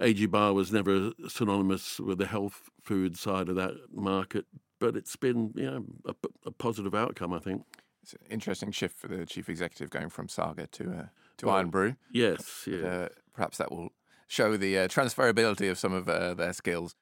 AG 0.00 0.26
Barr 0.26 0.52
was 0.52 0.72
never 0.72 1.12
synonymous 1.28 2.00
with 2.00 2.18
the 2.18 2.26
health 2.26 2.70
food 2.82 3.16
side 3.16 3.48
of 3.48 3.56
that 3.56 3.74
market, 3.92 4.46
but 4.80 4.96
it's 4.96 5.16
been 5.16 5.52
you 5.54 5.70
know 5.70 5.84
a, 6.06 6.14
a 6.46 6.50
positive 6.50 6.94
outcome, 6.94 7.32
I 7.32 7.38
think. 7.38 7.62
It's 8.08 8.22
an 8.22 8.32
interesting 8.32 8.72
shift 8.72 8.96
for 8.96 9.08
the 9.08 9.26
chief 9.26 9.50
executive 9.50 9.90
going 9.90 10.08
from 10.08 10.28
Saga 10.28 10.66
to 10.68 10.90
uh, 10.90 11.06
to 11.36 11.46
well, 11.46 11.56
Irn-Bru. 11.56 11.94
Yes, 12.10 12.66
yeah. 12.66 12.86
Uh, 12.86 13.08
perhaps 13.34 13.58
that 13.58 13.70
will 13.70 13.90
show 14.28 14.56
the 14.56 14.78
uh, 14.78 14.88
transferability 14.88 15.70
of 15.70 15.78
some 15.78 15.92
of 15.92 16.08
uh, 16.08 16.32
their 16.32 16.54
skills. 16.54 16.94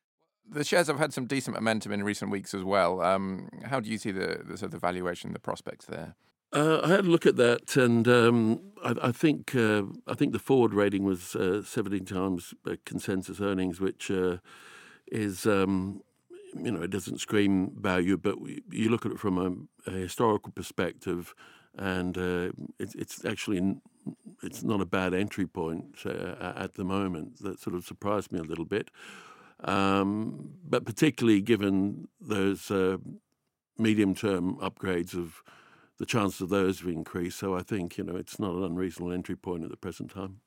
The 0.49 0.64
shares 0.64 0.88
have 0.88 0.99
had 0.99 1.12
some 1.12 1.27
decent 1.27 1.55
momentum 1.55 1.92
in 1.92 2.03
recent 2.03 2.33
weeks 2.33 2.55
as 2.55 2.64
well. 2.64 3.03
Um, 3.03 3.49
how 3.64 3.79
do 3.79 3.88
you 3.88 3.99
see 3.99 4.11
the, 4.11 4.42
the, 4.45 4.57
sort 4.59 4.62
of 4.62 4.71
the 4.73 4.79
valuation, 4.79 5.33
the 5.33 5.38
prospects 5.38 5.87
there? 5.87 6.16
Uh, 6.53 6.81
I 6.83 6.88
had 6.88 7.01
a 7.01 7.09
look 7.09 7.27
at 7.27 7.37
that, 7.37 7.77
and 7.77 8.09
um, 8.09 8.61
I, 8.85 8.95
I, 9.03 9.12
think 9.12 9.55
uh, 9.55 9.83
I 10.09 10.14
think 10.14 10.33
the 10.33 10.40
forward 10.40 10.75
rating 10.75 11.05
was 11.05 11.37
uh, 11.37 11.62
17 11.62 12.05
times 12.05 12.53
consensus 12.85 13.40
earnings, 13.40 13.81
which 13.81 14.11
uh, 14.11 14.38
is 15.07 15.47
um, 15.47 16.03
you 16.55 16.71
know, 16.71 16.83
it 16.83 16.91
doesn't 16.91 17.19
scream 17.19 17.73
value, 17.79 18.17
but 18.17 18.37
you 18.71 18.89
look 18.89 19.07
at 19.07 19.13
it 19.13 19.19
from 19.19 19.69
a, 19.87 19.91
a 19.91 19.95
historical 19.95 20.53
perspective, 20.53 21.35
and 21.77 22.17
uh, 22.17 22.51
it, 22.79 22.95
it's 22.95 23.25
actually 23.25 23.77
it's 24.43 24.63
not 24.63 24.81
a 24.81 24.87
bad 24.87 25.15
entry 25.15 25.47
point 25.47 25.97
uh, 26.07 26.53
at 26.57 26.75
the 26.75 26.85
moment. 26.85 27.43
That 27.43 27.61
sort 27.61 27.77
of 27.77 27.85
surprised 27.85 28.33
me 28.33 28.39
a 28.39 28.45
little 28.45 28.65
bit, 28.65 28.91
um, 29.65 30.53
but 30.65 30.85
particularly 30.85 31.41
given 31.41 32.09
those 32.21 32.71
uh, 32.71 32.99
medium-term 33.79 34.57
upgrades 34.57 35.15
of 35.15 35.43
the 35.99 36.07
chances 36.07 36.41
of 36.41 36.49
those 36.51 36.81
have 36.81 36.89
increased. 36.89 37.39
So 37.39 37.55
I 37.55 37.63
think 37.63 37.99
you 37.99 38.05
know 38.05 38.17
it's 38.17 38.39
not 38.39 38.55
an 38.55 38.65
unreasonable 38.65 39.13
entry 39.13 39.37
point 39.37 39.65
at 39.65 39.71
the 39.71 39.77
present 39.77 40.11
time. 40.11 40.41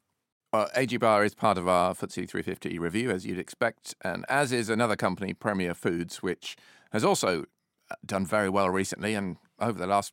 Well, 0.51 0.67
AG 0.75 0.97
Barr 0.97 1.23
is 1.23 1.35
part 1.35 1.59
of 1.59 1.67
our 1.67 1.93
FTSE 1.93 2.27
350 2.27 2.79
review, 2.79 3.11
as 3.11 3.23
you'd 3.23 3.37
expect, 3.37 3.93
and 4.01 4.25
as 4.27 4.51
is 4.51 4.67
another 4.67 4.95
company, 4.95 5.33
Premier 5.33 5.75
Foods, 5.75 6.23
which 6.23 6.57
has 6.91 7.03
also 7.03 7.45
uh, 7.91 7.95
done 8.03 8.25
very 8.25 8.49
well 8.49 8.69
recently 8.69 9.13
and 9.13 9.37
over 9.59 9.77
the 9.77 9.85
last 9.85 10.11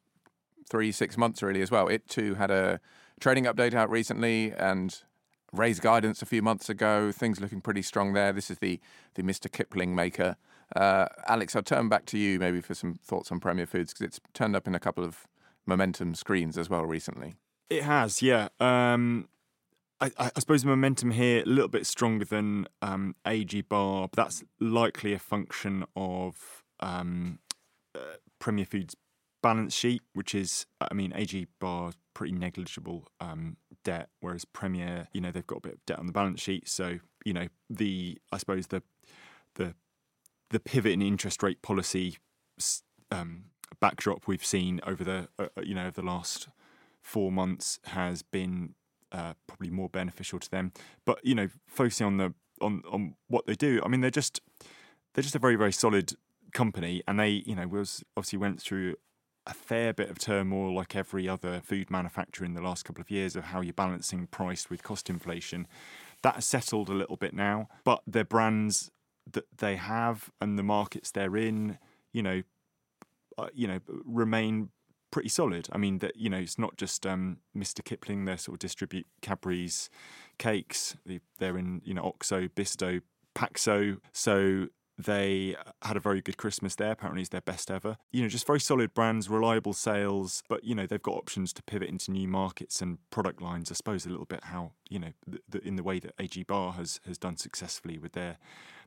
three, 0.69 0.93
six 0.93 1.17
months, 1.17 1.43
really, 1.43 1.63
as 1.63 1.71
well. 1.71 1.89
It 1.89 2.07
too 2.07 2.35
had 2.35 2.51
a 2.51 2.81
trading 3.19 3.45
update 3.45 3.73
out 3.73 3.89
recently 3.89 4.53
and 4.53 5.01
raised 5.53 5.81
guidance 5.81 6.21
a 6.21 6.27
few 6.27 6.43
months 6.43 6.69
ago. 6.69 7.13
Things 7.13 7.41
looking 7.41 7.63
pretty 7.63 7.83
strong 7.83 8.13
there. 8.13 8.33
This 8.35 8.51
is 8.51 8.59
the, 8.59 8.79
the 9.15 9.23
Mr. 9.23 9.51
Kipling 9.51 9.95
maker. 9.95 10.37
Uh, 10.75 11.07
Alex, 11.29 11.57
I'll 11.57 11.63
turn 11.63 11.89
back 11.89 12.05
to 12.07 12.19
you 12.19 12.39
maybe 12.39 12.61
for 12.61 12.75
some 12.75 12.95
thoughts 13.03 13.33
on 13.33 13.41
Premier 13.41 13.65
Foods 13.65 13.95
because 13.95 14.07
it's 14.07 14.21
turned 14.35 14.55
up 14.55 14.67
in 14.67 14.75
a 14.75 14.81
couple 14.81 15.05
of 15.05 15.27
momentum 15.65 16.15
screens 16.15 16.59
as 16.59 16.69
well 16.69 16.85
recently. 16.85 17.37
It 17.71 17.85
has, 17.85 18.21
yeah. 18.21 18.49
Um, 18.61 19.29
I, 20.01 20.11
I, 20.19 20.41
suppose 20.41 20.63
the 20.63 20.69
momentum 20.69 21.11
here 21.11 21.43
a 21.43 21.49
little 21.49 21.69
bit 21.69 21.87
stronger 21.87 22.25
than 22.25 22.69
um, 22.83 23.15
AG 23.27 23.59
Barr, 23.63 24.09
but 24.09 24.25
that's 24.25 24.45
likely 24.61 25.15
a 25.15 25.19
function 25.19 25.85
of 25.97 26.63
um, 26.81 27.39
uh, 27.95 28.17
Premier 28.39 28.67
Foods' 28.67 28.95
balance 29.43 29.75
sheet, 29.75 30.03
which 30.13 30.35
is, 30.35 30.67
I 30.81 30.93
mean, 30.93 31.13
AG 31.15 31.47
Barr 31.61 31.93
pretty 32.13 32.35
negligible 32.35 33.09
um, 33.21 33.57
debt, 33.85 34.09
whereas 34.21 34.45
Premier, 34.45 35.09
you 35.13 35.21
know, 35.21 35.31
they've 35.31 35.47
got 35.47 35.59
a 35.59 35.69
bit 35.69 35.75
of 35.75 35.87
debt 35.87 35.99
on 35.99 36.07
the 36.07 36.13
balance 36.13 36.41
sheet. 36.43 36.69
So, 36.69 36.99
you 37.25 37.33
know, 37.33 37.49
the 37.71 38.19
I 38.33 38.39
suppose 38.39 38.67
the 38.67 38.83
the 39.55 39.75
the 40.51 40.61
pivot 40.61 40.93
in 40.93 41.03
interest 41.03 41.43
rate 41.43 41.63
policy 41.63 42.19
um, 43.11 43.45
backdrop 43.81 44.27
we've 44.27 44.45
seen 44.45 44.81
over 44.87 45.05
the 45.05 45.29
uh, 45.39 45.49
you 45.63 45.75
know 45.75 45.83
over 45.83 46.01
the 46.01 46.07
last 46.07 46.49
four 47.03 47.33
months 47.33 47.79
has 47.87 48.23
been 48.23 48.75
uh, 49.13 49.35
probably 49.47 49.71
more 49.71 49.89
beneficial 49.89 50.39
to 50.39 50.51
them. 50.51 50.73
But 51.05 51.25
you 51.25 51.35
know, 51.35 51.49
focusing 51.67 52.07
on 52.07 52.17
the 52.17 52.35
on 52.61 52.83
on 52.91 53.15
what 53.29 53.47
they 53.47 53.55
do, 53.55 53.81
I 53.85 53.89
mean, 53.89 54.01
they're 54.01 54.11
just 54.11 54.41
they're 55.15 55.23
just 55.23 55.35
a 55.35 55.41
very 55.41 55.57
very 55.57 55.73
solid 55.73 56.15
company, 56.53 57.03
and 57.07 57.19
they 57.19 57.43
you 57.47 57.55
know 57.55 57.67
was 57.67 58.03
obviously 58.17 58.39
went 58.39 58.61
through 58.61 58.97
a 59.47 59.55
fair 59.55 59.93
bit 59.93 60.11
of 60.11 60.19
turmoil, 60.19 60.75
like 60.75 60.97
every 60.97 61.29
other 61.29 61.61
food 61.65 61.91
manufacturer 61.91 62.45
in 62.45 62.55
the 62.55 62.61
last 62.61 62.85
couple 62.85 63.01
of 63.01 63.11
years, 63.11 63.37
of 63.37 63.45
how 63.45 63.61
you're 63.61 63.73
balancing 63.73 64.27
price 64.27 64.69
with 64.69 64.83
cost 64.83 65.09
inflation. 65.09 65.67
That 66.23 66.35
has 66.37 66.47
settled 66.47 66.89
a 66.89 66.95
little 66.95 67.17
bit 67.17 67.33
now, 67.33 67.69
but 67.85 68.03
their 68.07 68.25
brands 68.25 68.91
that 69.31 69.45
they 69.59 69.77
have 69.77 70.31
and 70.41 70.59
the 70.59 70.63
markets 70.63 71.11
they're 71.11 71.37
in, 71.37 71.79
you 72.13 72.23
know, 72.23 72.43
uh, 73.39 73.49
you 73.55 73.69
know, 73.69 73.81
remain 73.87 74.71
pretty 75.17 75.31
solid. 75.31 75.67
I 75.73 75.79
mean, 75.79 76.01
that 76.01 76.17
you 76.17 76.29
know, 76.29 76.37
it's 76.37 76.59
not 76.59 76.77
just 76.77 77.07
um, 77.07 77.39
Mr. 77.57 77.83
Kipling. 77.83 78.27
They 78.27 78.37
sort 78.37 78.57
of 78.57 78.59
distribute 78.59 79.07
Cadbury's 79.23 79.89
cakes. 80.37 80.95
They're 81.39 81.57
in 81.57 81.81
you 81.87 81.95
know 81.95 82.03
Oxo, 82.03 82.49
Bisto, 82.49 83.01
Paxo. 83.35 83.97
So 84.13 84.67
they 84.99 85.57
had 85.81 85.97
a 85.97 86.01
very 86.01 86.21
good 86.21 86.37
Christmas 86.37 86.75
there. 86.75 86.91
Apparently, 86.91 87.23
it's 87.23 87.31
their 87.31 87.41
best 87.41 87.71
ever. 87.71 87.97
You 88.13 88.21
know, 88.21 88.29
just 88.29 88.47
very 88.47 88.61
solid 88.61 88.93
brands, 88.93 89.31
reliable 89.31 89.73
sales. 89.73 90.43
But 90.51 90.65
you 90.65 90.75
know, 90.75 90.87
they've 90.87 91.01
got 91.01 91.15
options 91.15 91.55
to 91.55 91.63
pivot 91.63 91.89
into 91.89 92.11
new 92.11 92.29
markets 92.29 92.83
and 92.83 92.99
product 93.09 93.41
lines. 93.41 93.71
I 93.71 93.75
suppose 93.75 94.05
a 94.05 94.11
little 94.11 94.27
bit 94.27 94.45
how 94.45 94.73
you 94.91 94.99
know, 94.99 95.13
the, 95.27 95.39
the, 95.49 95.67
in 95.67 95.77
the 95.77 95.83
way 95.83 95.99
that 95.99 96.13
AG 96.19 96.43
Barr 96.43 96.73
has 96.73 97.01
has 97.07 97.17
done 97.17 97.39
successfully 97.39 97.97
with 97.97 98.13
their 98.13 98.37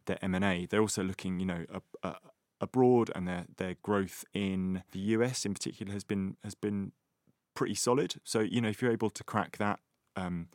their 0.06 0.20
M 0.22 0.36
and 0.36 0.46
A. 0.46 0.68
They're 0.68 0.82
also 0.82 1.04
looking, 1.04 1.40
you 1.40 1.48
know, 1.48 1.66
a, 1.74 2.08
a, 2.08 2.16
abroad 2.62 3.10
and 3.16 3.28
their 3.28 3.46
their 3.58 3.76
growth 3.82 4.26
in 4.34 4.84
the 4.92 5.00
US 5.00 5.46
in 5.46 5.54
particular 5.54 5.94
has 5.94 6.04
been 6.04 6.38
has 6.44 6.56
been 6.56 6.92
pretty 7.54 7.76
solid. 7.76 8.16
So 8.24 8.40
you 8.40 8.62
know 8.62 8.70
if 8.70 8.82
you're 8.82 8.92
able 8.92 9.10
to 9.10 9.24
crack 9.24 9.58
that 9.58 9.80
um, 10.16 10.48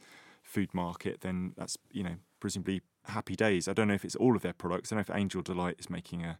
food 0.43 0.75
market, 0.75 1.21
then 1.23 1.55
that's 1.57 1.77
you 1.91 2.03
know 2.03 2.17
presumably 2.41 2.83
happy 3.05 3.37
days. 3.37 3.69
I 3.69 3.73
don't 3.73 3.89
know 3.89 3.95
if 3.95 4.05
it's 4.05 4.17
all 4.17 4.37
of 4.37 4.43
their 4.43 4.53
products. 4.53 4.93
I 4.93 4.97
don't 4.97 5.09
know 5.09 5.15
if 5.15 5.21
Angel 5.21 5.43
Delight 5.43 5.77
is 5.79 5.91
making 5.91 6.25
a 6.25 6.39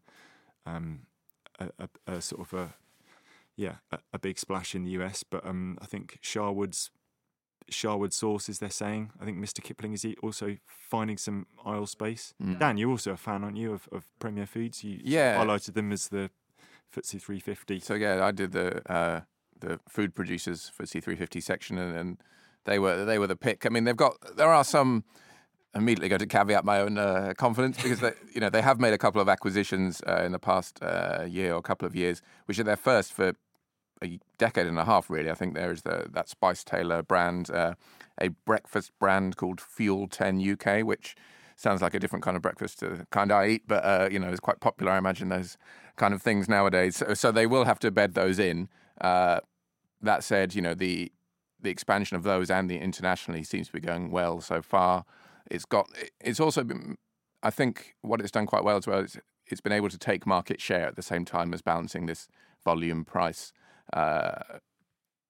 um, 0.67 1.01
a, 1.59 1.69
a, 1.79 1.89
a, 2.15 2.21
sort 2.21 2.41
of 2.41 2.59
a 2.59 2.75
yeah 3.57 3.77
a, 3.93 3.99
a, 4.15 4.19
big 4.19 4.39
splash 4.39 4.75
in 4.75 4.85
the 4.85 4.91
US, 4.93 5.23
but 5.23 5.45
um, 5.47 5.79
I 5.81 5.87
think 5.87 6.19
Sharwood's 6.23 6.91
Sharwood 7.71 8.13
sauces, 8.13 8.59
they're 8.59 8.71
saying. 8.71 9.11
I 9.21 9.25
think 9.25 9.39
Mr. 9.39 9.63
Kipling 9.63 9.93
is 9.95 10.07
also 10.23 10.57
finding 10.67 11.17
some 11.17 11.47
aisle 11.65 11.87
space. 11.87 12.35
Mm. 12.43 12.59
Dan, 12.59 12.77
you're 12.77 12.91
also 12.91 13.13
a 13.13 13.17
fan, 13.17 13.45
aren't 13.45 13.57
you, 13.57 13.73
of, 13.73 13.89
of 13.93 14.05
Premier 14.19 14.47
Foods? 14.47 14.85
You 14.85 15.01
yeah. 15.03 15.39
highlighted 15.39 15.75
them 15.75 15.93
as 15.93 16.09
the 16.09 16.31
FTSE 16.95 17.21
350. 17.21 17.81
So, 17.81 17.95
yeah, 17.95 18.25
I 18.25 18.31
did 18.31 18.53
the 18.53 18.93
uh, 18.93 19.21
the 19.61 19.81
food 19.89 20.15
producers 20.15 20.69
for 20.69 20.85
C350 20.85 21.43
section, 21.43 21.79
and, 21.79 21.97
and 21.97 22.19
they 22.65 22.79
were 22.79 23.05
they 23.05 23.19
were 23.19 23.27
the 23.27 23.37
pick. 23.37 23.67
I 23.67 23.69
mean, 23.69 23.85
they've 23.85 23.97
got 23.97 24.17
there 24.37 24.53
are 24.53 24.65
some 24.65 25.05
immediately 25.75 26.09
going 26.09 26.21
to 26.21 26.27
caveat 26.27 26.65
my 26.65 26.81
own 26.81 26.99
uh, 26.99 27.35
confidence 27.37 27.83
because 27.83 28.01
they, 28.01 28.13
you 28.33 28.41
know 28.41 28.51
they 28.51 28.63
have 28.63 28.79
made 28.79 28.93
a 28.93 28.99
couple 28.99 29.21
of 29.21 29.29
acquisitions 29.29 30.03
uh, 30.07 30.23
in 30.25 30.33
the 30.33 30.39
past 30.39 30.79
uh, 30.83 31.25
year 31.29 31.55
or 31.55 31.63
couple 31.63 31.87
of 31.87 31.97
years, 31.97 32.23
which 32.47 32.59
are 32.59 32.65
their 32.65 32.77
first 32.77 33.13
for 33.13 33.35
a 34.03 34.19
decade 34.39 34.67
and 34.67 34.79
a 34.79 34.85
half. 34.85 35.11
Really, 35.11 35.31
I 35.31 35.35
think 35.35 35.55
there 35.55 35.73
is 35.73 35.83
the 35.83 36.07
that 36.13 36.29
Spice 36.29 36.65
Tailor 36.65 37.03
brand, 37.03 37.51
uh, 37.51 37.75
a 38.21 38.29
breakfast 38.29 38.93
brand 38.99 39.37
called 39.37 39.61
FUEL10K, 39.61 40.85
which 40.85 41.15
sounds 41.57 41.83
like 41.83 41.95
a 41.95 42.01
different 42.01 42.25
kind 42.25 42.37
of 42.37 42.43
breakfast 42.43 42.79
to 42.81 42.91
the 42.91 43.07
kind 43.11 43.31
I 43.31 43.47
eat, 43.47 43.63
but 43.67 43.85
uh, 43.85 44.09
you 44.11 44.19
know 44.19 44.31
is 44.31 44.41
quite 44.41 44.61
popular. 44.61 44.93
I 44.93 44.99
imagine 44.99 45.29
those 45.29 45.57
kind 45.97 46.15
of 46.15 46.23
things 46.23 46.49
nowadays. 46.49 46.97
So, 46.97 47.15
so 47.15 47.33
they 47.33 47.47
will 47.47 47.65
have 47.65 47.79
to 47.81 47.91
bed 47.91 48.15
those 48.15 48.39
in. 48.39 48.69
Uh, 49.01 49.41
that 50.03 50.25
said, 50.25 50.55
you 50.55 50.63
know 50.63 50.75
the 50.75 51.13
the 51.61 51.71
expansion 51.71 52.17
of 52.17 52.23
those 52.23 52.51
and 52.51 52.71
the 52.71 52.79
internationally 52.79 53.43
seems 53.43 53.69
to 53.69 53.73
be 53.73 53.81
going 53.81 54.11
well 54.11 54.41
so 54.41 54.63
far. 54.63 55.05
It's 55.51 55.65
got. 55.65 55.89
It's 56.21 56.41
also 56.41 56.65
been. 56.65 56.97
I 57.43 57.51
think 57.51 57.95
what 58.01 58.21
it's 58.21 58.31
done 58.31 58.47
quite 58.47 58.65
well 58.65 58.77
as 58.77 58.87
well 58.87 59.01
is 59.01 59.19
it's 59.47 59.61
been 59.61 59.73
able 59.73 59.91
to 59.91 59.99
take 59.99 60.27
market 60.27 60.61
share 60.61 60.87
at 60.87 60.97
the 60.97 61.03
same 61.03 61.25
time 61.25 61.53
as 61.53 61.61
balancing 61.61 62.07
this 62.07 62.29
volume 62.65 63.05
price. 63.05 63.53
Uh, 63.95 64.59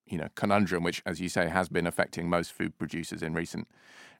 you 0.06 0.18
know, 0.18 0.28
conundrum, 0.34 0.82
which, 0.82 1.02
as 1.06 1.20
you 1.20 1.28
say, 1.28 1.48
has 1.48 1.68
been 1.68 1.86
affecting 1.86 2.28
most 2.28 2.52
food 2.52 2.76
producers 2.78 3.22
in 3.22 3.34
recent 3.34 3.68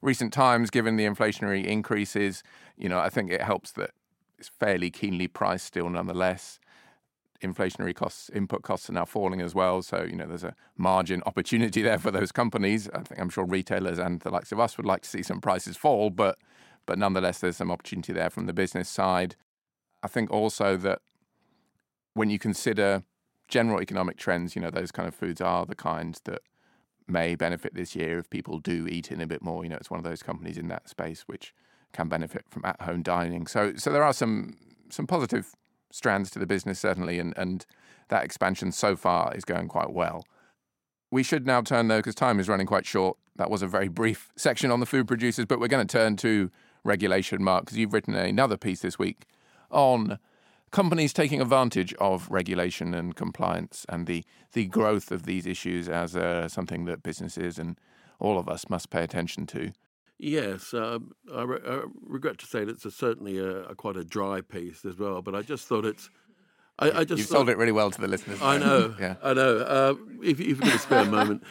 recent 0.01 0.31
times, 0.31 0.69
given 0.69 0.95
the 0.95 1.05
inflationary 1.05 1.65
increases. 1.65 2.43
You 2.77 2.89
know, 2.89 2.99
I 2.99 3.09
think 3.09 3.31
it 3.31 3.41
helps 3.41 3.71
that 3.73 3.91
it's 4.37 4.49
fairly 4.49 4.89
keenly 4.89 5.27
priced 5.27 5.65
still, 5.65 5.89
nonetheless 5.89 6.59
inflationary 7.45 7.95
costs, 7.95 8.29
input 8.29 8.63
costs 8.63 8.89
are 8.89 8.93
now 8.93 9.05
falling 9.05 9.41
as 9.41 9.53
well. 9.53 9.81
So, 9.81 10.03
you 10.03 10.15
know, 10.15 10.25
there's 10.27 10.43
a 10.43 10.55
margin 10.77 11.21
opportunity 11.25 11.81
there 11.81 11.99
for 11.99 12.11
those 12.11 12.31
companies. 12.31 12.89
I 12.89 12.99
think 13.03 13.19
I'm 13.19 13.29
sure 13.29 13.45
retailers 13.45 13.99
and 13.99 14.19
the 14.21 14.29
likes 14.29 14.51
of 14.51 14.59
us 14.59 14.77
would 14.77 14.85
like 14.85 15.01
to 15.01 15.09
see 15.09 15.23
some 15.23 15.41
prices 15.41 15.77
fall, 15.77 16.09
but 16.09 16.37
but 16.87 16.99
nonetheless, 16.99 17.39
there's 17.39 17.57
some 17.57 17.71
opportunity 17.71 18.13
there 18.13 18.29
from 18.29 18.45
the 18.45 18.53
business 18.53 18.87
side. 18.87 19.35
I 20.03 20.07
think 20.07 20.29
also 20.29 20.77
that 20.77 20.99
when 22.13 22.29
you 22.29 22.37
consider 22.37 23.01
general 23.47 23.81
economic 23.81 24.17
trends, 24.17 24.55
you 24.55 24.61
know, 24.61 24.71
those 24.71 24.91
kind 24.91 25.07
of 25.07 25.15
foods 25.15 25.41
are 25.41 25.65
the 25.65 25.75
kind 25.75 26.19
that 26.25 26.41
may 27.07 27.35
benefit 27.35 27.75
this 27.75 27.95
year 27.95 28.19
if 28.19 28.29
people 28.29 28.59
do 28.59 28.87
eat 28.87 29.11
in 29.11 29.21
a 29.21 29.27
bit 29.27 29.41
more. 29.41 29.63
You 29.63 29.69
know, 29.69 29.77
it's 29.77 29.91
one 29.91 29.99
of 29.99 30.03
those 30.03 30.23
companies 30.23 30.57
in 30.57 30.67
that 30.69 30.89
space 30.89 31.23
which 31.27 31.53
can 31.93 32.09
benefit 32.09 32.45
from 32.49 32.65
at-home 32.65 33.03
dining. 33.03 33.47
So, 33.47 33.73
so 33.75 33.91
there 33.91 34.03
are 34.03 34.13
some 34.13 34.57
some 34.89 35.07
positive 35.07 35.55
strands 35.91 36.29
to 36.31 36.39
the 36.39 36.45
business, 36.45 36.79
certainly, 36.79 37.19
and, 37.19 37.33
and 37.37 37.65
that 38.09 38.23
expansion 38.23 38.71
so 38.71 38.95
far 38.95 39.33
is 39.35 39.45
going 39.45 39.67
quite 39.67 39.91
well. 39.91 40.25
We 41.11 41.23
should 41.23 41.45
now 41.45 41.61
turn, 41.61 41.87
though, 41.87 41.99
because 41.99 42.15
time 42.15 42.39
is 42.39 42.49
running 42.49 42.67
quite 42.67 42.85
short. 42.85 43.17
That 43.37 43.49
was 43.49 43.61
a 43.61 43.67
very 43.67 43.87
brief 43.87 44.31
section 44.35 44.71
on 44.71 44.79
the 44.79 44.85
food 44.85 45.07
producers, 45.07 45.45
but 45.45 45.59
we're 45.59 45.67
going 45.67 45.85
to 45.85 45.97
turn 45.97 46.17
to 46.17 46.51
regulation, 46.83 47.43
Mark, 47.43 47.65
because 47.65 47.77
you've 47.77 47.93
written 47.93 48.13
another 48.13 48.57
piece 48.57 48.81
this 48.81 48.99
week 48.99 49.25
on 49.71 50.19
companies 50.75 51.13
taking 51.13 51.41
advantage 51.41 51.93
of 52.01 52.29
regulation 52.29 52.93
and 52.93 53.15
compliance 53.15 53.85
and 53.87 54.07
the, 54.07 54.25
the 54.51 54.65
growth 54.65 55.09
of 55.09 55.23
these 55.23 55.45
issues 55.45 55.87
as 55.87 56.17
uh, 56.17 56.49
something 56.49 56.83
that 56.83 57.01
businesses 57.01 57.57
and 57.57 57.79
all 58.19 58.37
of 58.37 58.49
us 58.49 58.69
must 58.69 58.89
pay 58.89 59.01
attention 59.01 59.47
to. 59.47 59.71
Yes, 60.19 60.73
um, 60.73 61.13
I, 61.33 61.43
re- 61.43 61.61
I, 61.65 61.83
regret 62.05 62.39
to 62.39 62.45
say 62.45 62.65
that 62.65 62.71
it's 62.71 62.83
a, 62.83 62.91
certainly 62.91 63.37
a, 63.37 63.63
a, 63.63 63.75
quite 63.75 63.95
a 63.95 64.03
dry 64.03 64.41
piece 64.41 64.83
as 64.83 64.97
well. 64.97 65.21
But 65.21 65.33
I 65.33 65.43
just 65.43 65.65
thought 65.65 65.85
it's. 65.85 66.09
I, 66.77 66.91
I 66.91 67.03
just 67.05 67.19
you've 67.19 67.27
thought, 67.27 67.35
sold 67.35 67.49
it 67.49 67.57
really 67.57 67.71
well 67.71 67.89
to 67.89 68.01
the 68.01 68.07
listeners. 68.09 68.41
I 68.41 68.57
know. 68.57 68.95
yeah. 68.99 69.15
I 69.23 69.33
know. 69.33 69.57
Uh, 69.59 69.95
if, 70.23 70.41
if 70.41 70.47
you 70.49 70.55
could 70.55 70.81
spare 70.81 71.03
a 71.03 71.05
moment, 71.05 71.43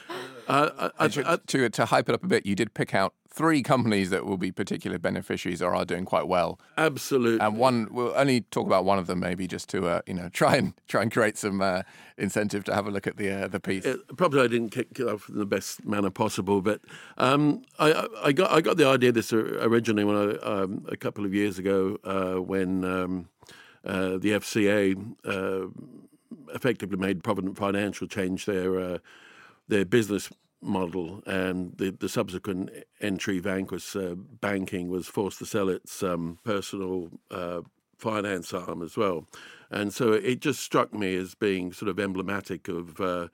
uh, 0.48 0.90
I, 0.98 1.08
to 1.08 1.70
to 1.70 1.84
hype 1.86 2.08
it 2.08 2.14
up 2.14 2.24
a 2.24 2.26
bit, 2.26 2.46
you 2.46 2.54
did 2.54 2.74
pick 2.74 2.94
out 2.94 3.14
three 3.34 3.62
companies 3.62 4.10
that 4.10 4.24
will 4.24 4.36
be 4.36 4.52
particular 4.52 4.96
beneficiaries 4.96 5.60
or 5.60 5.74
are 5.74 5.84
doing 5.84 6.04
quite 6.04 6.28
well. 6.28 6.60
Absolutely. 6.78 7.44
And 7.44 7.58
one 7.58 7.88
we'll 7.90 8.12
only 8.16 8.42
talk 8.42 8.64
about 8.66 8.84
one 8.84 8.98
of 8.98 9.08
them 9.08 9.18
maybe 9.20 9.48
just 9.48 9.68
to 9.70 9.88
uh, 9.88 10.02
you 10.06 10.14
know 10.14 10.28
try 10.28 10.56
and 10.56 10.72
try 10.86 11.02
and 11.02 11.12
create 11.12 11.36
some 11.36 11.60
uh, 11.60 11.82
incentive 12.16 12.64
to 12.64 12.74
have 12.74 12.86
a 12.86 12.90
look 12.90 13.06
at 13.06 13.16
the 13.16 13.30
uh, 13.30 13.48
the 13.48 13.58
piece. 13.58 13.86
probably 14.16 14.40
I 14.40 14.46
didn't 14.46 14.70
kick 14.70 14.98
it 14.98 15.08
off 15.08 15.28
in 15.28 15.38
the 15.38 15.46
best 15.46 15.84
manner 15.84 16.10
possible, 16.10 16.62
but 16.62 16.80
um, 17.18 17.62
I, 17.78 18.06
I 18.22 18.32
got 18.32 18.52
I 18.52 18.60
got 18.60 18.76
the 18.76 18.86
idea 18.86 19.10
this 19.10 19.32
originally 19.32 20.04
when 20.04 20.16
I 20.16 20.34
um, 20.44 20.86
a 20.88 20.96
couple 20.96 21.24
of 21.24 21.34
years 21.34 21.58
ago 21.58 21.98
uh, 22.04 22.40
when 22.40 22.84
um, 22.84 23.28
uh, 23.84 24.16
the 24.18 24.30
FCA 24.30 25.14
uh, 25.24 25.66
effectively 26.54 26.96
made 26.96 27.24
Provident 27.24 27.56
Financial 27.56 28.06
change 28.06 28.46
their 28.46 29.00
their 29.68 29.84
business 29.84 30.30
model, 30.60 31.22
and 31.26 31.76
the, 31.76 31.90
the 31.90 32.08
subsequent 32.08 32.70
entry, 33.00 33.38
Vanquis 33.38 33.94
uh, 33.96 34.14
Banking, 34.14 34.88
was 34.88 35.06
forced 35.06 35.38
to 35.38 35.46
sell 35.46 35.68
its 35.68 36.02
um, 36.02 36.38
personal 36.44 37.10
uh, 37.30 37.60
finance 37.98 38.52
arm 38.52 38.82
as 38.82 38.96
well. 38.96 39.26
And 39.70 39.92
so 39.92 40.12
it 40.12 40.40
just 40.40 40.60
struck 40.60 40.92
me 40.94 41.16
as 41.16 41.34
being 41.34 41.72
sort 41.72 41.88
of 41.88 41.98
emblematic 41.98 42.68
of 42.68 43.00
uh, 43.00 43.28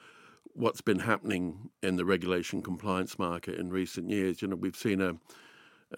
what's 0.55 0.81
been 0.81 1.01
happening 1.01 1.70
in 1.83 1.97
the 1.97 2.05
regulation 2.05 2.62
compliance 2.62 3.18
market 3.18 3.59
in 3.59 3.70
recent 3.70 4.11
years. 4.11 4.43
You 4.43 4.49
know, 4.49 4.57
we've 4.57 4.76
seen 4.76 5.01
a 5.01 5.16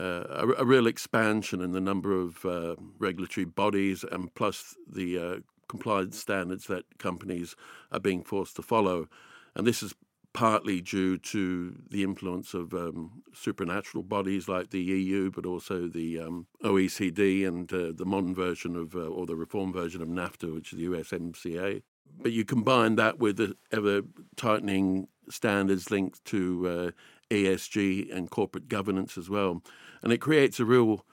uh, 0.00 0.24
a, 0.30 0.62
a, 0.62 0.64
real 0.64 0.86
expansion 0.86 1.60
in 1.60 1.72
the 1.72 1.80
number 1.80 2.18
of 2.18 2.46
uh, 2.46 2.76
regulatory 2.98 3.44
bodies 3.44 4.06
and 4.10 4.34
plus 4.34 4.74
the 4.90 5.18
uh, 5.18 5.36
compliance 5.68 6.18
standards 6.18 6.66
that 6.66 6.84
companies 6.96 7.54
are 7.90 8.00
being 8.00 8.22
forced 8.22 8.56
to 8.56 8.62
follow. 8.62 9.06
And 9.54 9.66
this 9.66 9.82
is 9.82 9.94
partly 10.32 10.80
due 10.80 11.18
to 11.18 11.76
the 11.90 12.02
influence 12.02 12.54
of 12.54 12.72
um, 12.72 13.22
supranational 13.34 14.06
bodies 14.06 14.48
like 14.48 14.70
the 14.70 14.80
EU, 14.80 15.30
but 15.30 15.44
also 15.44 15.86
the 15.88 16.18
um, 16.18 16.46
OECD 16.64 17.46
and 17.46 17.72
uh, 17.72 17.92
the 17.94 18.06
modern 18.06 18.34
version 18.34 18.74
of, 18.76 18.94
uh, 18.94 19.00
or 19.00 19.26
the 19.26 19.36
reform 19.36 19.72
version 19.72 20.00
of 20.00 20.08
NAFTA, 20.08 20.54
which 20.54 20.72
is 20.72 20.78
the 20.78 20.86
USMCA. 20.86 21.82
But 22.20 22.32
you 22.32 22.44
combine 22.44 22.96
that 22.96 23.18
with 23.18 23.36
the 23.36 23.56
ever 23.70 24.02
tightening 24.36 25.08
standards 25.28 25.90
linked 25.90 26.24
to 26.26 26.68
uh, 26.68 26.90
ESG 27.30 28.14
and 28.14 28.30
corporate 28.30 28.68
governance 28.68 29.16
as 29.18 29.28
well. 29.28 29.62
And 30.02 30.12
it 30.12 30.18
creates 30.18 30.60
a 30.60 30.64
real 30.64 31.04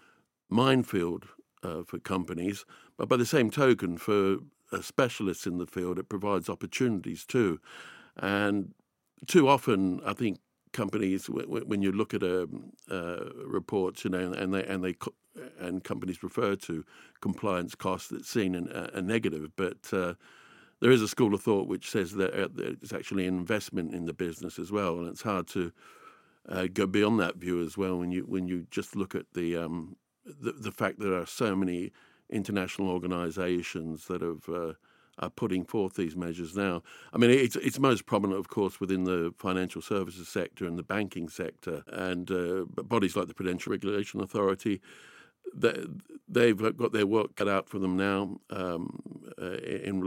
minefield 0.50 1.28
uh, 1.64 1.84
for 1.84 2.00
companies. 2.00 2.66
But 2.98 3.10
by 3.10 3.18
the 3.18 3.26
same 3.26 3.50
token, 3.50 3.98
for 3.98 4.38
uh, 4.72 4.82
specialists 4.82 5.48
in 5.48 5.58
the 5.58 5.66
field, 5.66 6.00
it 6.00 6.10
provides 6.10 6.50
opportunities 6.50 7.26
too. 7.26 7.60
And 8.18 8.74
too 9.28 9.48
often, 9.48 10.02
I 10.06 10.14
think 10.14 10.40
companies 10.72 11.30
when 11.30 11.82
you 11.82 11.92
look 11.92 12.14
at 12.14 12.24
a 12.24 12.44
um, 12.44 12.72
uh, 12.90 13.26
reports, 13.46 14.04
you 14.04 14.10
know, 14.10 14.32
and 14.32 14.54
they 14.54 14.66
and 14.66 14.84
they 14.84 14.96
and 15.60 15.84
companies 15.84 16.24
refer 16.24 16.56
to 16.56 16.84
compliance 17.22 17.76
costs 17.76 18.10
that's 18.10 18.30
seen 18.30 18.56
in 18.56 18.68
a, 18.68 19.02
negative, 19.02 19.50
but 19.56 19.78
uh, 19.94 20.14
there 20.82 20.92
is 20.92 21.02
a 21.02 21.08
school 21.08 21.34
of 21.34 21.42
thought 21.42 21.68
which 21.68 21.90
says 21.90 22.14
that 22.14 22.34
uh, 22.34 22.48
it's 22.58 22.94
actually 22.94 23.28
an 23.28 23.38
investment 23.38 23.94
in 23.94 24.06
the 24.06 24.14
business 24.14 24.60
as 24.60 24.72
well, 24.72 24.98
and 24.98 25.08
it's 25.08 25.22
hard 25.22 25.48
to 25.48 25.72
uh, 26.48 26.68
go 26.74 26.86
beyond 26.86 27.20
that 27.20 27.38
view 27.38 27.62
as 27.62 27.78
well 27.78 27.98
when 27.98 28.12
you 28.12 28.24
when 28.24 28.48
you 28.48 28.66
just 28.72 28.96
look 28.96 29.16
at 29.16 29.26
the 29.34 29.56
um, 29.56 29.96
the, 30.26 30.52
the 30.52 30.72
fact 30.72 31.00
that 31.00 31.06
there 31.06 31.20
are 31.20 31.26
so 31.26 31.56
many 31.56 31.92
international 32.30 32.90
organisations 32.90 34.06
that 34.06 34.22
have 34.22 34.48
uh, 34.50 34.74
putting 35.28 35.66
forth 35.66 35.96
these 35.96 36.16
measures 36.16 36.56
now. 36.56 36.82
I 37.12 37.18
mean, 37.18 37.32
it's 37.32 37.56
it's 37.58 37.80
most 37.80 38.06
prominent, 38.06 38.40
of 38.40 38.48
course, 38.48 38.80
within 38.80 39.04
the 39.04 39.34
financial 39.38 39.82
services 39.82 40.28
sector 40.28 40.66
and 40.66 40.78
the 40.78 40.84
banking 40.84 41.28
sector, 41.28 41.84
and 41.88 42.32
uh, 42.32 42.66
bodies 42.84 43.16
like 43.16 43.28
the 43.28 43.34
Prudential 43.34 43.72
Regulation 43.72 44.22
Authority. 44.22 44.82
They, 45.52 46.48
have 46.48 46.78
got 46.78 46.94
their 46.94 47.08
work 47.08 47.36
cut 47.36 47.48
out 47.48 47.68
for 47.68 47.80
them 47.80 47.98
now 47.98 48.38
um, 48.52 49.02
uh, 49.42 49.54
in 49.54 50.00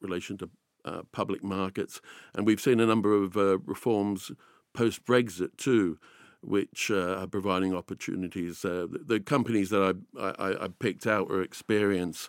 relation 0.00 0.36
to 0.38 0.50
uh, 0.84 1.02
public 1.12 1.44
markets, 1.44 2.00
and 2.34 2.44
we've 2.44 2.60
seen 2.60 2.80
a 2.80 2.86
number 2.86 3.14
of 3.14 3.36
uh, 3.36 3.58
reforms 3.60 4.32
post 4.74 5.04
Brexit 5.04 5.56
too 5.56 5.98
which 6.40 6.90
uh, 6.90 7.16
are 7.16 7.26
providing 7.26 7.74
opportunities. 7.74 8.64
Uh, 8.64 8.86
the, 8.90 9.00
the, 9.04 9.20
companies 9.20 9.70
that 9.70 9.96
I, 10.16 10.22
I, 10.22 10.64
I, 10.64 10.68
picked 10.68 11.06
out 11.06 11.28
were 11.28 11.44
Experian, 11.44 12.28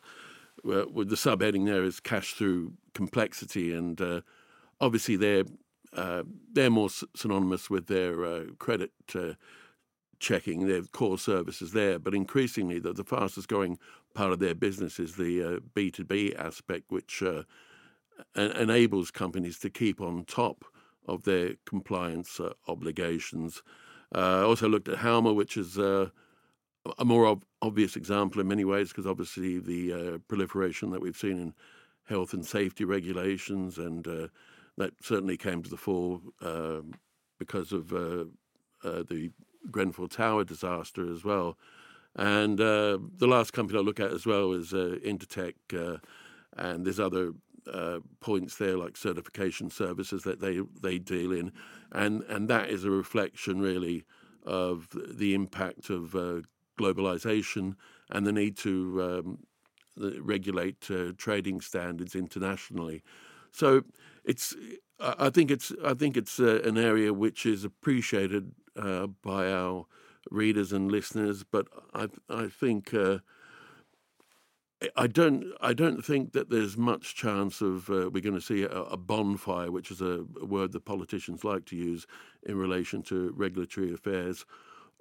uh, 0.66 0.86
with 0.92 1.10
the 1.10 1.16
subheading 1.16 1.66
there 1.66 1.84
is 1.84 2.00
cash 2.00 2.34
through 2.34 2.74
complexity, 2.94 3.74
and 3.74 4.00
uh, 4.02 4.22
obviously 4.80 5.16
they're 5.16 5.46
uh, 5.94 6.24
they're 6.54 6.70
more 6.70 6.90
synonymous 7.16 7.70
with 7.70 7.88
their 7.88 8.26
uh, 8.26 8.46
credit 8.60 8.92
uh, 9.16 9.34
checking, 10.20 10.68
their 10.68 10.84
core 10.84 11.18
services 11.18 11.72
there. 11.72 12.00
But 12.00 12.14
increasingly, 12.14 12.80
the, 12.80 12.94
the 12.94 13.04
fastest 13.04 13.48
growing 13.48 13.80
part 14.14 14.32
of 14.32 14.40
their 14.40 14.56
business 14.56 15.00
is 15.00 15.16
the 15.16 15.62
B 15.74 15.92
two 15.92 16.06
B 16.06 16.36
aspect, 16.36 16.86
which 16.90 17.24
enables 18.36 19.12
companies 19.12 19.60
to 19.60 19.70
keep 19.70 20.02
on 20.02 20.26
top 20.26 20.66
of 21.08 21.24
their 21.24 21.56
compliance 21.66 22.40
obligations. 22.68 23.64
I 24.12 24.42
also 24.42 24.68
looked 24.68 24.90
at 24.90 25.00
Halma, 25.00 25.34
which 25.34 25.58
is 25.58 25.78
a 26.98 27.06
more 27.06 27.26
ob- 27.26 27.46
obvious 27.62 27.96
example 27.96 28.42
in 28.42 28.48
many 28.48 28.66
ways 28.66 28.90
because 28.90 29.08
obviously 29.08 29.60
the 29.60 29.94
uh, 29.94 30.18
proliferation 30.28 30.92
that 30.92 31.02
we've 31.02 31.18
seen 31.18 31.38
in 31.38 31.54
health 32.06 32.34
and 32.34 32.46
safety 32.46 32.86
regulations 32.86 33.78
and 33.78 34.08
uh, 34.08 34.28
that 34.78 34.94
certainly 35.02 35.38
came 35.38 35.62
to 35.62 35.70
the 35.70 35.78
fore 35.78 36.22
um, 36.42 36.94
because 37.38 37.72
of 37.72 37.94
uh, 37.94 38.26
uh, 38.84 39.04
the 39.10 39.32
Grenfell 39.70 40.08
Tower 40.08 40.44
disaster 40.44 41.12
as 41.12 41.24
well. 41.24 41.58
And 42.16 42.60
uh, 42.60 42.98
the 43.18 43.28
last 43.28 43.52
company 43.52 43.78
I 43.78 43.82
look 43.82 44.00
at 44.00 44.12
as 44.12 44.26
well 44.26 44.54
is 44.54 44.74
uh, 44.74 44.98
Intertek, 45.06 45.56
uh, 45.74 45.98
and 46.58 46.86
there's 46.86 47.00
other 47.00 47.34
uh, 47.72 48.00
points 48.20 48.56
there 48.58 48.78
like 48.78 48.98
certification 48.98 49.70
services 49.70 50.24
that 50.24 50.40
they 50.40 50.62
they 50.82 50.98
deal 50.98 51.32
in, 51.32 51.52
and 51.92 52.24
and 52.24 52.50
that 52.50 52.70
is 52.70 52.84
a 52.84 52.90
reflection 52.90 53.62
really 53.62 54.06
of 54.44 54.88
the 54.92 55.36
impact 55.36 55.90
of 55.90 56.16
uh, 56.16 56.42
globalization 56.80 57.76
and 58.10 58.26
the 58.26 58.32
need 58.32 58.58
to 58.58 58.74
um, 59.04 59.38
regulate 60.22 60.90
uh, 60.90 61.12
trading 61.18 61.62
standards 61.62 62.16
internationally. 62.16 63.04
So 63.52 63.84
it's 64.24 64.56
I 65.00 65.30
think 65.30 65.52
it's 65.52 65.72
I 65.84 65.94
think 65.94 66.18
it's 66.18 66.40
uh, 66.40 66.62
an 66.64 66.78
area 66.78 67.14
which 67.14 67.46
is 67.46 67.64
appreciated 67.64 68.52
uh, 68.76 69.08
by 69.08 69.52
our 69.52 69.86
readers 70.30 70.74
and 70.74 70.92
listeners, 70.92 71.44
but 71.44 71.68
I 71.94 72.08
I 72.30 72.48
think 72.48 72.94
uh, 72.94 73.20
I 74.96 75.08
don't 75.08 75.46
I 75.62 75.74
don't 75.74 76.04
think 76.04 76.34
that 76.34 76.50
there's 76.50 76.78
much 76.78 77.16
chance 77.16 77.62
of 77.62 77.90
uh, 77.90 78.10
we're 78.12 78.22
going 78.22 78.36
to 78.36 78.42
see 78.42 78.64
a, 78.64 78.70
a, 78.70 78.98
bonfire, 78.98 79.72
which 79.72 79.92
is 79.92 80.02
a, 80.02 80.26
a, 80.42 80.46
word 80.46 80.72
that 80.72 80.86
politicians 80.86 81.44
like 81.44 81.66
to 81.66 81.76
use 81.76 82.08
in 82.44 82.58
relation 82.58 83.02
to 83.04 83.34
regulatory 83.36 83.94
affairs. 83.94 84.46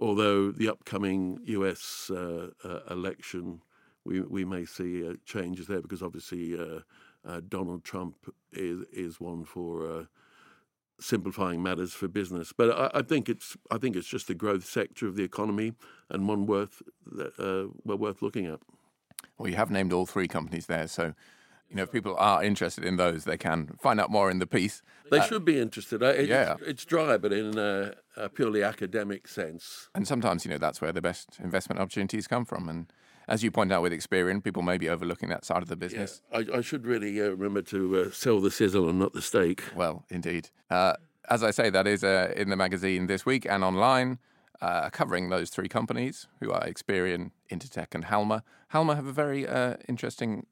Although 0.00 0.52
the 0.52 0.68
upcoming 0.68 1.40
U.S. 1.44 2.10
Uh, 2.10 2.50
uh, 2.64 2.80
election, 2.90 3.62
we 4.04 4.20
we 4.20 4.44
may 4.44 4.64
see 4.64 5.12
changes 5.24 5.66
there 5.66 5.80
because 5.80 6.02
obviously 6.02 6.56
uh, 6.58 7.40
Donald 7.48 7.84
Trump 7.84 8.14
is 8.52 8.84
is 8.92 9.20
one 9.20 9.44
for 9.44 9.90
uh, 9.90 10.04
simplifying 11.00 11.62
matters 11.62 11.92
for 11.92 12.08
business. 12.08 12.52
But 12.52 12.70
I, 12.70 12.98
I, 12.98 13.02
think 13.02 13.28
it's 13.28 13.56
I 13.70 13.78
think 13.78 13.96
it's 13.96 14.06
just 14.06 14.30
a 14.30 14.34
growth 14.34 14.64
sector 14.64 15.06
of 15.06 15.16
the 15.16 15.24
economy 15.24 15.74
and 16.08 16.28
one 16.28 16.46
worth 16.46 16.82
uh, 17.18 17.64
well 17.84 17.98
worth 17.98 18.22
looking 18.22 18.46
at. 18.46 18.60
Well, 19.36 19.48
you 19.48 19.56
have 19.56 19.70
named 19.70 19.92
all 19.92 20.06
three 20.06 20.28
companies 20.28 20.66
there, 20.66 20.88
so 20.88 21.14
you 21.68 21.76
know 21.76 21.82
if 21.82 21.92
people 21.92 22.16
are 22.18 22.42
interested 22.42 22.84
in 22.84 22.96
those, 22.96 23.24
they 23.24 23.36
can 23.36 23.76
find 23.80 24.00
out 24.00 24.10
more 24.10 24.30
in 24.30 24.38
the 24.38 24.46
piece. 24.46 24.82
They 25.10 25.18
uh, 25.18 25.22
should 25.22 25.44
be 25.44 25.58
interested. 25.58 26.02
It, 26.02 26.28
yeah, 26.28 26.54
it's, 26.54 26.62
it's, 26.62 26.84
dry, 26.84 27.16
but 27.18 27.32
in 27.32 27.58
a, 27.58 27.94
a, 28.16 28.28
purely 28.28 28.62
academic 28.62 29.28
sense. 29.28 29.88
And 29.94 30.06
sometimes 30.06 30.44
you 30.44 30.50
know 30.50 30.58
that's 30.58 30.80
where 30.80 30.92
the 30.92 31.02
best 31.02 31.38
investment 31.42 31.80
opportunities 31.80 32.26
come 32.26 32.44
from, 32.44 32.68
and 32.68 32.92
as 33.28 33.44
you 33.44 33.50
point 33.50 33.70
out 33.72 33.82
with 33.82 33.92
Experian, 33.92 34.42
people 34.42 34.62
may 34.62 34.78
be 34.78 34.88
overlooking 34.88 35.28
that 35.28 35.44
side 35.44 35.62
of 35.62 35.68
the 35.68 35.76
business. 35.76 36.22
Yeah, 36.32 36.38
I, 36.38 36.58
I, 36.58 36.60
should 36.62 36.86
really 36.86 37.20
uh, 37.20 37.30
remember 37.30 37.62
to 37.62 38.00
uh, 38.00 38.10
sell 38.10 38.40
the 38.40 38.50
sizzle 38.50 38.88
and 38.88 38.98
not 38.98 39.12
the 39.12 39.22
steak. 39.22 39.62
Well, 39.76 40.04
indeed. 40.08 40.48
Uh, 40.70 40.94
as 41.28 41.42
I 41.42 41.50
say, 41.50 41.68
that 41.68 41.86
is 41.86 42.02
uh, 42.02 42.32
in 42.34 42.48
the 42.48 42.56
magazine 42.56 43.06
this 43.06 43.26
week 43.26 43.46
and 43.46 43.62
online, 43.62 44.18
uh, 44.60 44.88
covering 44.90 45.28
those 45.28 45.50
three 45.50 45.68
companies 45.68 46.26
who 46.40 46.50
are 46.50 46.62
Experian, 46.62 47.30
Intertek, 47.50 47.94
and 47.94 48.04
Halma. 48.04 48.42
Halma 48.68 48.96
have 48.96 49.06
a 49.06 49.12
very 49.12 49.46
uh, 49.46 49.74
interesting 49.88 50.46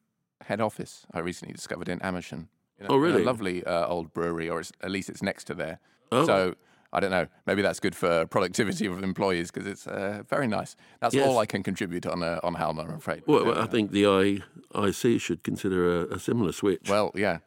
head 0.45 0.61
office 0.61 1.07
I 1.13 1.21
recently 1.21 1.55
discovered 1.55 1.89
in 1.89 2.01
Amersham. 2.03 2.49
You 2.79 2.85
know, 2.85 2.95
oh, 2.95 2.97
really? 2.99 3.23
A 3.23 3.27
lovely 3.27 3.65
old 3.65 4.13
brewery, 4.13 4.49
or 4.51 4.61
at 4.61 4.91
least 4.91 5.09
it's 5.09 5.23
next 5.23 5.45
to 5.45 5.55
there. 5.55 5.81
Oh. 6.13 6.27
So 6.27 6.55
I 6.93 7.01
don't 7.01 7.11
know. 7.11 7.27
Maybe 7.47 7.63
that's 7.63 7.81
good 7.81 7.95
for 7.95 8.27
productivity 8.27 8.87
of 8.87 9.03
employees 9.03 9.51
because 9.51 9.67
it's 9.67 9.87
uh, 9.87 10.23
very 10.29 10.47
nice. 10.47 10.77
That's 11.01 11.15
yes. 11.15 11.27
all 11.27 11.39
I 11.39 11.47
can 11.47 11.63
contribute 11.63 12.07
on 12.07 12.23
uh, 12.23 12.41
on 12.43 12.55
Halma, 12.55 12.83
I'm 12.83 12.95
afraid. 12.95 13.23
Well, 13.27 13.45
well 13.45 13.59
I 13.59 13.67
think 13.67 13.91
the 13.91 14.43
IC 14.75 15.21
should 15.21 15.43
consider 15.43 16.01
a, 16.01 16.15
a, 16.15 16.19
similar 16.19 16.53
switch. 16.53 16.89
Well, 16.89 17.13
yeah. 17.15 17.39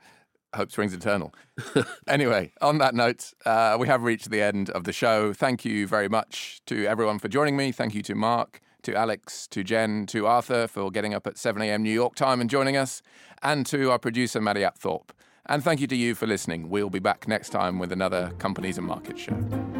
Hope 0.55 0.71
springs 0.71 0.95
eternal. 0.95 1.33
anyway, 2.07 2.51
on 2.59 2.79
that 2.79 2.95
note, 2.95 3.33
uh, 3.45 3.77
we 3.79 3.87
have 3.87 4.01
reached 4.01 4.31
the 4.31 4.41
end 4.41 4.71
of 4.71 4.83
the 4.83 4.93
show. 4.93 5.31
Thank 5.31 5.63
you 5.63 5.85
very 5.85 6.09
much 6.09 6.61
to 6.65 6.87
everyone 6.87 7.19
for 7.19 7.27
joining 7.27 7.55
me. 7.55 7.71
Thank 7.71 7.93
you 7.93 8.01
to 8.03 8.15
Mark, 8.15 8.59
to 8.83 8.95
Alex, 8.95 9.47
to 9.47 9.63
Jen, 9.63 10.05
to 10.07 10.27
Arthur 10.27 10.67
for 10.67 10.91
getting 10.91 11.13
up 11.13 11.27
at 11.27 11.37
7 11.37 11.61
a.m. 11.61 11.83
New 11.83 11.91
York 11.91 12.15
time 12.15 12.41
and 12.41 12.49
joining 12.49 12.77
us, 12.77 13.01
and 13.41 13.65
to 13.67 13.91
our 13.91 13.99
producer, 13.99 14.41
Maddie 14.41 14.61
Apthorpe. 14.61 15.09
And 15.45 15.63
thank 15.63 15.81
you 15.81 15.87
to 15.87 15.95
you 15.95 16.15
for 16.15 16.27
listening. 16.27 16.69
We'll 16.69 16.89
be 16.89 16.99
back 16.99 17.27
next 17.27 17.49
time 17.49 17.79
with 17.79 17.91
another 17.91 18.33
Companies 18.37 18.77
and 18.77 18.85
Markets 18.85 19.21
show. 19.21 19.78